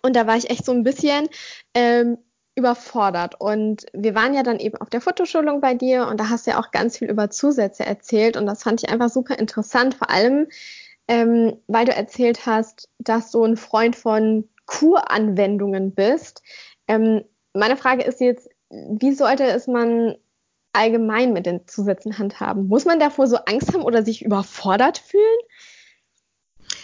Und 0.00 0.16
da 0.16 0.26
war 0.26 0.38
ich 0.38 0.48
echt 0.48 0.64
so 0.64 0.72
ein 0.72 0.82
bisschen 0.82 1.28
ähm, 1.74 2.16
überfordert. 2.54 3.38
Und 3.38 3.84
wir 3.92 4.14
waren 4.14 4.32
ja 4.32 4.42
dann 4.42 4.58
eben 4.58 4.78
auf 4.78 4.88
der 4.88 5.02
Fotoschulung 5.02 5.60
bei 5.60 5.74
dir 5.74 6.06
und 6.06 6.18
da 6.18 6.30
hast 6.30 6.46
du 6.46 6.52
ja 6.52 6.58
auch 6.58 6.70
ganz 6.70 6.96
viel 6.96 7.10
über 7.10 7.28
Zusätze 7.28 7.84
erzählt. 7.84 8.38
Und 8.38 8.46
das 8.46 8.62
fand 8.62 8.82
ich 8.82 8.88
einfach 8.88 9.10
super 9.10 9.38
interessant, 9.38 9.94
vor 9.94 10.08
allem, 10.08 10.46
ähm, 11.08 11.58
weil 11.66 11.84
du 11.84 11.92
erzählt 11.92 12.46
hast, 12.46 12.88
dass 12.98 13.30
du 13.32 13.44
ein 13.44 13.58
Freund 13.58 13.96
von 13.96 14.48
Kuranwendungen 14.64 15.92
bist. 15.92 16.42
Ähm, 16.88 17.22
meine 17.52 17.76
Frage 17.76 18.02
ist 18.02 18.22
jetzt, 18.22 18.48
wie 18.70 19.12
sollte 19.12 19.44
es 19.44 19.66
man 19.66 20.16
allgemein 20.72 21.32
mit 21.32 21.46
den 21.46 21.66
Zusätzen 21.66 22.18
handhaben? 22.18 22.68
Muss 22.68 22.84
man 22.84 23.00
davor 23.00 23.26
so 23.26 23.36
Angst 23.46 23.72
haben 23.72 23.82
oder 23.82 24.04
sich 24.04 24.24
überfordert 24.24 24.98
fühlen? 24.98 25.40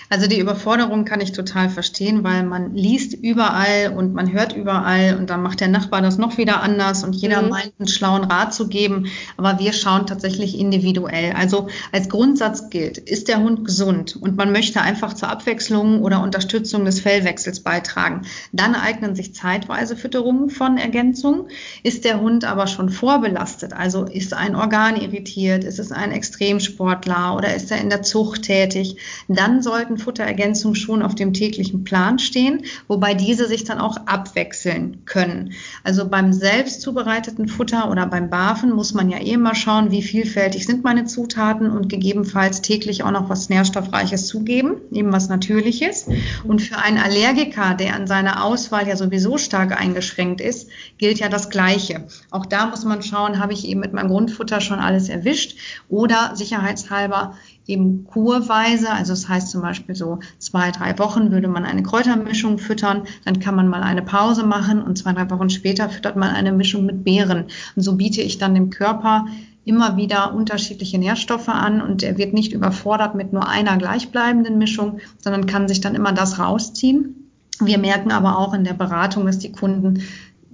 Also 0.09 0.29
die 0.29 0.39
Überforderung 0.39 1.05
kann 1.05 1.21
ich 1.21 1.33
total 1.33 1.69
verstehen, 1.69 2.23
weil 2.23 2.45
man 2.45 2.75
liest 2.75 3.13
überall 3.13 3.93
und 3.97 4.15
man 4.15 4.33
hört 4.33 4.55
überall 4.55 5.17
und 5.19 5.31
dann 5.31 5.43
macht 5.43 5.61
der 5.61 5.69
Nachbar 5.69 6.01
das 6.01 6.17
noch 6.17 6.39
wieder 6.39 6.63
anders 6.63 7.03
und 7.03 7.15
jeder 7.15 7.43
mhm. 7.43 7.49
meint, 7.49 7.73
einen 7.79 7.89
schlauen 7.89 8.25
Rat 8.25 8.55
zu 8.55 8.69
geben. 8.69 9.07
Aber 9.37 9.59
wir 9.59 9.73
schauen 9.73 10.07
tatsächlich 10.07 10.59
individuell. 10.59 11.33
Also 11.33 11.67
als 11.91 12.09
Grundsatz 12.09 12.71
gilt, 12.71 12.99
ist 12.99 13.27
der 13.27 13.41
Hund 13.41 13.65
gesund 13.65 14.17
und 14.17 14.37
man 14.37 14.53
möchte 14.53 14.81
einfach 14.81 15.13
zur 15.15 15.29
Abwechslung 15.29 16.03
oder 16.03 16.23
Unterstützung 16.23 16.85
des 16.85 17.01
Fellwechsels 17.01 17.61
beitragen. 17.61 18.23
Dann 18.53 18.77
eignen 18.77 19.17
sich 19.17 19.35
zeitweise 19.35 19.97
Fütterungen 19.97 20.51
von 20.51 20.79
Ergänzungen. 20.79 21.49
Ist 21.83 22.05
der 22.05 22.21
Hund 22.21 22.45
aber 22.45 22.69
schon 22.69 22.91
vorbelastet, 22.91 23.73
also 23.73 24.05
ist 24.05 24.35
ein 24.35 24.55
Organ 24.55 25.01
irritiert, 25.01 25.65
ist 25.65 25.81
es 25.81 25.91
ein 25.91 26.13
Extremsportler 26.13 27.35
oder 27.37 27.55
ist 27.55 27.73
er 27.73 27.81
in 27.81 27.91
der 27.91 28.03
Zucht 28.03 28.43
tätig, 28.43 28.99
dann 29.29 29.63
sollten 29.63 29.96
sollten 29.97 29.99
Futterergänzungen 29.99 30.77
schon 30.77 31.03
auf 31.03 31.15
dem 31.15 31.33
täglichen 31.33 31.85
Plan 31.85 32.19
stehen, 32.19 32.65
wobei 32.89 33.15
diese 33.15 33.47
sich 33.49 33.65
dann 33.65 33.79
auch 33.79 33.97
abwechseln 34.07 35.05
können. 35.05 35.53
Also 35.85 36.09
beim 36.09 36.33
selbst 36.33 36.81
zubereiteten 36.83 37.49
Futter 37.49 37.91
oder 37.91 38.07
beim 38.07 38.31
Barfen 38.31 38.73
muss 38.73 38.95
man 38.95 39.11
ja 39.11 39.19
eh 39.19 39.37
mal 39.37 39.55
schauen, 39.55 39.91
wie 39.91 40.03
vielfältig 40.03 40.67
sind 40.67 40.85
meine 40.85 41.05
Zutaten 41.05 41.71
und 41.71 41.89
gegebenenfalls 41.89 42.63
täglich 42.63 43.03
auch 43.03 43.11
noch 43.11 43.29
was 43.29 43.49
Nährstoffreiches 43.49 44.27
zugeben, 44.27 44.77
eben 44.93 45.13
was 45.13 45.29
Natürliches. 45.29 46.07
Und 46.45 46.63
für 46.63 46.79
einen 46.79 46.99
Allergiker, 46.99 47.75
der 47.75 47.95
an 47.95 48.07
seiner 48.07 48.45
Auswahl 48.45 48.87
ja 48.87 48.97
sowieso 48.97 49.39
stark 49.39 49.79
eingeschränkt 49.79 50.41
ist, 50.41 50.69
gilt 50.99 51.19
ja 51.19 51.29
das 51.29 51.51
Gleiche. 51.51 52.07
Auch 52.31 52.47
da 52.47 52.67
muss 52.67 52.85
man 52.85 53.03
schauen, 53.03 53.39
habe 53.39 53.53
ich 53.53 53.67
eben 53.67 53.81
mit 53.81 53.93
meinem 53.93 54.09
Grundfutter 54.09 54.61
schon 54.61 54.79
alles 54.79 55.09
erwischt 55.09 55.57
oder 55.89 56.33
sicherheitshalber 56.35 57.35
eben 57.67 58.05
kurweise, 58.05 58.91
also 58.91 59.13
das 59.13 59.29
heißt 59.29 59.51
zum 59.51 59.63
Beispiel 59.63 59.95
so 59.95 60.21
zwei, 60.39 60.71
drei 60.71 60.99
Wochen 60.99 61.31
würde 61.31 61.49
man 61.49 61.65
eine 61.65 61.83
Kräutermischung 61.83 62.59
füttern, 62.59 63.03
dann 63.25 63.41
kann 63.41 63.57
man 63.57 63.69
mal 63.69 63.83
eine 63.83 64.03
Pause 64.03 64.47
machen 64.47 64.83
und 64.83 64.97
zwei, 64.97 65.13
drei 65.13 65.29
Wochen 65.31 65.51
später 65.51 65.89
füttert 65.89 66.17
man 66.17 66.31
eine 66.31 66.53
Mischung 66.53 66.87
mit 66.87 67.05
Beeren. 67.05 67.47
Und 67.75 67.83
so 67.83 67.97
biete 67.97 68.23
ich 68.23 68.39
dann 68.39 68.55
dem 68.55 68.71
Körper 68.71 69.27
immer 69.65 69.97
wieder 69.97 70.33
unterschiedliche 70.33 70.97
Nährstoffe 70.97 71.49
an 71.49 71.83
und 71.83 72.05
er 72.05 72.19
wird 72.19 72.33
nicht 72.33 72.53
überfordert 72.53 73.17
mit 73.17 73.33
nur 73.33 73.49
einer 73.49 73.77
gleichbleibenden 73.77 74.59
Mischung, 74.59 75.01
sondern 75.19 75.47
kann 75.47 75.67
sich 75.67 75.81
dann 75.81 75.97
immer 75.97 76.13
das 76.13 76.39
rausziehen. 76.39 77.27
Wir 77.61 77.79
merken 77.79 78.13
aber 78.13 78.39
auch 78.39 78.55
in 78.55 78.65
der 78.65 78.75
Beratung, 78.75 79.27
dass 79.27 79.39
die 79.39 79.51
Kunden 79.51 80.03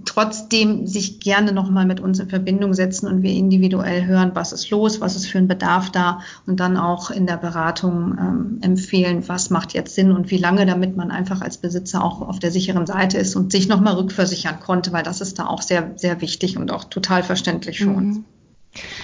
trotzdem 0.05 0.87
sich 0.87 1.21
gerne 1.21 1.53
nochmal 1.53 1.87
mit 1.87 2.01
uns 2.01 2.19
in 2.19 2.29
Verbindung 2.29 2.75
setzen 2.75 3.07
und 3.07 3.23
wir 3.23 3.33
individuell 3.33 4.07
hören, 4.07 4.33
was 4.35 4.53
ist 4.53 4.71
los, 4.71 5.01
was 5.01 5.17
ist 5.17 5.27
für 5.27 5.39
ein 5.39 5.49
Bedarf 5.49 5.91
da 5.91 6.21
und 6.47 6.61
dann 6.61 6.77
auch 6.77 7.11
in 7.11 7.27
der 7.27 7.37
Beratung 7.37 8.17
ähm, 8.19 8.59
empfehlen, 8.63 9.29
was 9.29 9.51
macht 9.51 9.75
jetzt 9.75 9.95
Sinn 9.95 10.13
und 10.13 10.31
wie 10.31 10.39
lange, 10.39 10.67
damit 10.67 10.97
man 10.97 11.11
einfach 11.11 11.41
als 11.41 11.59
Besitzer 11.59 12.05
auch 12.05 12.21
auf 12.21 12.39
der 12.39 12.51
sicheren 12.51 12.87
Seite 12.87 13.19
ist 13.19 13.37
und 13.37 13.53
sich 13.53 13.69
nochmal 13.69 13.95
rückversichern 13.95 14.61
konnte, 14.61 14.93
weil 14.93 15.03
das 15.03 15.21
ist 15.21 15.39
da 15.39 15.47
auch 15.47 15.63
sehr, 15.63 15.93
sehr 15.97 16.21
wichtig 16.21 16.57
und 16.57 16.71
auch 16.71 16.85
total 16.85 17.23
verständlich 17.23 17.79
für 17.79 17.91
mhm. 17.91 17.97
uns. 17.97 18.21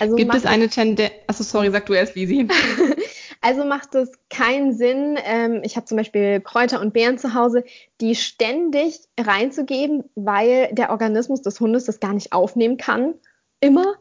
Also 0.01 0.17
Gibt 0.17 0.35
es 0.35 0.47
eine 0.47 0.69
Tendenz, 0.69 1.13
achso, 1.27 1.45
sorry, 1.45 1.71
sag 1.71 1.87
du 1.87 1.93
erst, 1.93 2.15
Lisi. 2.15 2.49
Also 3.41 3.65
macht 3.65 3.95
es 3.95 4.11
keinen 4.31 4.73
Sinn, 4.73 5.17
ähm, 5.25 5.61
ich 5.63 5.77
habe 5.77 5.87
zum 5.87 5.97
Beispiel 5.97 6.41
Kräuter 6.41 6.81
und 6.81 6.93
Beeren 6.93 7.19
zu 7.19 7.35
Hause, 7.35 7.65
die 8.01 8.15
ständig 8.15 9.01
reinzugeben, 9.19 10.05
weil 10.17 10.71
der 10.73 10.91
Organismus 10.91 11.43
des 11.43 11.61
Hundes 11.61 11.85
das 11.85 12.01
gar 12.01 12.15
nicht 12.15 12.33
aufnehmen 12.33 12.77
kann. 12.77 13.15
Immer. 13.61 13.95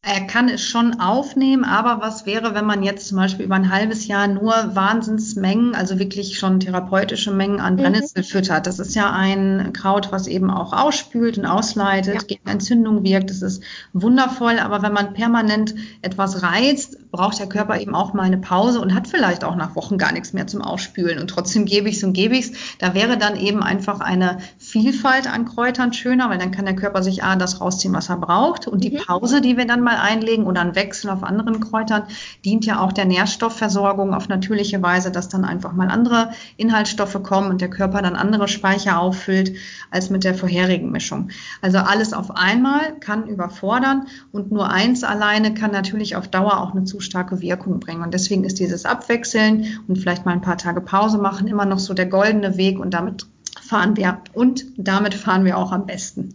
Er 0.00 0.20
kann 0.28 0.48
es 0.48 0.62
schon 0.62 1.00
aufnehmen, 1.00 1.64
aber 1.64 2.00
was 2.00 2.24
wäre, 2.24 2.54
wenn 2.54 2.64
man 2.64 2.84
jetzt 2.84 3.08
zum 3.08 3.18
Beispiel 3.18 3.44
über 3.44 3.56
ein 3.56 3.72
halbes 3.72 4.06
Jahr 4.06 4.28
nur 4.28 4.52
Wahnsinnsmengen, 4.52 5.74
also 5.74 5.98
wirklich 5.98 6.38
schon 6.38 6.60
therapeutische 6.60 7.32
Mengen 7.32 7.58
an. 7.58 7.76
Brennnessel 7.76 8.22
mhm. 8.22 8.26
füttert? 8.26 8.68
Das 8.68 8.78
ist 8.78 8.94
ja 8.94 9.10
ein 9.12 9.72
Kraut, 9.72 10.12
was 10.12 10.28
eben 10.28 10.52
auch 10.52 10.72
ausspült 10.72 11.36
und 11.36 11.46
ausleitet, 11.46 12.14
ja. 12.14 12.20
gegen 12.22 12.48
Entzündung 12.48 13.02
wirkt. 13.02 13.30
Das 13.30 13.42
ist 13.42 13.64
wundervoll, 13.92 14.60
aber 14.60 14.82
wenn 14.82 14.92
man 14.92 15.14
permanent 15.14 15.74
etwas 16.00 16.44
reizt, 16.44 16.98
braucht 17.10 17.38
der 17.38 17.48
Körper 17.48 17.80
eben 17.80 17.94
auch 17.94 18.12
mal 18.12 18.24
eine 18.24 18.38
Pause 18.38 18.80
und 18.80 18.94
hat 18.94 19.08
vielleicht 19.08 19.44
auch 19.44 19.56
nach 19.56 19.74
Wochen 19.76 19.98
gar 19.98 20.12
nichts 20.12 20.32
mehr 20.32 20.46
zum 20.46 20.62
Ausspülen 20.62 21.18
und 21.18 21.28
trotzdem 21.28 21.64
gebe 21.64 21.88
ich 21.88 21.96
es 21.96 22.04
und 22.04 22.12
gebe 22.12 22.36
ich 22.36 22.50
es. 22.50 22.52
Da 22.78 22.94
wäre 22.94 23.16
dann 23.16 23.36
eben 23.36 23.62
einfach 23.62 24.00
eine 24.00 24.38
Vielfalt 24.58 25.26
an 25.26 25.46
Kräutern 25.46 25.92
schöner, 25.92 26.28
weil 26.28 26.38
dann 26.38 26.50
kann 26.50 26.66
der 26.66 26.76
Körper 26.76 27.02
sich 27.02 27.24
A, 27.24 27.36
das 27.36 27.60
rausziehen, 27.60 27.94
was 27.94 28.08
er 28.08 28.18
braucht 28.18 28.66
und 28.66 28.84
die 28.84 28.90
mhm. 28.90 28.98
Pause, 29.06 29.40
die 29.40 29.56
wir 29.56 29.66
dann 29.66 29.82
mal 29.82 29.96
einlegen 29.96 30.44
oder 30.44 30.60
ein 30.60 30.74
Wechsel 30.74 31.10
auf 31.10 31.22
anderen 31.22 31.60
Kräutern, 31.60 32.02
dient 32.44 32.66
ja 32.66 32.80
auch 32.80 32.92
der 32.92 33.06
Nährstoffversorgung 33.06 34.12
auf 34.14 34.28
natürliche 34.28 34.82
Weise, 34.82 35.10
dass 35.10 35.28
dann 35.28 35.44
einfach 35.44 35.72
mal 35.72 35.88
andere 35.88 36.30
Inhaltsstoffe 36.56 37.22
kommen 37.22 37.50
und 37.50 37.60
der 37.60 37.70
Körper 37.70 38.02
dann 38.02 38.16
andere 38.16 38.48
Speicher 38.48 39.00
auffüllt 39.00 39.56
als 39.90 40.10
mit 40.10 40.24
der 40.24 40.34
vorherigen 40.34 40.90
Mischung. 40.90 41.30
Also 41.62 41.78
alles 41.78 42.12
auf 42.12 42.36
einmal 42.36 42.98
kann 43.00 43.26
überfordern 43.26 44.06
und 44.32 44.52
nur 44.52 44.70
eins 44.70 45.04
alleine 45.04 45.54
kann 45.54 45.70
natürlich 45.70 46.16
auf 46.16 46.28
Dauer 46.28 46.58
auch 46.60 46.72
eine 46.72 46.84
starke 47.00 47.40
Wirkung 47.40 47.80
bringen. 47.80 48.02
Und 48.02 48.14
deswegen 48.14 48.44
ist 48.44 48.58
dieses 48.58 48.84
Abwechseln 48.84 49.80
und 49.88 49.98
vielleicht 49.98 50.24
mal 50.24 50.32
ein 50.32 50.40
paar 50.40 50.58
Tage 50.58 50.80
Pause 50.80 51.18
machen 51.18 51.48
immer 51.48 51.66
noch 51.66 51.78
so 51.78 51.94
der 51.94 52.06
goldene 52.06 52.56
Weg 52.56 52.78
und 52.78 52.92
damit 52.94 53.26
fahren 53.60 53.96
wir 53.96 54.20
und 54.32 54.64
damit 54.76 55.14
fahren 55.14 55.44
wir 55.44 55.58
auch 55.58 55.72
am 55.72 55.86
besten. 55.86 56.34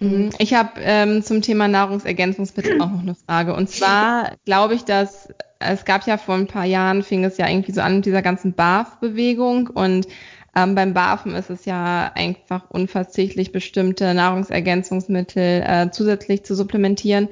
Mhm. 0.00 0.30
Ich 0.38 0.54
habe 0.54 0.70
ähm, 0.80 1.22
zum 1.22 1.42
Thema 1.42 1.68
Nahrungsergänzungsmittel 1.68 2.80
auch 2.80 2.90
noch 2.90 3.02
eine 3.02 3.14
Frage. 3.14 3.54
Und 3.54 3.68
zwar 3.68 4.32
glaube 4.44 4.74
ich, 4.74 4.84
dass 4.84 5.28
es 5.58 5.84
gab 5.84 6.06
ja 6.06 6.18
vor 6.18 6.34
ein 6.34 6.48
paar 6.48 6.64
Jahren, 6.64 7.02
fing 7.02 7.24
es 7.24 7.38
ja 7.38 7.48
irgendwie 7.48 7.72
so 7.72 7.80
an 7.80 7.96
mit 7.96 8.06
dieser 8.06 8.22
ganzen 8.22 8.54
BAF-Bewegung 8.54 9.68
und 9.68 10.08
ähm, 10.54 10.74
beim 10.74 10.92
BAFen 10.92 11.34
ist 11.34 11.48
es 11.48 11.64
ja 11.64 12.12
einfach 12.14 12.68
unverzichtlich, 12.68 13.52
bestimmte 13.52 14.12
Nahrungsergänzungsmittel 14.12 15.62
äh, 15.66 15.90
zusätzlich 15.90 16.44
zu 16.44 16.54
supplementieren. 16.54 17.28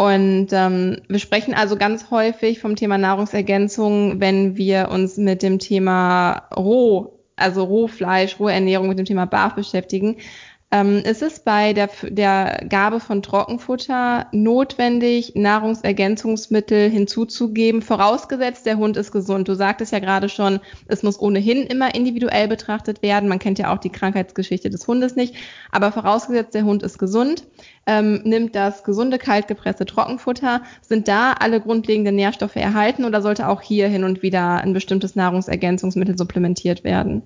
Und 0.00 0.46
ähm, 0.52 0.96
wir 1.08 1.18
sprechen 1.18 1.52
also 1.52 1.76
ganz 1.76 2.10
häufig 2.10 2.58
vom 2.58 2.74
Thema 2.74 2.96
Nahrungsergänzung, 2.96 4.18
wenn 4.18 4.56
wir 4.56 4.88
uns 4.90 5.18
mit 5.18 5.42
dem 5.42 5.58
Thema 5.58 6.48
Roh, 6.56 7.20
also 7.36 7.64
Rohfleisch, 7.64 8.40
Rohernährung, 8.40 8.88
mit 8.88 8.98
dem 8.98 9.04
Thema 9.04 9.26
BAF 9.26 9.56
beschäftigen. 9.56 10.16
Ähm, 10.72 10.98
ist 10.98 11.20
es 11.20 11.40
bei 11.40 11.72
der, 11.72 11.90
der 12.02 12.64
Gabe 12.68 13.00
von 13.00 13.22
Trockenfutter 13.22 14.28
notwendig, 14.30 15.32
Nahrungsergänzungsmittel 15.34 16.88
hinzuzugeben, 16.88 17.82
vorausgesetzt 17.82 18.66
der 18.66 18.76
Hund 18.76 18.96
ist 18.96 19.10
gesund? 19.10 19.48
Du 19.48 19.54
sagtest 19.54 19.90
ja 19.90 19.98
gerade 19.98 20.28
schon, 20.28 20.60
es 20.86 21.02
muss 21.02 21.20
ohnehin 21.20 21.64
immer 21.64 21.92
individuell 21.96 22.46
betrachtet 22.46 23.02
werden. 23.02 23.28
Man 23.28 23.40
kennt 23.40 23.58
ja 23.58 23.74
auch 23.74 23.78
die 23.78 23.90
Krankheitsgeschichte 23.90 24.70
des 24.70 24.86
Hundes 24.86 25.16
nicht. 25.16 25.34
Aber 25.72 25.90
vorausgesetzt 25.90 26.54
der 26.54 26.64
Hund 26.64 26.84
ist 26.84 26.98
gesund, 26.98 27.48
ähm, 27.86 28.20
nimmt 28.22 28.54
das 28.54 28.84
gesunde, 28.84 29.18
kaltgepresste 29.18 29.86
Trockenfutter. 29.86 30.62
Sind 30.82 31.08
da 31.08 31.32
alle 31.32 31.60
grundlegenden 31.60 32.14
Nährstoffe 32.14 32.54
erhalten 32.54 33.04
oder 33.04 33.22
sollte 33.22 33.48
auch 33.48 33.60
hier 33.60 33.88
hin 33.88 34.04
und 34.04 34.22
wieder 34.22 34.58
ein 34.58 34.72
bestimmtes 34.72 35.16
Nahrungsergänzungsmittel 35.16 36.16
supplementiert 36.16 36.84
werden? 36.84 37.22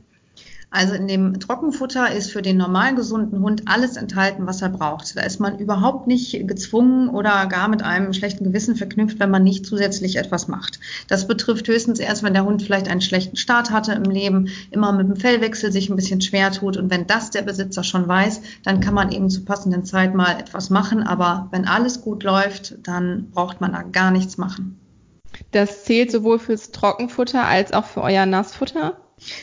Also 0.75 0.95
in 0.95 1.07
dem 1.07 1.39
Trockenfutter 1.39 2.11
ist 2.11 2.33
für 2.33 2.43
den 2.43 2.57
normal 2.57 2.97
gesunden 2.97 3.41
Hund 3.43 3.63
alles 3.67 3.97
enthalten, 3.97 4.45
was 4.49 4.61
er 4.61 4.71
braucht. 4.71 5.17
Da 5.17 5.21
ist 5.21 5.39
man 5.39 5.57
überhaupt 5.61 6.09
nicht 6.09 6.49
gezwungen 6.49 7.11
oder 7.11 7.47
gar 7.47 7.69
mit 7.69 7.85
einem 7.85 8.13
schlechten 8.13 8.43
Gewissen 8.43 8.75
verknüpft, 8.75 9.21
wenn 9.21 9.31
man 9.31 9.45
nicht 9.45 9.65
zusätzlich 9.65 10.17
etwas 10.17 10.49
macht. 10.49 10.81
Das 11.07 11.29
betrifft 11.29 11.69
höchstens 11.69 12.01
erst, 12.01 12.25
wenn 12.25 12.35
der 12.35 12.45
Hund 12.45 12.61
vielleicht 12.61 12.89
einen 12.89 13.03
schlechten 13.03 13.37
Start 13.37 13.71
hatte 13.71 13.93
im 13.93 14.03
Leben, 14.03 14.49
immer 14.73 14.91
mit 14.91 15.07
dem 15.07 15.15
Fellwechsel 15.15 15.71
sich 15.71 15.91
ein 15.91 15.95
bisschen 15.95 16.21
schwer 16.21 16.51
tut. 16.51 16.77
Und 16.77 16.91
wenn 16.91 17.07
das 17.07 17.31
der 17.31 17.43
Besitzer 17.43 17.85
schon 17.85 18.09
weiß, 18.09 18.41
dann 18.65 18.81
kann 18.81 18.95
man 18.95 19.13
eben 19.13 19.31
zur 19.31 19.45
passenden 19.45 19.85
Zeit 19.85 20.13
mal 20.17 20.41
etwas 20.41 20.71
machen. 20.71 21.05
Aber 21.05 21.47
wenn 21.53 21.69
alles 21.69 22.01
gut 22.01 22.25
läuft, 22.25 22.79
dann 22.83 23.31
braucht 23.31 23.61
man 23.61 23.75
da 23.75 23.83
gar 23.83 24.11
nichts 24.11 24.39
machen. 24.39 24.81
Das 25.53 25.85
zählt 25.85 26.11
sowohl 26.11 26.41
fürs 26.41 26.73
Trockenfutter 26.73 27.45
als 27.45 27.73
auch 27.73 27.85
für 27.85 28.03
euer 28.03 28.27
Nassfutter? 28.27 28.97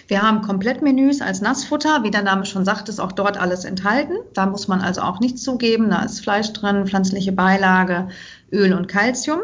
Wir 0.07 0.21
haben 0.21 0.41
Komplettmenüs 0.41 1.21
als 1.21 1.41
Nassfutter. 1.41 2.03
Wie 2.03 2.11
der 2.11 2.23
Name 2.23 2.45
schon 2.45 2.65
sagt, 2.65 2.89
ist 2.89 2.99
auch 2.99 3.13
dort 3.13 3.37
alles 3.37 3.63
enthalten. 3.63 4.15
Da 4.33 4.45
muss 4.45 4.67
man 4.67 4.81
also 4.81 5.01
auch 5.01 5.19
nichts 5.19 5.43
zugeben. 5.43 5.89
Da 5.89 6.03
ist 6.03 6.19
Fleisch 6.19 6.51
drin, 6.53 6.85
pflanzliche 6.85 7.31
Beilage, 7.31 8.09
Öl 8.51 8.73
und 8.73 8.87
Kalzium. 8.87 9.39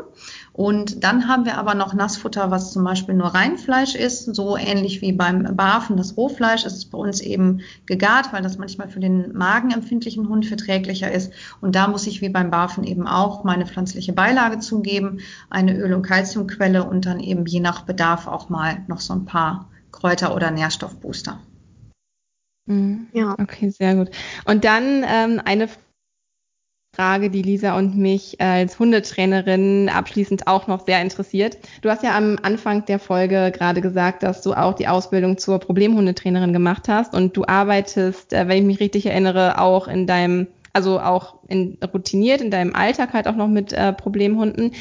Und 0.52 1.04
dann 1.04 1.28
haben 1.28 1.46
wir 1.46 1.58
aber 1.58 1.76
noch 1.76 1.94
Nassfutter, 1.94 2.52
was 2.52 2.74
zum 2.74 2.84
Beispiel 2.84 3.16
nur 3.16 3.28
Reinfleisch 3.28 3.96
ist, 3.96 4.36
so 4.36 4.58
ähnlich 4.58 5.02
wie 5.02 5.14
beim 5.14 5.56
Barfen 5.56 5.96
das 5.96 6.18
Rohfleisch. 6.18 6.66
Ist 6.66 6.92
bei 6.92 6.98
uns 6.98 7.22
eben 7.22 7.62
gegart, 7.86 8.34
weil 8.34 8.42
das 8.42 8.58
manchmal 8.58 8.90
für 8.90 9.00
den 9.00 9.34
magenempfindlichen 9.34 10.28
Hund 10.28 10.46
verträglicher 10.46 11.12
ist. 11.12 11.32
Und 11.62 11.76
da 11.76 11.88
muss 11.88 12.06
ich 12.06 12.22
wie 12.22 12.30
beim 12.30 12.52
Barfen 12.52 12.84
eben 12.84 13.08
auch 13.08 13.44
meine 13.44 13.66
pflanzliche 13.66 14.14
Beilage 14.14 14.60
zugeben, 14.60 15.20
eine 15.50 15.78
Öl- 15.78 15.94
und 15.94 16.02
Kalziumquelle 16.02 16.84
und 16.84 17.06
dann 17.06 17.20
eben 17.20 17.46
je 17.46 17.60
nach 17.60 17.84
Bedarf 17.84 18.28
auch 18.28 18.50
mal 18.50 18.84
noch 18.88 19.00
so 19.00 19.14
ein 19.14 19.26
paar 19.26 19.70
Kräuter- 20.00 20.36
oder 20.36 20.52
Nährstoffbooster. 20.52 21.40
Mhm. 22.68 23.08
Ja. 23.14 23.36
Okay, 23.40 23.70
sehr 23.70 23.96
gut. 23.96 24.12
Und 24.46 24.64
dann 24.64 25.04
ähm, 25.08 25.42
eine 25.44 25.70
Frage, 26.96 27.30
die 27.30 27.42
Lisa 27.42 27.78
und 27.78 27.96
mich 27.96 28.42
als 28.42 28.80
Hundetrainerin 28.80 29.90
abschließend 29.90 30.48
auch 30.48 30.68
noch 30.68 30.86
sehr 30.86 31.02
interessiert. 31.02 31.58
Du 31.82 31.90
hast 31.90 32.04
ja 32.04 32.18
am 32.18 32.38
Anfang 32.42 32.86
der 32.86 33.00
Folge 33.00 33.52
gerade 33.52 33.82
gesagt, 33.82 34.24
dass 34.24 34.42
du 34.42 34.54
auch 34.54 34.74
die 34.74 34.88
Ausbildung 34.88 35.38
zur 35.38 35.60
Problemhundetrainerin 35.60 36.54
gemacht 36.54 36.88
hast 36.88 37.14
und 37.14 37.38
du 37.38 37.46
arbeitest, 37.46 38.34
äh, 38.34 38.48
wenn 38.48 38.58
ich 38.60 38.66
mich 38.66 38.80
richtig 38.80 39.06
erinnere, 39.06 39.60
auch 39.62 39.88
in 39.88 40.08
deinem 40.08 40.48
also 40.74 41.00
auch 41.00 41.40
in, 41.48 41.80
routiniert 41.92 42.40
in 42.40 42.52
deinem 42.52 42.76
Alltag 42.76 43.14
halt 43.14 43.28
auch 43.28 43.36
noch 43.36 43.48
mit 43.48 43.74
äh, 43.74 43.94
Problemhunden. 43.94 44.74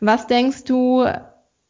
Was 0.00 0.26
denkst 0.26 0.64
du, 0.64 1.06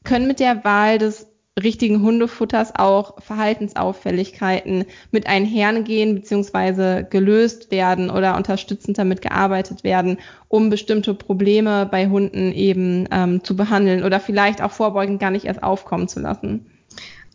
können 0.05 0.27
mit 0.27 0.41
der 0.41 0.65
Wahl 0.65 0.99
des 0.99 1.34
richtigen 1.63 2.03
Hundefutters 2.03 2.73
auch 2.75 3.23
Verhaltensauffälligkeiten 3.23 4.87
mit 5.13 5.29
einhergehen 5.29 6.17
beziehungsweise 6.17 7.07
gelöst 7.09 7.71
werden 7.71 8.11
oder 8.11 8.37
unterstützend 8.37 8.99
damit 8.99 9.23
gearbeitet 9.23 9.85
werden, 9.85 10.19
um 10.49 10.69
bestimmte 10.69 11.15
Probleme 11.15 11.87
bei 11.87 12.09
Hunden 12.09 12.51
eben 12.51 13.07
ähm, 13.13 13.45
zu 13.45 13.55
behandeln 13.55 14.03
oder 14.03 14.19
vielleicht 14.19 14.63
auch 14.63 14.73
vorbeugend 14.73 15.21
gar 15.21 15.31
nicht 15.31 15.45
erst 15.45 15.63
aufkommen 15.63 16.09
zu 16.09 16.19
lassen. 16.19 16.67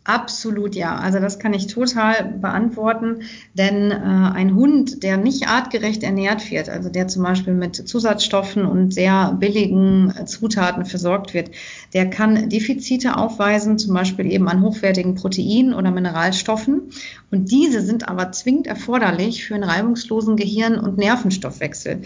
Absolut 0.09 0.73
ja. 0.73 0.95
Also 0.95 1.19
das 1.19 1.37
kann 1.37 1.53
ich 1.53 1.67
total 1.67 2.23
beantworten, 2.23 3.21
denn 3.53 3.91
äh, 3.91 3.95
ein 3.95 4.55
Hund, 4.55 5.03
der 5.03 5.17
nicht 5.17 5.47
artgerecht 5.47 6.01
ernährt 6.01 6.49
wird, 6.49 6.67
also 6.67 6.89
der 6.89 7.07
zum 7.07 7.21
Beispiel 7.21 7.53
mit 7.53 7.75
Zusatzstoffen 7.75 8.65
und 8.65 8.91
sehr 8.91 9.33
billigen 9.39 10.11
äh, 10.17 10.25
Zutaten 10.25 10.85
versorgt 10.85 11.35
wird, 11.35 11.51
der 11.93 12.09
kann 12.09 12.49
Defizite 12.49 13.17
aufweisen, 13.17 13.77
zum 13.77 13.93
Beispiel 13.93 14.31
eben 14.31 14.47
an 14.47 14.61
hochwertigen 14.61 15.15
Proteinen 15.15 15.73
oder 15.73 15.91
Mineralstoffen. 15.91 16.91
Und 17.31 17.51
diese 17.51 17.81
sind 17.81 18.07
aber 18.07 18.31
zwingend 18.31 18.67
erforderlich 18.67 19.45
für 19.45 19.55
einen 19.55 19.63
reibungslosen 19.63 20.35
Gehirn- 20.35 20.79
und 20.79 20.97
Nervenstoffwechsel. 20.97 22.01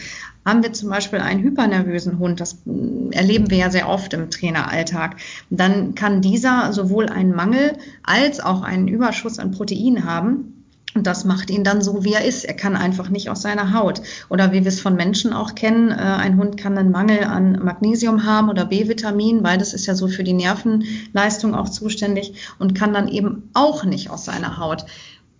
Haben 0.45 0.63
wir 0.63 0.73
zum 0.73 0.89
Beispiel 0.89 1.19
einen 1.19 1.43
hypernervösen 1.43 2.19
Hund, 2.19 2.39
das 2.39 2.57
mm, 2.65 3.11
erleben 3.11 3.49
wir 3.49 3.57
ja 3.57 3.69
sehr 3.69 3.89
oft 3.89 4.13
im 4.13 4.29
Traineralltag, 4.29 5.17
dann 5.49 5.95
kann 5.95 6.21
dieser 6.21 6.73
sowohl 6.73 7.07
einen 7.07 7.33
Mangel 7.33 7.73
als 8.03 8.39
auch 8.39 8.61
einen 8.61 8.87
Überschuss 8.87 9.39
an 9.39 9.51
Protein 9.51 10.05
haben. 10.05 10.62
Und 10.95 11.07
das 11.07 11.25
macht 11.25 11.49
ihn 11.49 11.63
dann 11.63 11.81
so, 11.81 12.03
wie 12.03 12.13
er 12.13 12.25
ist. 12.25 12.45
Er 12.45 12.53
kann 12.53 12.75
einfach 12.75 13.09
nicht 13.09 13.29
aus 13.29 13.41
seiner 13.41 13.73
Haut. 13.73 14.01
Oder 14.29 14.51
wie 14.51 14.61
wir 14.61 14.67
es 14.67 14.79
von 14.79 14.95
Menschen 14.95 15.33
auch 15.33 15.55
kennen, 15.55 15.89
äh, 15.89 15.95
ein 15.95 16.37
Hund 16.37 16.57
kann 16.57 16.77
einen 16.77 16.91
Mangel 16.91 17.23
an 17.23 17.59
Magnesium 17.63 18.25
haben 18.25 18.49
oder 18.49 18.65
B-Vitamin, 18.65 19.43
weil 19.43 19.57
das 19.57 19.73
ist 19.73 19.85
ja 19.85 19.95
so 19.95 20.07
für 20.07 20.23
die 20.23 20.33
Nervenleistung 20.33 21.55
auch 21.55 21.69
zuständig 21.69 22.33
und 22.59 22.75
kann 22.75 22.93
dann 22.93 23.07
eben 23.07 23.49
auch 23.53 23.83
nicht 23.83 24.09
aus 24.09 24.25
seiner 24.25 24.57
Haut. 24.57 24.85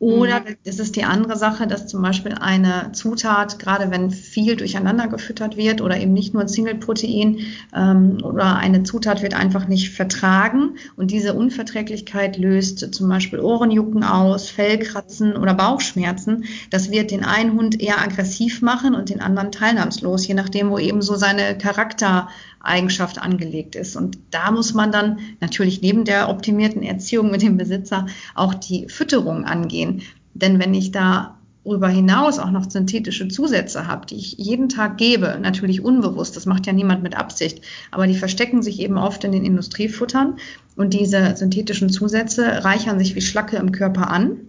Oder 0.04 0.42
mhm. 0.42 0.58
es 0.66 0.80
ist 0.80 0.98
die 0.98 1.06
andere 1.06 1.38
Sache, 1.38 1.66
dass 1.66 1.88
zum 1.88 2.02
Beispiel 2.02 2.34
eine 2.34 2.92
Zutat, 2.92 3.58
gerade 3.58 3.90
wenn 3.90 4.12
viel 4.12 4.58
durcheinander 4.58 5.08
gefüttert 5.08 5.56
wird 5.56 5.80
oder 5.80 5.98
eben 5.98 6.12
nicht 6.12 6.34
nur 6.34 6.42
ein 6.42 6.50
Single-Protein 6.50 7.40
ähm, 7.74 8.18
oder 8.22 8.58
eine 8.58 8.84
Zutat 8.84 9.22
wird 9.24 9.34
einfach 9.34 9.70
nicht 9.70 9.92
vertragen 9.92 10.76
und 10.98 11.10
diese 11.12 11.34
Unverträglichkeit 11.34 12.38
löst 12.38 12.94
zum 12.94 13.08
Beispiel 13.08 13.40
Ohrenjucken 13.40 14.04
aus, 14.04 14.50
Fellkratzen 14.50 15.38
oder 15.38 15.54
Bauchschmerzen. 15.54 16.44
Das 16.70 16.92
wird 16.92 17.12
den 17.12 17.24
einen 17.24 17.54
Hund 17.54 17.80
eher 17.80 18.02
aggressiv 18.02 18.62
machen 18.62 18.96
und 18.96 19.10
den 19.10 19.22
anderen 19.22 19.54
teilnahmslos, 19.54 20.28
je 20.28 20.34
nachdem, 20.34 20.70
wo 20.70 20.80
eben 20.80 21.02
so 21.02 21.16
seine 21.16 21.58
Charakter 21.58 22.28
Eigenschaft 22.64 23.20
angelegt 23.20 23.76
ist. 23.76 23.96
Und 23.96 24.18
da 24.32 24.50
muss 24.50 24.74
man 24.74 24.92
dann 24.92 25.20
natürlich 25.40 25.82
neben 25.82 26.06
der 26.06 26.30
optimierten 26.30 26.82
Erziehung 26.82 27.30
mit 27.30 27.42
dem 27.42 27.58
Besitzer 27.58 28.08
auch 28.34 28.54
die 28.56 28.88
Fütterung 28.90 29.46
angehen. 29.46 30.02
Denn 30.34 30.60
wenn 30.60 30.74
ich 30.74 30.92
da 30.92 31.38
darüber 31.64 31.88
hinaus 31.88 32.40
auch 32.40 32.52
noch 32.52 32.70
synthetische 32.70 33.28
Zusätze 33.28 33.88
habe, 33.88 34.06
die 34.06 34.16
ich 34.16 34.34
jeden 34.38 34.70
Tag 34.70 34.98
gebe, 34.98 35.38
natürlich 35.42 35.84
unbewusst, 35.84 36.36
das 36.36 36.46
macht 36.46 36.68
ja 36.68 36.74
niemand 36.74 37.04
mit 37.04 37.16
Absicht, 37.16 37.62
aber 37.92 38.08
die 38.08 38.16
verstecken 38.16 38.62
sich 38.62 38.80
eben 38.80 38.98
oft 38.98 39.24
in 39.24 39.32
den 39.32 39.46
Industriefuttern 39.46 40.38
und 40.76 40.94
diese 40.94 41.36
synthetischen 41.38 41.90
Zusätze 41.90 42.66
reichern 42.66 43.00
sich 43.00 43.16
wie 43.16 43.22
Schlacke 43.22 43.58
im 43.58 43.72
Körper 43.72 44.10
an 44.10 44.42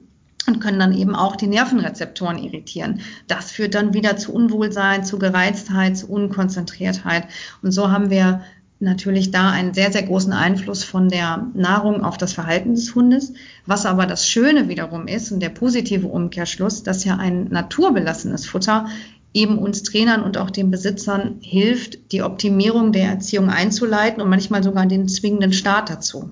und 0.47 0.61
können 0.61 0.79
dann 0.79 0.95
eben 0.95 1.15
auch 1.15 1.37
die 1.37 1.47
Nervenrezeptoren 1.47 2.39
irritieren. 2.39 3.01
Das 3.27 3.51
führt 3.51 3.75
dann 3.75 3.95
wieder 3.95 4.17
zu 4.17 4.33
Unwohlsein, 4.33 5.05
zu 5.05 5.19
Gereiztheit, 5.19 5.97
zu 5.97 6.09
Unkonzentriertheit. 6.09 7.29
Und 7.63 7.73
so 7.73 7.91
haben 7.91 8.11
wir 8.11 8.43
natürlich 8.81 9.31
da 9.31 9.51
einen 9.51 9.75
sehr, 9.75 9.93
sehr 9.93 10.03
großen 10.03 10.33
Einfluss 10.33 10.85
von 10.85 11.09
der 11.09 11.47
Nahrung 11.55 12.05
auf 12.05 12.19
das 12.19 12.33
Verhalten 12.33 12.75
des 12.75 12.95
Hundes. 12.95 13.33
Was 13.67 13.87
aber 13.87 14.07
das 14.07 14.29
Schöne 14.29 14.69
wiederum 14.69 15.07
ist 15.07 15.33
und 15.33 15.41
der 15.41 15.49
positive 15.49 16.07
Umkehrschluss, 16.07 16.83
dass 16.83 17.05
ja 17.05 17.17
ein 17.17 17.49
naturbelassenes 17.49 18.47
Futter 18.47 18.87
eben 19.33 19.59
uns 19.59 19.83
Trainern 19.83 20.23
und 20.23 20.39
auch 20.39 20.51
den 20.51 20.71
Besitzern 20.71 21.39
hilft, 21.41 22.13
die 22.13 22.23
Optimierung 22.23 22.93
der 22.93 23.09
Erziehung 23.09 23.51
einzuleiten 23.51 24.23
und 24.23 24.31
manchmal 24.31 24.63
sogar 24.63 24.87
den 24.87 25.09
zwingenden 25.09 25.53
Start 25.53 25.91
dazu. 25.91 26.31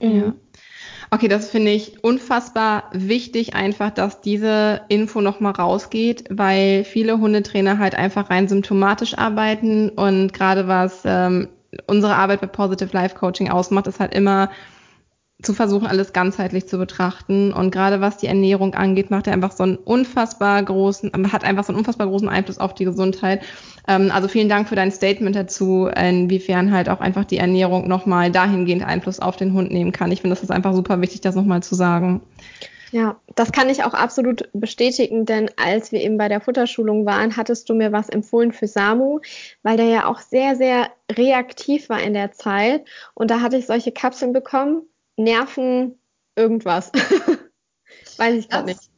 Ja. 0.00 0.34
Okay, 1.12 1.26
das 1.26 1.50
finde 1.50 1.72
ich 1.72 2.04
unfassbar 2.04 2.84
wichtig, 2.92 3.54
einfach, 3.54 3.90
dass 3.90 4.20
diese 4.20 4.82
Info 4.88 5.20
nochmal 5.20 5.52
rausgeht, 5.52 6.24
weil 6.30 6.84
viele 6.84 7.18
Hundetrainer 7.18 7.78
halt 7.78 7.96
einfach 7.96 8.30
rein 8.30 8.46
symptomatisch 8.46 9.18
arbeiten 9.18 9.88
und 9.88 10.32
gerade 10.32 10.68
was 10.68 11.02
ähm, 11.04 11.48
unsere 11.88 12.14
Arbeit 12.14 12.40
bei 12.40 12.46
Positive 12.46 12.90
Life 12.92 13.16
Coaching 13.16 13.50
ausmacht, 13.50 13.88
ist 13.88 13.98
halt 13.98 14.14
immer 14.14 14.50
zu 15.42 15.54
versuchen, 15.54 15.86
alles 15.86 16.12
ganzheitlich 16.12 16.68
zu 16.68 16.78
betrachten. 16.78 17.52
Und 17.52 17.70
gerade 17.70 18.00
was 18.00 18.18
die 18.18 18.26
Ernährung 18.26 18.74
angeht, 18.74 19.10
macht 19.10 19.26
er 19.26 19.32
einfach 19.32 19.52
so 19.52 19.62
einen 19.62 19.76
unfassbar 19.76 20.62
großen, 20.62 21.10
hat 21.32 21.44
einfach 21.44 21.64
so 21.64 21.72
einen 21.72 21.78
unfassbar 21.78 22.06
großen 22.06 22.28
Einfluss 22.28 22.58
auf 22.58 22.74
die 22.74 22.84
Gesundheit. 22.84 23.42
Ähm, 23.88 24.10
also 24.12 24.28
vielen 24.28 24.48
Dank 24.48 24.68
für 24.68 24.76
dein 24.76 24.90
Statement 24.90 25.36
dazu, 25.36 25.86
inwiefern 25.86 26.72
halt 26.72 26.88
auch 26.88 27.00
einfach 27.00 27.24
die 27.24 27.38
Ernährung 27.38 27.88
nochmal 27.88 28.30
dahingehend 28.30 28.84
Einfluss 28.84 29.20
auf 29.20 29.36
den 29.36 29.52
Hund 29.52 29.70
nehmen 29.72 29.92
kann. 29.92 30.12
Ich 30.12 30.20
finde, 30.20 30.34
das 30.34 30.42
ist 30.42 30.50
einfach 30.50 30.74
super 30.74 31.00
wichtig, 31.00 31.20
das 31.20 31.34
nochmal 31.34 31.62
zu 31.62 31.74
sagen. 31.74 32.20
Ja, 32.92 33.20
das 33.36 33.52
kann 33.52 33.68
ich 33.68 33.84
auch 33.84 33.94
absolut 33.94 34.48
bestätigen, 34.52 35.24
denn 35.24 35.48
als 35.56 35.92
wir 35.92 36.00
eben 36.00 36.18
bei 36.18 36.28
der 36.28 36.40
Futterschulung 36.40 37.06
waren, 37.06 37.36
hattest 37.36 37.68
du 37.68 37.74
mir 37.74 37.92
was 37.92 38.08
empfohlen 38.08 38.52
für 38.52 38.66
Samu, 38.66 39.20
weil 39.62 39.76
der 39.76 39.86
ja 39.86 40.06
auch 40.06 40.18
sehr, 40.18 40.56
sehr 40.56 40.90
reaktiv 41.10 41.88
war 41.88 42.00
in 42.00 42.14
der 42.14 42.32
Zeit. 42.32 42.84
Und 43.14 43.30
da 43.30 43.40
hatte 43.40 43.56
ich 43.56 43.66
solche 43.66 43.92
Kapseln 43.92 44.32
bekommen, 44.32 44.82
Nerven 45.16 46.00
irgendwas. 46.34 46.90
Weiß 48.16 48.34
ich 48.34 48.48
gerade 48.48 48.66
nicht. 48.66 48.90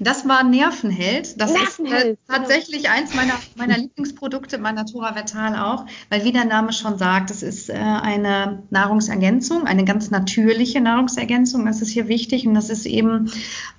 Das 0.00 0.26
war 0.28 0.44
Nervenheld. 0.44 1.40
Das 1.40 1.52
Nervenheld, 1.52 2.04
ist 2.04 2.30
äh, 2.30 2.32
tatsächlich 2.32 2.84
genau. 2.84 2.94
eins 2.94 3.14
meiner, 3.14 3.34
meiner 3.56 3.78
Lieblingsprodukte 3.78 4.58
bei 4.58 4.72
Natura 4.72 5.14
Vetal 5.14 5.56
auch, 5.56 5.86
weil 6.10 6.24
wie 6.24 6.32
der 6.32 6.44
Name 6.44 6.72
schon 6.72 6.98
sagt, 6.98 7.30
es 7.30 7.42
ist 7.42 7.70
äh, 7.70 7.74
eine 7.74 8.62
Nahrungsergänzung, 8.70 9.66
eine 9.66 9.84
ganz 9.84 10.10
natürliche 10.10 10.80
Nahrungsergänzung. 10.80 11.66
Das 11.66 11.82
ist 11.82 11.90
hier 11.90 12.08
wichtig 12.08 12.46
und 12.46 12.54
das 12.54 12.70
ist 12.70 12.86
eben 12.86 13.30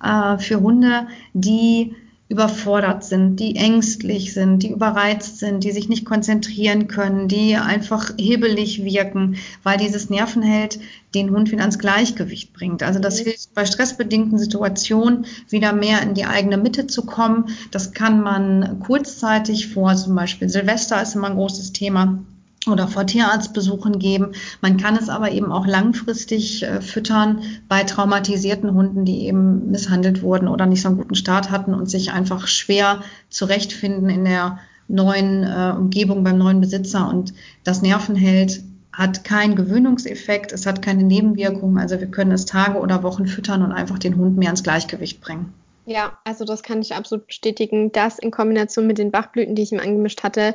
äh, 0.02 0.38
für 0.38 0.60
Hunde, 0.60 1.08
die 1.32 1.94
überfordert 2.28 3.04
sind, 3.04 3.36
die 3.36 3.54
ängstlich 3.54 4.34
sind, 4.34 4.64
die 4.64 4.70
überreizt 4.70 5.38
sind, 5.38 5.62
die 5.62 5.70
sich 5.70 5.88
nicht 5.88 6.04
konzentrieren 6.04 6.88
können, 6.88 7.28
die 7.28 7.56
einfach 7.56 8.12
hebelig 8.18 8.84
wirken, 8.84 9.36
weil 9.62 9.78
dieses 9.78 10.10
Nervenheld 10.10 10.80
den 11.14 11.30
Hund 11.30 11.52
wieder 11.52 11.60
ans 11.60 11.78
Gleichgewicht 11.78 12.52
bringt. 12.52 12.82
Also 12.82 12.98
das 12.98 13.20
mhm. 13.20 13.24
hilft 13.26 13.54
bei 13.54 13.64
stressbedingten 13.64 14.38
Situationen 14.38 15.26
wieder 15.48 15.72
mehr 15.72 16.02
in 16.02 16.14
die 16.14 16.24
eigene 16.24 16.56
Mitte 16.56 16.88
zu 16.88 17.06
kommen. 17.06 17.50
Das 17.70 17.92
kann 17.92 18.20
man 18.20 18.80
kurzzeitig 18.80 19.68
vor, 19.68 19.94
zum 19.94 20.16
Beispiel 20.16 20.48
Silvester 20.48 21.00
ist 21.00 21.14
immer 21.14 21.28
ein 21.28 21.36
großes 21.36 21.72
Thema 21.72 22.18
oder 22.66 22.88
vor 22.88 23.06
Tierarztbesuchen 23.06 23.98
geben. 23.98 24.32
Man 24.60 24.76
kann 24.76 24.96
es 24.96 25.08
aber 25.08 25.30
eben 25.30 25.52
auch 25.52 25.66
langfristig 25.66 26.62
äh, 26.62 26.80
füttern 26.80 27.42
bei 27.68 27.84
traumatisierten 27.84 28.74
Hunden, 28.74 29.04
die 29.04 29.26
eben 29.26 29.70
misshandelt 29.70 30.22
wurden 30.22 30.48
oder 30.48 30.66
nicht 30.66 30.82
so 30.82 30.88
einen 30.88 30.98
guten 30.98 31.14
Start 31.14 31.50
hatten 31.50 31.74
und 31.74 31.90
sich 31.90 32.12
einfach 32.12 32.46
schwer 32.46 33.02
zurechtfinden 33.28 34.10
in 34.10 34.24
der 34.24 34.58
neuen 34.88 35.42
äh, 35.42 35.74
Umgebung 35.76 36.24
beim 36.24 36.38
neuen 36.38 36.60
Besitzer. 36.60 37.08
Und 37.08 37.34
das 37.64 37.82
Nervenheld 37.82 38.62
hat 38.92 39.24
keinen 39.24 39.56
Gewöhnungseffekt, 39.56 40.52
es 40.52 40.64
hat 40.64 40.80
keine 40.80 41.04
Nebenwirkungen. 41.04 41.78
Also 41.78 42.00
wir 42.00 42.06
können 42.06 42.32
es 42.32 42.46
Tage 42.46 42.78
oder 42.78 43.02
Wochen 43.02 43.26
füttern 43.26 43.62
und 43.62 43.72
einfach 43.72 43.98
den 43.98 44.16
Hund 44.16 44.38
mehr 44.38 44.50
ins 44.50 44.62
Gleichgewicht 44.62 45.20
bringen. 45.20 45.52
Ja, 45.84 46.18
also 46.24 46.44
das 46.44 46.64
kann 46.64 46.80
ich 46.80 46.94
absolut 46.94 47.28
bestätigen. 47.28 47.92
Das 47.92 48.18
in 48.18 48.32
Kombination 48.32 48.88
mit 48.88 48.98
den 48.98 49.12
Bachblüten, 49.12 49.54
die 49.54 49.62
ich 49.62 49.72
ihm 49.72 49.78
angemischt 49.78 50.24
hatte, 50.24 50.54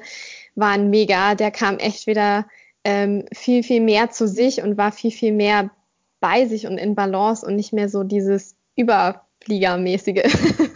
waren 0.56 0.90
mega. 0.90 1.36
Der 1.36 1.52
kam 1.52 1.78
echt 1.78 2.08
wieder 2.08 2.46
ähm, 2.84 3.26
viel, 3.34 3.64
viel 3.64 3.82
mehr 3.82 4.12
zu 4.12 4.28
sich 4.28 4.62
und 4.62 4.78
war 4.78 4.92
viel, 4.92 5.12
viel 5.12 5.34
mehr 5.34 5.72
bei 6.20 6.46
sich 6.46 6.68
und 6.68 6.78
in 6.78 6.96
Balance 6.96 7.46
und 7.46 7.56
nicht 7.56 7.74
mehr 7.74 7.90
so 7.90 8.04
dieses 8.04 8.56
Überfliegermäßige. 8.76 10.24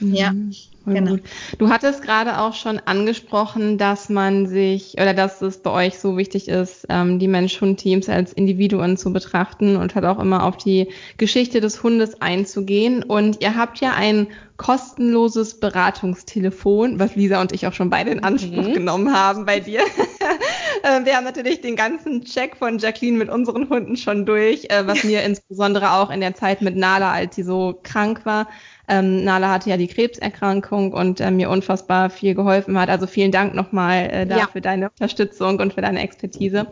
Ja. 0.00 0.32
Mhm. 0.32 0.52
Genau. 0.86 1.12
Gut. 1.12 1.22
Du 1.58 1.68
hattest 1.68 2.02
gerade 2.02 2.38
auch 2.38 2.54
schon 2.54 2.78
angesprochen, 2.78 3.76
dass 3.76 4.08
man 4.08 4.46
sich 4.46 4.94
oder 4.94 5.14
dass 5.14 5.42
es 5.42 5.58
bei 5.58 5.70
euch 5.70 5.98
so 5.98 6.16
wichtig 6.16 6.48
ist, 6.48 6.86
ähm, 6.88 7.18
die 7.18 7.26
Mensch-Hund-Teams 7.26 8.08
als 8.08 8.32
Individuen 8.32 8.96
zu 8.96 9.12
betrachten 9.12 9.76
und 9.76 9.96
hat 9.96 10.04
auch 10.04 10.20
immer 10.20 10.44
auf 10.44 10.56
die 10.56 10.88
Geschichte 11.16 11.60
des 11.60 11.82
Hundes 11.82 12.22
einzugehen. 12.22 13.02
Und 13.02 13.42
ihr 13.42 13.56
habt 13.56 13.80
ja 13.80 13.94
ein 13.94 14.28
kostenloses 14.58 15.58
Beratungstelefon, 15.58 16.98
was 17.00 17.16
Lisa 17.16 17.40
und 17.40 17.52
ich 17.52 17.66
auch 17.66 17.72
schon 17.72 17.90
beide 17.90 18.10
in 18.10 18.22
Anspruch 18.22 18.68
mhm. 18.68 18.72
genommen 18.74 19.12
haben 19.12 19.44
bei 19.44 19.60
dir. 19.60 19.80
Äh, 20.82 21.04
wir 21.04 21.16
haben 21.16 21.24
natürlich 21.24 21.60
den 21.60 21.76
ganzen 21.76 22.24
Check 22.24 22.56
von 22.56 22.78
Jacqueline 22.78 23.18
mit 23.18 23.28
unseren 23.28 23.68
Hunden 23.68 23.96
schon 23.96 24.26
durch, 24.26 24.64
äh, 24.70 24.86
was 24.86 25.04
mir 25.04 25.22
insbesondere 25.22 25.92
auch 25.92 26.10
in 26.10 26.20
der 26.20 26.34
Zeit 26.34 26.62
mit 26.62 26.76
Nala, 26.76 27.12
als 27.12 27.36
sie 27.36 27.42
so 27.42 27.78
krank 27.82 28.24
war, 28.24 28.48
ähm, 28.88 29.24
Nala 29.24 29.50
hatte 29.50 29.70
ja 29.70 29.76
die 29.76 29.88
Krebserkrankung 29.88 30.92
und 30.92 31.20
äh, 31.20 31.30
mir 31.30 31.50
unfassbar 31.50 32.10
viel 32.10 32.34
geholfen 32.34 32.78
hat. 32.78 32.88
Also 32.88 33.06
vielen 33.06 33.32
Dank 33.32 33.54
nochmal 33.54 34.08
äh, 34.10 34.26
da 34.26 34.38
ja. 34.38 34.46
für 34.46 34.60
deine 34.60 34.90
Unterstützung 34.90 35.58
und 35.58 35.74
für 35.74 35.80
deine 35.80 36.00
Expertise. 36.02 36.66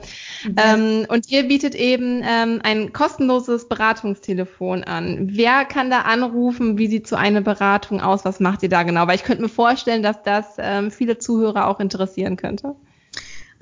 Ja. 0.45 0.75
Ähm, 0.75 1.07
und 1.09 1.31
ihr 1.31 1.49
bietet 1.49 1.75
eben 1.75 2.23
ähm, 2.25 2.61
ein 2.63 2.93
kostenloses 2.93 3.69
Beratungstelefon 3.69 4.85
an. 4.85 5.29
Wer 5.33 5.65
kann 5.65 5.91
da 5.91 6.03
anrufen? 6.03 6.79
Wie 6.79 6.87
sieht 6.87 7.09
so 7.09 7.17
eine 7.17 7.43
Beratung 7.43 8.01
aus? 8.01 8.25
Was 8.25 8.39
macht 8.39 8.63
ihr 8.63 8.69
da 8.69 8.85
genau? 8.85 9.07
Weil 9.09 9.17
ich 9.17 9.25
könnte 9.25 9.43
mir 9.43 9.49
vorstellen, 9.49 10.03
dass 10.03 10.23
das 10.23 10.55
ähm, 10.59 10.91
viele 10.91 11.19
Zuhörer 11.19 11.67
auch 11.67 11.81
interessieren 11.81 12.37
könnte. 12.37 12.77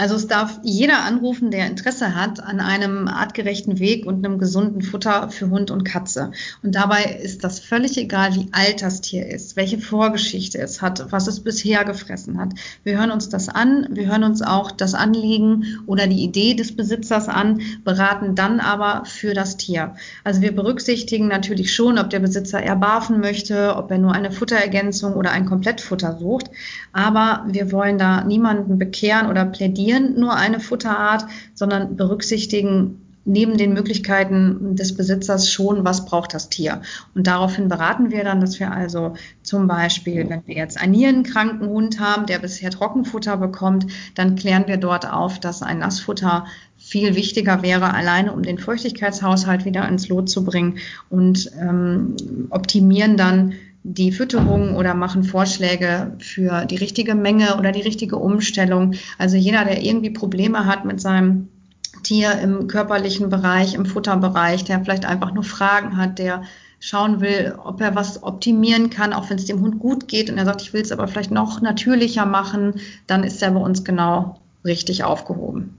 Also 0.03 0.17
es 0.17 0.27
darf 0.27 0.59
jeder 0.65 1.05
anrufen, 1.05 1.53
der 1.53 1.69
Interesse 1.69 2.17
hat 2.17 2.43
an 2.43 2.59
einem 2.59 3.07
artgerechten 3.07 3.79
Weg 3.79 4.05
und 4.05 4.27
einem 4.27 4.41
gesunden 4.41 4.83
Futter 4.83 5.31
für 5.31 5.49
Hund 5.49 5.71
und 5.71 5.85
Katze. 5.85 6.33
Und 6.61 6.75
dabei 6.75 7.21
ist 7.23 7.45
das 7.45 7.61
völlig 7.61 7.97
egal, 7.97 8.35
wie 8.35 8.49
alt 8.51 8.83
das 8.83 9.01
Tier 9.01 9.25
ist, 9.25 9.55
welche 9.55 9.79
Vorgeschichte 9.79 10.59
es 10.59 10.83
hat, 10.83 11.13
was 11.13 11.29
es 11.29 11.39
bisher 11.39 11.85
gefressen 11.85 12.41
hat. 12.41 12.49
Wir 12.83 12.99
hören 12.99 13.13
uns 13.13 13.29
das 13.29 13.49
an, 13.49 13.87
wir 13.93 14.09
hören 14.09 14.25
uns 14.25 14.43
auch 14.43 14.73
das 14.73 14.95
Anliegen 14.95 15.79
oder 15.87 16.09
die 16.09 16.25
Idee 16.25 16.55
des 16.55 16.75
Besitzers 16.75 17.29
an, 17.29 17.61
beraten 17.85 18.35
dann 18.35 18.59
aber 18.59 19.05
für 19.05 19.35
das 19.35 19.57
Tier. 19.57 19.95
Also 20.25 20.41
wir 20.41 20.53
berücksichtigen 20.53 21.29
natürlich 21.29 21.73
schon, 21.73 22.01
ob 22.01 22.11
der 22.11 22.19
Besitzer 22.19 22.61
eher 22.61 22.75
barfen 22.75 23.21
möchte, 23.21 23.77
ob 23.77 23.89
er 23.93 23.99
nur 23.99 24.15
eine 24.15 24.33
Futterergänzung 24.33 25.15
oder 25.15 25.31
ein 25.31 25.47
Komplettfutter 25.47 26.19
sucht. 26.19 26.51
Aber 26.93 27.47
wir 27.47 27.71
wollen 27.71 27.99
da 27.99 28.25
niemanden 28.25 28.81
bekehren 28.81 29.31
oder 29.31 29.45
plädieren 29.45 29.91
präferieren 29.93 30.18
nur 30.18 30.34
eine 30.34 30.61
Futterart, 30.61 31.26
sondern 31.55 31.97
berücksichtigen 31.97 32.99
neben 33.24 33.57
den 33.57 33.72
Möglichkeiten 33.72 34.74
des 34.74 34.97
Besitzers 34.97 35.49
schon, 35.49 35.84
was 35.84 36.07
braucht 36.07 36.34
das 36.34 36.49
Tier. 36.49 36.82
Und 37.14 37.28
daraufhin 37.28 37.68
beraten 37.68 38.11
wir 38.11 38.24
dann, 38.24 38.40
dass 38.40 38.59
wir 38.59 38.72
also 38.72 39.14
zum 39.45 39.68
Beispiel, 39.68 40.28
wenn 40.28 40.45
wir 40.47 40.57
jetzt 40.57 40.80
einen 40.80 40.90
nierenkranken 40.90 41.68
Hund 41.68 42.01
haben, 42.01 42.26
der 42.26 42.40
bisher 42.40 42.72
Trockenfutter 42.72 43.36
bekommt, 43.36 43.86
dann 44.16 44.34
klären 44.34 44.64
wir 44.66 44.76
dort 44.76 45.09
auf, 45.09 45.38
dass 45.38 45.62
ein 45.62 45.78
Nassfutter 45.78 46.47
viel 46.76 47.14
wichtiger 47.14 47.62
wäre, 47.62 47.95
alleine 47.95 48.32
um 48.32 48.43
den 48.43 48.59
Feuchtigkeitshaushalt 48.59 49.64
wieder 49.64 49.88
ins 49.88 50.09
Lot 50.09 50.28
zu 50.28 50.45
bringen 50.45 50.78
und 51.09 51.49
ähm, 51.61 52.16
optimieren 52.51 53.16
dann 53.16 53.53
die 53.85 54.12
Fütterung 54.12 54.76
oder 54.76 54.95
machen 54.95 55.24
Vorschläge 55.24 56.16
für 56.18 56.64
die 56.66 56.76
richtige 56.76 57.14
Menge 57.14 57.57
oder 57.59 57.72
die 57.72 57.83
richtige 57.83 58.16
Umstellung. 58.16 58.95
Also 59.18 59.37
jeder, 59.37 59.64
der 59.64 59.83
irgendwie 59.83 60.11
Probleme 60.11 60.66
hat 60.66 60.85
mit 60.85 61.01
seinem 61.01 61.49
Tier 62.03 62.39
im 62.39 62.68
körperlichen 62.68 63.28
Bereich, 63.28 63.74
im 63.74 63.87
Futterbereich, 63.87 64.64
der 64.64 64.80
vielleicht 64.80 65.05
einfach 65.05 65.35
nur 65.35 65.45
Fragen 65.45 65.97
hat, 65.97 66.18
der 66.18 66.43
schauen 66.80 67.20
will, 67.20 67.55
ob 67.62 67.80
er 67.80 67.95
was 67.95 68.22
optimieren 68.22 68.91
kann, 68.91 69.12
auch 69.12 69.30
wenn 69.30 69.37
es 69.37 69.45
dem 69.45 69.61
Hund 69.61 69.78
gut 69.78 70.09
geht 70.09 70.30
und 70.30 70.39
er 70.39 70.45
sagt, 70.45 70.62
ich 70.62 70.72
will 70.72 70.83
es 70.83 70.91
aber 70.91 71.07
vielleicht 71.07 71.30
noch 71.30 71.61
natürlicher 71.61 72.26
machen, 72.26 72.80
dann 73.07 73.22
ist 73.22 73.41
er 73.43 73.53
bei 73.53 73.61
uns 73.61 73.85
genau 73.85 74.41
richtig 74.64 75.05
aufgehoben. 75.05 75.78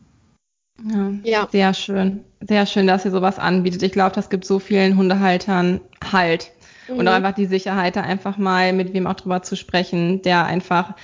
Ja, 0.90 1.12
ja. 1.24 1.48
sehr 1.52 1.74
schön. 1.74 2.22
Sehr 2.42 2.66
schön, 2.66 2.88
dass 2.88 3.06
ihr 3.06 3.12
sowas 3.12 3.40
anbietet. 3.40 3.84
Ich 3.84 3.92
glaube, 3.92 4.16
das 4.16 4.30
gibt 4.30 4.46
so 4.46 4.60
vielen 4.60 4.98
Hundehaltern 4.98 5.82
Halt. 6.12 6.52
Mhm. 6.88 6.98
Und 6.98 7.08
auch 7.08 7.14
einfach 7.14 7.34
die 7.34 7.46
Sicherheit, 7.46 7.96
da 7.96 8.02
einfach 8.02 8.38
mal 8.38 8.74
mit 8.74 8.94
wem 8.94 9.08
auch 9.08 9.16
drüber 9.16 9.42
zu 9.42 9.56
sprechen, 9.56 10.22
der 10.22 10.46
einfach 10.46 10.96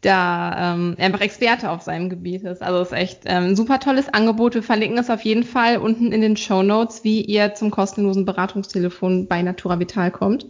da 0.00 0.74
ähm, 0.74 0.94
einfach 0.98 1.20
Experte 1.20 1.70
auf 1.70 1.82
seinem 1.82 2.08
Gebiet 2.08 2.42
ist. 2.42 2.62
Also 2.62 2.80
ist 2.82 2.92
echt 2.92 3.22
ähm, 3.24 3.48
ein 3.48 3.56
super 3.56 3.80
tolles 3.80 4.08
Angebot. 4.08 4.54
Wir 4.54 4.62
verlinken 4.62 4.98
es 4.98 5.10
auf 5.10 5.22
jeden 5.22 5.42
Fall 5.42 5.78
unten 5.78 6.12
in 6.12 6.20
den 6.20 6.36
Show 6.36 6.62
Notes, 6.62 7.02
wie 7.02 7.22
ihr 7.22 7.54
zum 7.54 7.70
kostenlosen 7.70 8.24
Beratungstelefon 8.24 9.26
bei 9.26 9.42
Natura 9.42 9.80
Vital 9.80 10.10
kommt. 10.10 10.46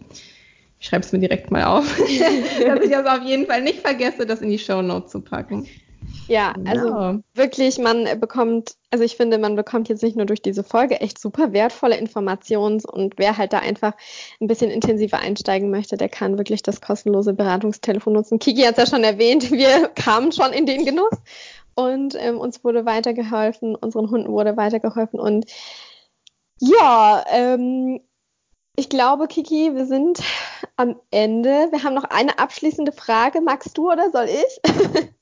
Ich 0.79 0.87
schreibe 0.87 1.03
es 1.03 1.11
mir 1.11 1.19
direkt 1.19 1.51
mal 1.51 1.65
auf, 1.65 1.97
dass 1.97 2.79
ich 2.81 2.91
das 2.91 3.05
auf 3.05 3.25
jeden 3.25 3.47
Fall 3.47 3.63
nicht 3.63 3.79
vergesse, 3.79 4.25
das 4.25 4.41
in 4.41 4.49
die 4.49 4.59
Show 4.59 4.81
Notes 4.81 5.11
zu 5.11 5.21
packen. 5.21 5.67
Ja, 6.29 6.53
also 6.65 6.87
ja. 6.89 7.19
wirklich, 7.33 7.79
man 7.79 8.19
bekommt, 8.19 8.75
also 8.91 9.03
ich 9.03 9.17
finde, 9.17 9.39
man 9.39 9.55
bekommt 9.55 9.89
jetzt 9.89 10.03
nicht 10.03 10.15
nur 10.15 10.27
durch 10.27 10.43
diese 10.43 10.63
Folge 10.63 11.01
echt 11.01 11.19
super 11.19 11.53
wertvolle 11.53 11.97
Informationen 11.97 12.81
und 12.85 13.15
wer 13.17 13.37
halt 13.37 13.51
da 13.51 13.59
einfach 13.59 13.93
ein 14.39 14.45
bisschen 14.45 14.69
intensiver 14.69 15.17
einsteigen 15.17 15.71
möchte, 15.71 15.97
der 15.97 16.07
kann 16.07 16.37
wirklich 16.37 16.61
das 16.61 16.81
kostenlose 16.81 17.33
Beratungstelefon 17.33 18.13
nutzen. 18.13 18.37
Kiki 18.37 18.61
hat 18.61 18.77
es 18.77 18.89
ja 18.89 18.95
schon 18.95 19.03
erwähnt, 19.03 19.49
wir 19.51 19.87
kamen 19.89 20.31
schon 20.31 20.53
in 20.53 20.67
den 20.67 20.85
Genuss 20.85 21.17
und 21.73 22.15
ähm, 22.19 22.37
uns 22.37 22.63
wurde 22.63 22.85
weitergeholfen, 22.85 23.75
unseren 23.75 24.11
Hunden 24.11 24.31
wurde 24.31 24.55
weitergeholfen 24.55 25.19
und 25.19 25.45
ja, 26.59 27.25
ähm, 27.31 28.01
ich 28.75 28.89
glaube, 28.89 29.27
Kiki, 29.27 29.73
wir 29.73 29.87
sind 29.87 30.21
am 30.75 30.95
Ende. 31.09 31.69
Wir 31.71 31.83
haben 31.83 31.95
noch 31.95 32.05
eine 32.05 32.37
abschließende 32.37 32.91
Frage. 32.91 33.41
Magst 33.41 33.77
du 33.77 33.91
oder 33.91 34.11
soll 34.11 34.27
ich? 34.29 35.09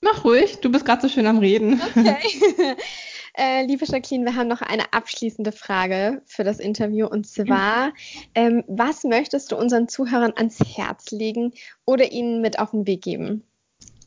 Mach 0.00 0.24
ruhig, 0.24 0.60
du 0.60 0.70
bist 0.70 0.84
gerade 0.84 1.02
so 1.02 1.08
schön 1.08 1.26
am 1.26 1.38
Reden. 1.38 1.80
Okay. 1.96 2.16
äh, 3.36 3.64
liebe 3.66 3.84
Jacqueline, 3.84 4.24
wir 4.24 4.36
haben 4.36 4.48
noch 4.48 4.62
eine 4.62 4.92
abschließende 4.92 5.52
Frage 5.52 6.22
für 6.26 6.44
das 6.44 6.60
Interview 6.60 7.06
und 7.06 7.26
zwar, 7.26 7.92
ähm, 8.34 8.64
was 8.68 9.04
möchtest 9.04 9.52
du 9.52 9.56
unseren 9.56 9.88
Zuhörern 9.88 10.32
ans 10.36 10.60
Herz 10.60 11.10
legen 11.10 11.52
oder 11.84 12.12
ihnen 12.12 12.40
mit 12.40 12.58
auf 12.58 12.70
den 12.70 12.86
Weg 12.86 13.02
geben? 13.02 13.42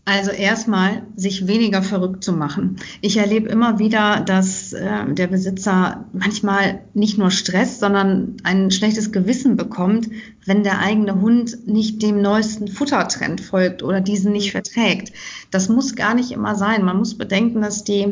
Also 0.03 0.31
erstmal 0.31 1.03
sich 1.15 1.45
weniger 1.45 1.83
verrückt 1.83 2.23
zu 2.23 2.33
machen. 2.33 2.77
Ich 3.01 3.17
erlebe 3.17 3.47
immer 3.49 3.77
wieder, 3.77 4.21
dass 4.21 4.73
äh, 4.73 5.13
der 5.13 5.27
Besitzer 5.27 6.05
manchmal 6.11 6.81
nicht 6.95 7.19
nur 7.19 7.29
Stress, 7.29 7.79
sondern 7.79 8.37
ein 8.43 8.71
schlechtes 8.71 9.11
Gewissen 9.11 9.57
bekommt, 9.57 10.09
wenn 10.43 10.63
der 10.63 10.79
eigene 10.79 11.21
Hund 11.21 11.67
nicht 11.67 12.01
dem 12.01 12.19
neuesten 12.19 12.67
Futtertrend 12.67 13.41
folgt 13.41 13.83
oder 13.83 14.01
diesen 14.01 14.31
nicht 14.31 14.51
verträgt. 14.51 15.13
Das 15.51 15.69
muss 15.69 15.95
gar 15.95 16.15
nicht 16.15 16.31
immer 16.31 16.55
sein. 16.55 16.83
Man 16.83 16.97
muss 16.97 17.15
bedenken, 17.15 17.61
dass 17.61 17.83
die 17.83 18.11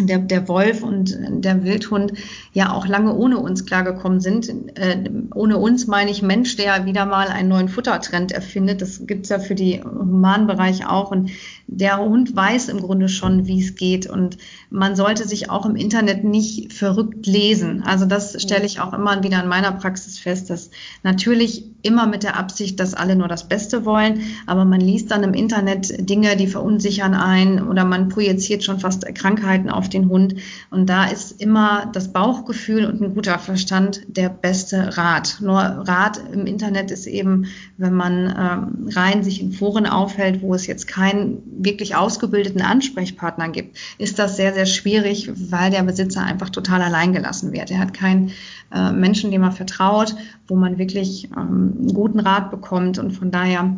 der, 0.00 0.18
der 0.18 0.48
Wolf 0.48 0.82
und 0.82 1.16
der 1.20 1.64
Wildhund 1.64 2.12
ja 2.52 2.72
auch 2.72 2.86
lange 2.86 3.14
ohne 3.14 3.38
uns 3.38 3.66
klargekommen 3.66 4.20
sind. 4.20 4.48
Äh, 4.78 5.10
ohne 5.34 5.58
uns 5.58 5.86
meine 5.86 6.10
ich 6.10 6.22
Mensch, 6.22 6.56
der 6.56 6.86
wieder 6.86 7.06
mal 7.06 7.28
einen 7.28 7.48
neuen 7.48 7.68
Futtertrend 7.68 8.32
erfindet. 8.32 8.82
Das 8.82 9.06
gibt's 9.06 9.28
ja 9.28 9.38
für 9.38 9.54
die 9.54 9.82
Humanbereich 9.82 10.86
auch. 10.86 11.10
Und 11.10 11.30
der 11.66 11.98
Hund 11.98 12.36
weiß 12.36 12.68
im 12.68 12.80
Grunde 12.80 13.08
schon, 13.08 13.46
wie 13.46 13.60
es 13.60 13.74
geht. 13.74 14.08
Und 14.08 14.38
man 14.70 14.96
sollte 14.96 15.26
sich 15.26 15.50
auch 15.50 15.66
im 15.66 15.76
Internet 15.76 16.24
nicht 16.24 16.72
verrückt 16.72 17.26
lesen. 17.26 17.82
Also 17.82 18.06
das 18.06 18.40
stelle 18.40 18.66
ich 18.66 18.80
auch 18.80 18.92
immer 18.92 19.22
wieder 19.22 19.42
in 19.42 19.48
meiner 19.48 19.72
Praxis 19.72 20.18
fest, 20.18 20.50
dass 20.50 20.70
natürlich 21.02 21.64
immer 21.82 22.06
mit 22.06 22.22
der 22.22 22.36
Absicht, 22.36 22.80
dass 22.80 22.94
alle 22.94 23.14
nur 23.14 23.28
das 23.28 23.46
Beste 23.46 23.84
wollen, 23.84 24.20
aber 24.46 24.64
man 24.64 24.80
liest 24.80 25.10
dann 25.10 25.22
im 25.22 25.34
Internet 25.34 26.08
Dinge, 26.08 26.34
die 26.36 26.46
verunsichern 26.46 27.14
ein 27.14 27.66
oder 27.66 27.84
man 27.84 28.08
projiziert 28.08 28.64
schon 28.64 28.80
fast 28.80 29.04
Krankheiten 29.14 29.68
auf 29.68 29.88
den 29.90 30.08
Hund. 30.08 30.34
Und 30.70 30.88
da 30.88 31.04
ist 31.04 31.42
immer 31.42 31.90
das 31.92 32.12
Bauchgefühl 32.12 32.86
und 32.86 33.02
ein 33.02 33.14
guter 33.14 33.38
Verstand 33.38 34.00
der 34.06 34.30
beste 34.30 34.96
Rat. 34.96 35.38
Nur 35.40 35.58
Rat 35.58 36.20
im 36.32 36.46
Internet 36.46 36.90
ist 36.90 37.06
eben, 37.06 37.46
wenn 37.76 37.94
man 37.94 38.26
ähm, 38.26 38.88
rein 38.88 39.22
sich 39.22 39.42
in 39.42 39.52
Foren 39.52 39.86
aufhält, 39.86 40.40
wo 40.40 40.54
es 40.54 40.66
jetzt 40.66 40.86
keinen 40.86 41.42
wirklich 41.58 41.96
ausgebildeten 41.96 42.62
Ansprechpartner 42.62 43.48
gibt, 43.48 43.76
ist 43.98 44.18
das 44.18 44.36
sehr, 44.36 44.54
sehr 44.54 44.66
schwierig, 44.66 45.30
weil 45.50 45.70
der 45.70 45.82
Besitzer 45.82 46.22
einfach 46.22 46.50
total 46.50 46.82
allein 46.82 47.12
gelassen 47.12 47.52
wird. 47.52 47.70
Er 47.70 47.78
hat 47.78 47.94
keinen 47.94 48.32
äh, 48.72 48.92
Menschen, 48.92 49.30
dem 49.30 49.42
er 49.42 49.52
vertraut, 49.52 50.14
wo 50.48 50.56
man 50.56 50.78
wirklich 50.78 51.30
ähm, 51.36 51.74
einen 51.78 51.94
guten 51.94 52.20
Rat 52.20 52.50
bekommt 52.50 52.98
und 52.98 53.12
von 53.12 53.30
daher 53.30 53.76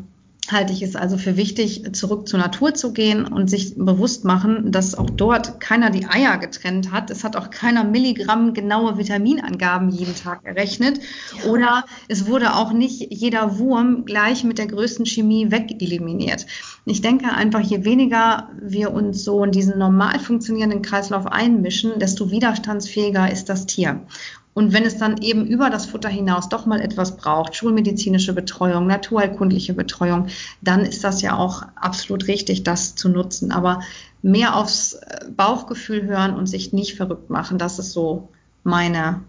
halte 0.53 0.73
ich 0.73 0.83
es 0.83 0.97
also 0.97 1.19
für 1.19 1.37
wichtig, 1.37 1.83
zurück 1.93 2.29
zur 2.29 2.39
Natur 2.39 2.75
zu 2.75 2.93
gehen 2.93 3.27
und 3.27 3.49
sich 3.49 3.75
bewusst 3.77 4.25
machen, 4.25 4.73
dass 4.73 4.95
auch 4.95 5.11
dort 5.11 5.61
keiner 5.61 5.91
die 5.91 6.07
Eier 6.07 6.39
getrennt 6.39 6.93
hat. 6.93 7.11
Es 7.11 7.25
hat 7.25 7.37
auch 7.37 7.51
keiner 7.51 7.85
Milligramm 7.85 8.55
genaue 8.55 8.99
Vitaminangaben 8.99 9.91
jeden 9.91 10.15
Tag 10.15 10.45
errechnet. 10.45 11.01
Oder 11.49 11.85
es 12.09 12.27
wurde 12.27 12.55
auch 12.55 12.73
nicht 12.73 13.13
jeder 13.13 13.59
Wurm 13.59 14.05
gleich 14.05 14.45
mit 14.45 14.59
der 14.59 14.67
größten 14.67 15.07
Chemie 15.07 15.51
wegeliminiert. 15.51 16.47
Ich 16.85 17.01
denke 17.01 17.33
einfach, 17.33 17.61
je 17.61 17.85
weniger 17.85 18.51
wir 18.61 18.93
uns 18.93 19.25
so 19.25 19.43
in 19.45 19.51
diesen 19.51 19.79
normal 19.79 20.19
funktionierenden 20.19 20.83
Kreislauf 20.83 21.27
einmischen, 21.27 21.99
desto 21.99 22.31
widerstandsfähiger 22.31 23.31
ist 23.31 23.49
das 23.49 23.67
Tier. 23.67 24.03
Und 24.57 24.73
wenn 24.73 24.87
es 24.87 24.97
dann 24.97 25.19
eben 25.19 25.47
über 25.47 25.69
das 25.69 25.85
Futter 25.85 26.09
hinaus 26.09 26.49
doch 26.49 26.65
mal 26.65 26.81
etwas 26.81 27.19
braucht, 27.19 27.55
schulmedizinische 27.55 28.33
Betreuung, 28.33 28.87
naturheilkundliche 28.87 29.75
Betreuung, 29.75 30.29
dann 30.63 30.81
ist 30.81 31.05
das 31.05 31.21
ja 31.21 31.37
auch 31.37 31.63
absolut 31.75 32.27
richtig, 32.27 32.63
das 32.63 32.95
zu 32.95 33.11
nutzen. 33.11 33.53
Aber 33.53 33.81
mehr 34.23 34.57
aufs 34.57 34.95
äh, 34.95 35.27
Bauchgefühl 35.31 36.05
hören 36.05 36.35
und 36.35 36.47
sich 36.47 36.73
nicht 36.73 36.97
verrückt 36.97 37.29
machen, 37.29 37.59
das 37.59 37.79
ist 37.79 37.93
so 37.93 38.31
meine 38.65 39.21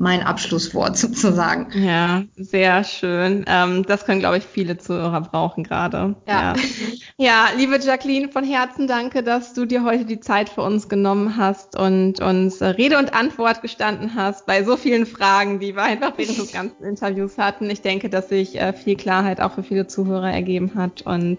mein 0.00 0.22
Abschlusswort 0.22 0.96
sozusagen. 0.96 1.68
Ja, 1.74 2.24
sehr 2.36 2.84
schön. 2.84 3.44
Ähm, 3.46 3.84
das 3.86 4.06
können, 4.06 4.20
glaube 4.20 4.38
ich, 4.38 4.44
viele 4.44 4.78
Zuhörer 4.78 5.20
brauchen 5.20 5.62
gerade. 5.62 6.16
Ja. 6.26 6.54
ja. 6.54 6.62
ja. 7.18 7.46
liebe 7.56 7.78
Jacqueline, 7.78 8.30
von 8.30 8.42
Herzen 8.42 8.88
danke, 8.88 9.22
dass 9.22 9.52
du 9.52 9.66
dir 9.66 9.84
heute 9.84 10.06
die 10.06 10.18
Zeit 10.18 10.48
für 10.48 10.62
uns 10.62 10.88
genommen 10.88 11.36
hast 11.36 11.78
und 11.78 12.20
uns 12.20 12.62
Rede 12.62 12.98
und 12.98 13.12
Antwort 13.12 13.60
gestanden 13.60 14.14
hast 14.14 14.46
bei 14.46 14.64
so 14.64 14.78
vielen 14.78 15.04
Fragen, 15.04 15.60
die 15.60 15.76
wir 15.76 15.82
einfach 15.82 16.14
während 16.16 16.38
des 16.38 16.52
ganzen 16.52 16.82
Interviews 16.82 17.36
hatten. 17.36 17.68
Ich 17.68 17.82
denke, 17.82 18.08
dass 18.08 18.30
sich 18.30 18.58
äh, 18.58 18.72
viel 18.72 18.96
Klarheit 18.96 19.40
auch 19.42 19.52
für 19.52 19.62
viele 19.62 19.86
Zuhörer 19.86 20.32
ergeben 20.32 20.72
hat. 20.74 21.02
Und 21.02 21.38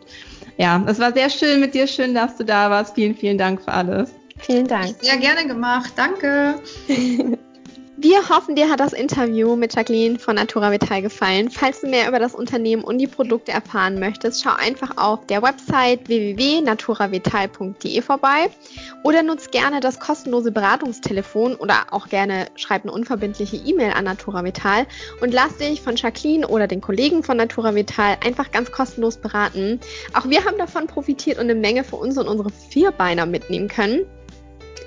ja, 0.57 0.83
es 0.85 0.99
war 0.99 1.13
sehr 1.13 1.31
schön 1.31 1.59
mit 1.59 1.73
dir. 1.73 1.87
Schön, 1.87 2.13
dass 2.13 2.37
du 2.37 2.45
da 2.45 2.69
warst. 2.69 2.93
Vielen, 2.93 3.15
vielen 3.15 3.39
Dank 3.39 3.63
für 3.63 3.71
alles. 3.71 4.13
Vielen 4.37 4.67
Dank. 4.67 4.95
Sehr 5.01 5.17
gerne 5.17 5.47
gemacht. 5.47 5.93
Danke. 5.95 6.55
Wir 8.03 8.29
hoffen, 8.29 8.55
dir 8.55 8.67
hat 8.67 8.79
das 8.79 8.93
Interview 8.93 9.55
mit 9.55 9.75
Jacqueline 9.75 10.17
von 10.17 10.33
Natura 10.33 10.71
Vital 10.71 11.03
gefallen. 11.03 11.51
Falls 11.51 11.81
du 11.81 11.87
mehr 11.87 12.07
über 12.07 12.17
das 12.17 12.33
Unternehmen 12.33 12.83
und 12.83 12.97
die 12.97 13.05
Produkte 13.05 13.51
erfahren 13.51 13.99
möchtest, 13.99 14.41
schau 14.41 14.55
einfach 14.57 14.97
auf 14.97 15.27
der 15.27 15.43
Website 15.43 16.07
www.naturavital.de 16.07 18.01
vorbei 18.01 18.49
oder 19.03 19.21
nutz 19.21 19.51
gerne 19.51 19.81
das 19.81 19.99
kostenlose 19.99 20.51
Beratungstelefon 20.51 21.53
oder 21.57 21.75
auch 21.91 22.07
gerne 22.07 22.47
schreib 22.55 22.85
eine 22.85 22.91
unverbindliche 22.91 23.57
E-Mail 23.57 23.91
an 23.91 24.05
Natura 24.05 24.43
Vital 24.43 24.87
und 25.21 25.31
lass 25.31 25.57
dich 25.57 25.81
von 25.81 25.95
Jacqueline 25.95 26.47
oder 26.47 26.65
den 26.65 26.81
Kollegen 26.81 27.21
von 27.21 27.37
Natura 27.37 27.75
Vital 27.75 28.17
einfach 28.25 28.49
ganz 28.49 28.71
kostenlos 28.71 29.17
beraten. 29.17 29.79
Auch 30.15 30.27
wir 30.27 30.43
haben 30.43 30.57
davon 30.57 30.87
profitiert 30.87 31.37
und 31.37 31.51
eine 31.51 31.53
Menge 31.53 31.83
für 31.83 31.97
uns 31.97 32.17
und 32.17 32.27
unsere 32.27 32.49
Vierbeiner 32.49 33.27
mitnehmen 33.27 33.67
können. 33.67 34.07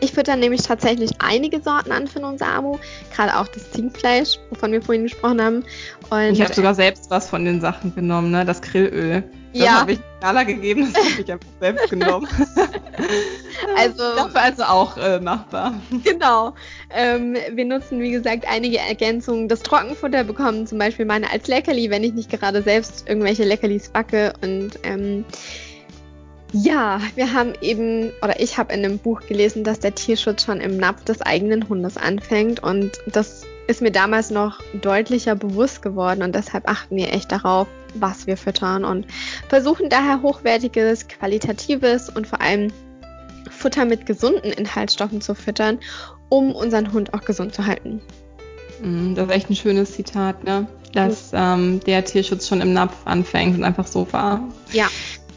Ich 0.04 0.12
fütter 0.12 0.36
nämlich 0.36 0.60
tatsächlich 0.60 1.12
einige 1.18 1.62
Sorten 1.62 1.90
an 1.90 2.06
für 2.06 2.20
unser 2.20 2.48
Amo, 2.48 2.78
gerade 3.16 3.38
auch 3.38 3.48
das 3.48 3.70
Zinkfleisch, 3.70 4.38
wovon 4.50 4.70
wir 4.72 4.82
vorhin 4.82 5.04
gesprochen 5.04 5.40
haben. 5.40 5.64
Und 6.10 6.32
ich 6.32 6.42
habe 6.42 6.52
sogar 6.52 6.74
selbst 6.74 7.08
was 7.08 7.30
von 7.30 7.46
den 7.46 7.62
Sachen 7.62 7.94
genommen, 7.94 8.30
ne? 8.30 8.44
Das 8.44 8.60
Grillöl. 8.60 9.24
Das 9.54 9.62
ja. 9.62 9.80
habe 9.80 9.92
ich 9.92 10.00
Gala 10.20 10.42
gegeben, 10.42 10.92
das 10.92 11.02
habe 11.02 11.22
ich 11.22 11.32
einfach 11.32 11.48
selbst 11.58 11.88
genommen. 11.88 12.28
also 13.78 13.96
dafür 14.16 14.42
also 14.42 14.64
auch 14.64 14.98
äh, 14.98 15.20
machbar. 15.20 15.80
Genau. 16.02 16.54
Ähm, 16.90 17.36
wir 17.52 17.64
nutzen 17.64 18.00
wie 18.00 18.10
gesagt 18.10 18.44
einige 18.46 18.80
Ergänzungen. 18.80 19.48
Das 19.48 19.62
Trockenfutter 19.62 20.24
bekommen 20.24 20.66
zum 20.66 20.78
Beispiel 20.78 21.06
meine 21.06 21.30
als 21.30 21.46
Leckerli, 21.48 21.88
wenn 21.88 22.04
ich 22.04 22.12
nicht 22.12 22.30
gerade 22.30 22.60
selbst 22.60 23.08
irgendwelche 23.08 23.44
Leckerlis 23.44 23.88
backe 23.88 24.34
und 24.42 24.72
ähm, 24.82 25.24
ja, 26.54 27.00
wir 27.16 27.32
haben 27.32 27.52
eben, 27.60 28.12
oder 28.22 28.38
ich 28.38 28.58
habe 28.58 28.72
in 28.72 28.84
einem 28.84 28.98
Buch 28.98 29.22
gelesen, 29.26 29.64
dass 29.64 29.80
der 29.80 29.94
Tierschutz 29.94 30.44
schon 30.44 30.60
im 30.60 30.76
Napf 30.76 31.02
des 31.02 31.20
eigenen 31.20 31.68
Hundes 31.68 31.96
anfängt 31.96 32.62
und 32.62 32.92
das 33.06 33.42
ist 33.66 33.82
mir 33.82 33.90
damals 33.90 34.30
noch 34.30 34.60
deutlicher 34.80 35.34
bewusst 35.34 35.82
geworden 35.82 36.22
und 36.22 36.32
deshalb 36.34 36.68
achten 36.68 36.94
wir 36.96 37.12
echt 37.12 37.32
darauf, 37.32 37.66
was 37.94 38.28
wir 38.28 38.36
füttern 38.36 38.84
und 38.84 39.06
versuchen 39.48 39.88
daher 39.88 40.22
hochwertiges, 40.22 41.08
qualitatives 41.08 42.08
und 42.08 42.28
vor 42.28 42.40
allem 42.40 42.72
Futter 43.50 43.84
mit 43.84 44.06
gesunden 44.06 44.52
Inhaltsstoffen 44.52 45.20
zu 45.20 45.34
füttern, 45.34 45.80
um 46.28 46.54
unseren 46.54 46.92
Hund 46.92 47.14
auch 47.14 47.22
gesund 47.22 47.52
zu 47.52 47.66
halten. 47.66 48.00
Mm, 48.80 49.14
das 49.14 49.26
ist 49.26 49.32
echt 49.32 49.50
ein 49.50 49.56
schönes 49.56 49.92
Zitat, 49.92 50.44
ne? 50.44 50.68
Dass 50.92 51.30
ähm, 51.32 51.80
der 51.80 52.04
Tierschutz 52.04 52.46
schon 52.46 52.60
im 52.60 52.72
Napf 52.72 52.94
anfängt 53.06 53.56
und 53.56 53.64
einfach 53.64 53.86
so 53.86 54.06
war. 54.12 54.40
Ja. 54.72 54.86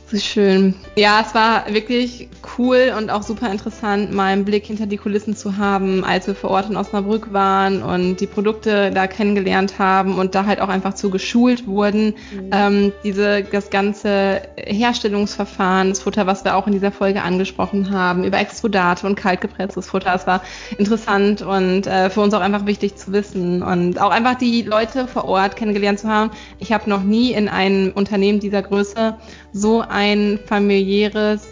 So 0.10 0.18
schön. 0.20 0.74
Ja, 0.95 1.20
es 1.20 1.36
war 1.36 1.66
wirklich 1.74 2.30
cool 2.58 2.93
und 2.97 3.10
auch 3.10 3.24
super 3.24 3.51
interessant, 3.51 4.14
mal 4.14 4.28
einen 4.28 4.45
Blick 4.45 4.66
hinter 4.66 4.86
die 4.86 4.95
Kulissen 4.95 5.36
zu 5.36 5.58
haben, 5.58 6.05
als 6.05 6.28
wir 6.28 6.36
vor 6.36 6.51
Ort 6.51 6.70
in 6.70 6.78
Osnabrück 6.78 7.34
waren 7.34 7.84
und 7.84 8.22
die 8.22 8.26
Produkte 8.26 8.89
da 8.91 9.05
kennengelernt 9.08 9.80
haben 9.80 10.18
und 10.18 10.34
da 10.34 10.45
halt 10.45 10.62
auch 10.62 10.70
einfach 10.70 10.93
zu 10.93 11.10
geschult 11.10 11.68
wurden. 11.68 12.16
Mhm. 12.32 12.49
Ähm, 12.53 12.93
diese, 13.03 13.43
das 13.43 13.70
ganze 13.70 14.43
Herstellungsverfahren, 14.55 15.89
das 15.89 15.99
Futter, 15.99 16.26
was 16.26 16.45
wir 16.45 16.55
auch 16.55 16.68
in 16.68 16.74
dieser 16.74 16.93
Folge 16.93 17.22
angesprochen 17.22 17.91
haben, 17.91 18.24
über 18.24 18.39
Extrudate 18.39 19.05
und 19.05 19.16
kaltgepresstes 19.16 19.88
Futter, 19.88 20.16
es 20.16 20.26
war 20.26 20.41
interessant 20.78 21.41
und 21.41 21.86
äh, 21.86 22.10
für 22.10 22.22
uns 22.22 22.34
auch 22.34 22.39
einfach 22.39 22.66
wichtig 22.66 22.95
zu 22.95 23.12
wissen 23.12 23.62
und 23.62 23.99
auch 23.99 24.12
einfach 24.12 24.36
die 24.36 24.62
Leute 24.62 25.05
vor 25.05 25.26
Ort 25.26 25.58
kennengelernt 25.58 25.99
zu 25.99 26.08
haben. 26.08 26.32
Ich 26.60 26.72
habe 26.72 26.89
noch 26.89 27.03
nie 27.03 27.34
in 27.34 27.49
einem 27.49 27.91
Unternehmen 27.91 28.39
dieser 28.39 28.62
Größe 28.62 29.18
so 29.51 29.82
ein 29.98 30.39
familiäres 30.45 31.48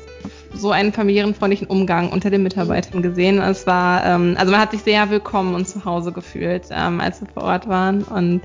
so 0.54 0.72
einen 0.72 0.94
familiärenfreundlichen 0.94 1.68
Umgang 1.68 2.12
unter 2.12 2.30
den 2.30 2.42
Mitarbeitern 2.44 3.02
gesehen. 3.02 3.42
Es 3.42 3.68
war, 3.68 4.06
ähm, 4.06 4.36
also 4.38 4.52
man 4.52 4.62
hat 4.62 4.72
sich 4.72 4.84
sehr 4.84 5.10
willkommen 5.10 5.54
und 5.54 5.68
zu 5.68 5.84
Hause 5.84 6.14
gefühlt, 6.14 6.64
ähm, 6.72 7.02
als 7.02 7.20
wir 7.20 7.28
vor 7.28 7.44
Ort 7.44 7.68
waren 7.68 8.04
und 8.04 8.42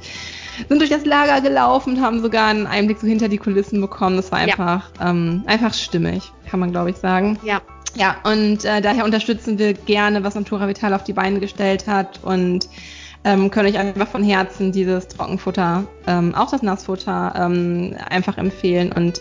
sind 0.68 0.80
durch 0.80 0.90
das 0.90 1.04
Lager 1.04 1.40
gelaufen 1.40 1.94
und 1.94 2.02
haben 2.02 2.20
sogar 2.20 2.48
einen 2.48 2.66
Einblick 2.66 2.98
so 2.98 3.06
hinter 3.06 3.28
die 3.28 3.38
Kulissen 3.38 3.80
bekommen. 3.80 4.16
Das 4.16 4.32
war 4.32 4.40
einfach, 4.40 4.90
ja. 4.98 5.10
ähm, 5.10 5.44
einfach 5.46 5.72
stimmig, 5.72 6.32
kann 6.50 6.58
man 6.58 6.72
glaube 6.72 6.90
ich 6.90 6.96
sagen. 6.96 7.38
Ja. 7.44 7.60
Ja, 7.96 8.16
und 8.22 8.64
äh, 8.64 8.80
daher 8.80 9.04
unterstützen 9.04 9.58
wir 9.58 9.74
gerne, 9.74 10.22
was 10.24 10.36
Natura 10.36 10.68
Vital 10.68 10.94
auf 10.94 11.02
die 11.02 11.12
Beine 11.12 11.38
gestellt 11.38 11.88
hat 11.88 12.20
und 12.22 12.68
ähm, 13.24 13.50
können 13.50 13.68
euch 13.68 13.78
einfach 13.78 14.08
von 14.08 14.24
Herzen 14.24 14.72
dieses 14.72 15.08
Trockenfutter, 15.08 15.84
ähm, 16.06 16.34
auch 16.34 16.50
das 16.50 16.62
Nassfutter, 16.62 17.34
ähm, 17.36 17.94
einfach 18.08 18.38
empfehlen. 18.38 18.92
Und 18.92 19.20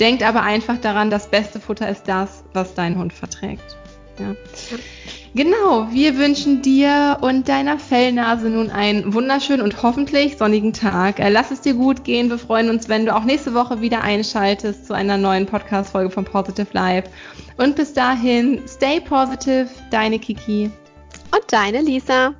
denkt 0.00 0.22
aber 0.22 0.42
einfach 0.42 0.78
daran, 0.78 1.10
das 1.10 1.28
beste 1.28 1.60
Futter 1.60 1.88
ist 1.88 2.04
das, 2.08 2.42
was 2.52 2.74
dein 2.74 2.98
Hund 2.98 3.12
verträgt. 3.12 3.76
Ja. 4.18 4.34
Genau, 5.34 5.86
wir 5.92 6.18
wünschen 6.18 6.60
dir 6.60 7.18
und 7.20 7.48
deiner 7.48 7.78
Fellnase 7.78 8.48
nun 8.48 8.70
einen 8.70 9.14
wunderschönen 9.14 9.62
und 9.62 9.82
hoffentlich 9.82 10.36
sonnigen 10.36 10.72
Tag. 10.72 11.20
Äh, 11.20 11.28
lass 11.28 11.52
es 11.52 11.60
dir 11.60 11.74
gut 11.74 12.02
gehen. 12.02 12.28
Wir 12.28 12.38
freuen 12.38 12.68
uns, 12.68 12.88
wenn 12.88 13.06
du 13.06 13.14
auch 13.14 13.24
nächste 13.24 13.54
Woche 13.54 13.80
wieder 13.80 14.02
einschaltest 14.02 14.86
zu 14.86 14.94
einer 14.94 15.16
neuen 15.16 15.46
Podcast-Folge 15.46 16.10
von 16.10 16.24
Positive 16.24 16.66
Life. 16.72 17.08
Und 17.58 17.76
bis 17.76 17.92
dahin, 17.92 18.60
stay 18.66 19.00
positive, 19.00 19.68
deine 19.90 20.18
Kiki. 20.18 20.70
Und 21.32 21.44
deine 21.52 21.80
Lisa. 21.80 22.34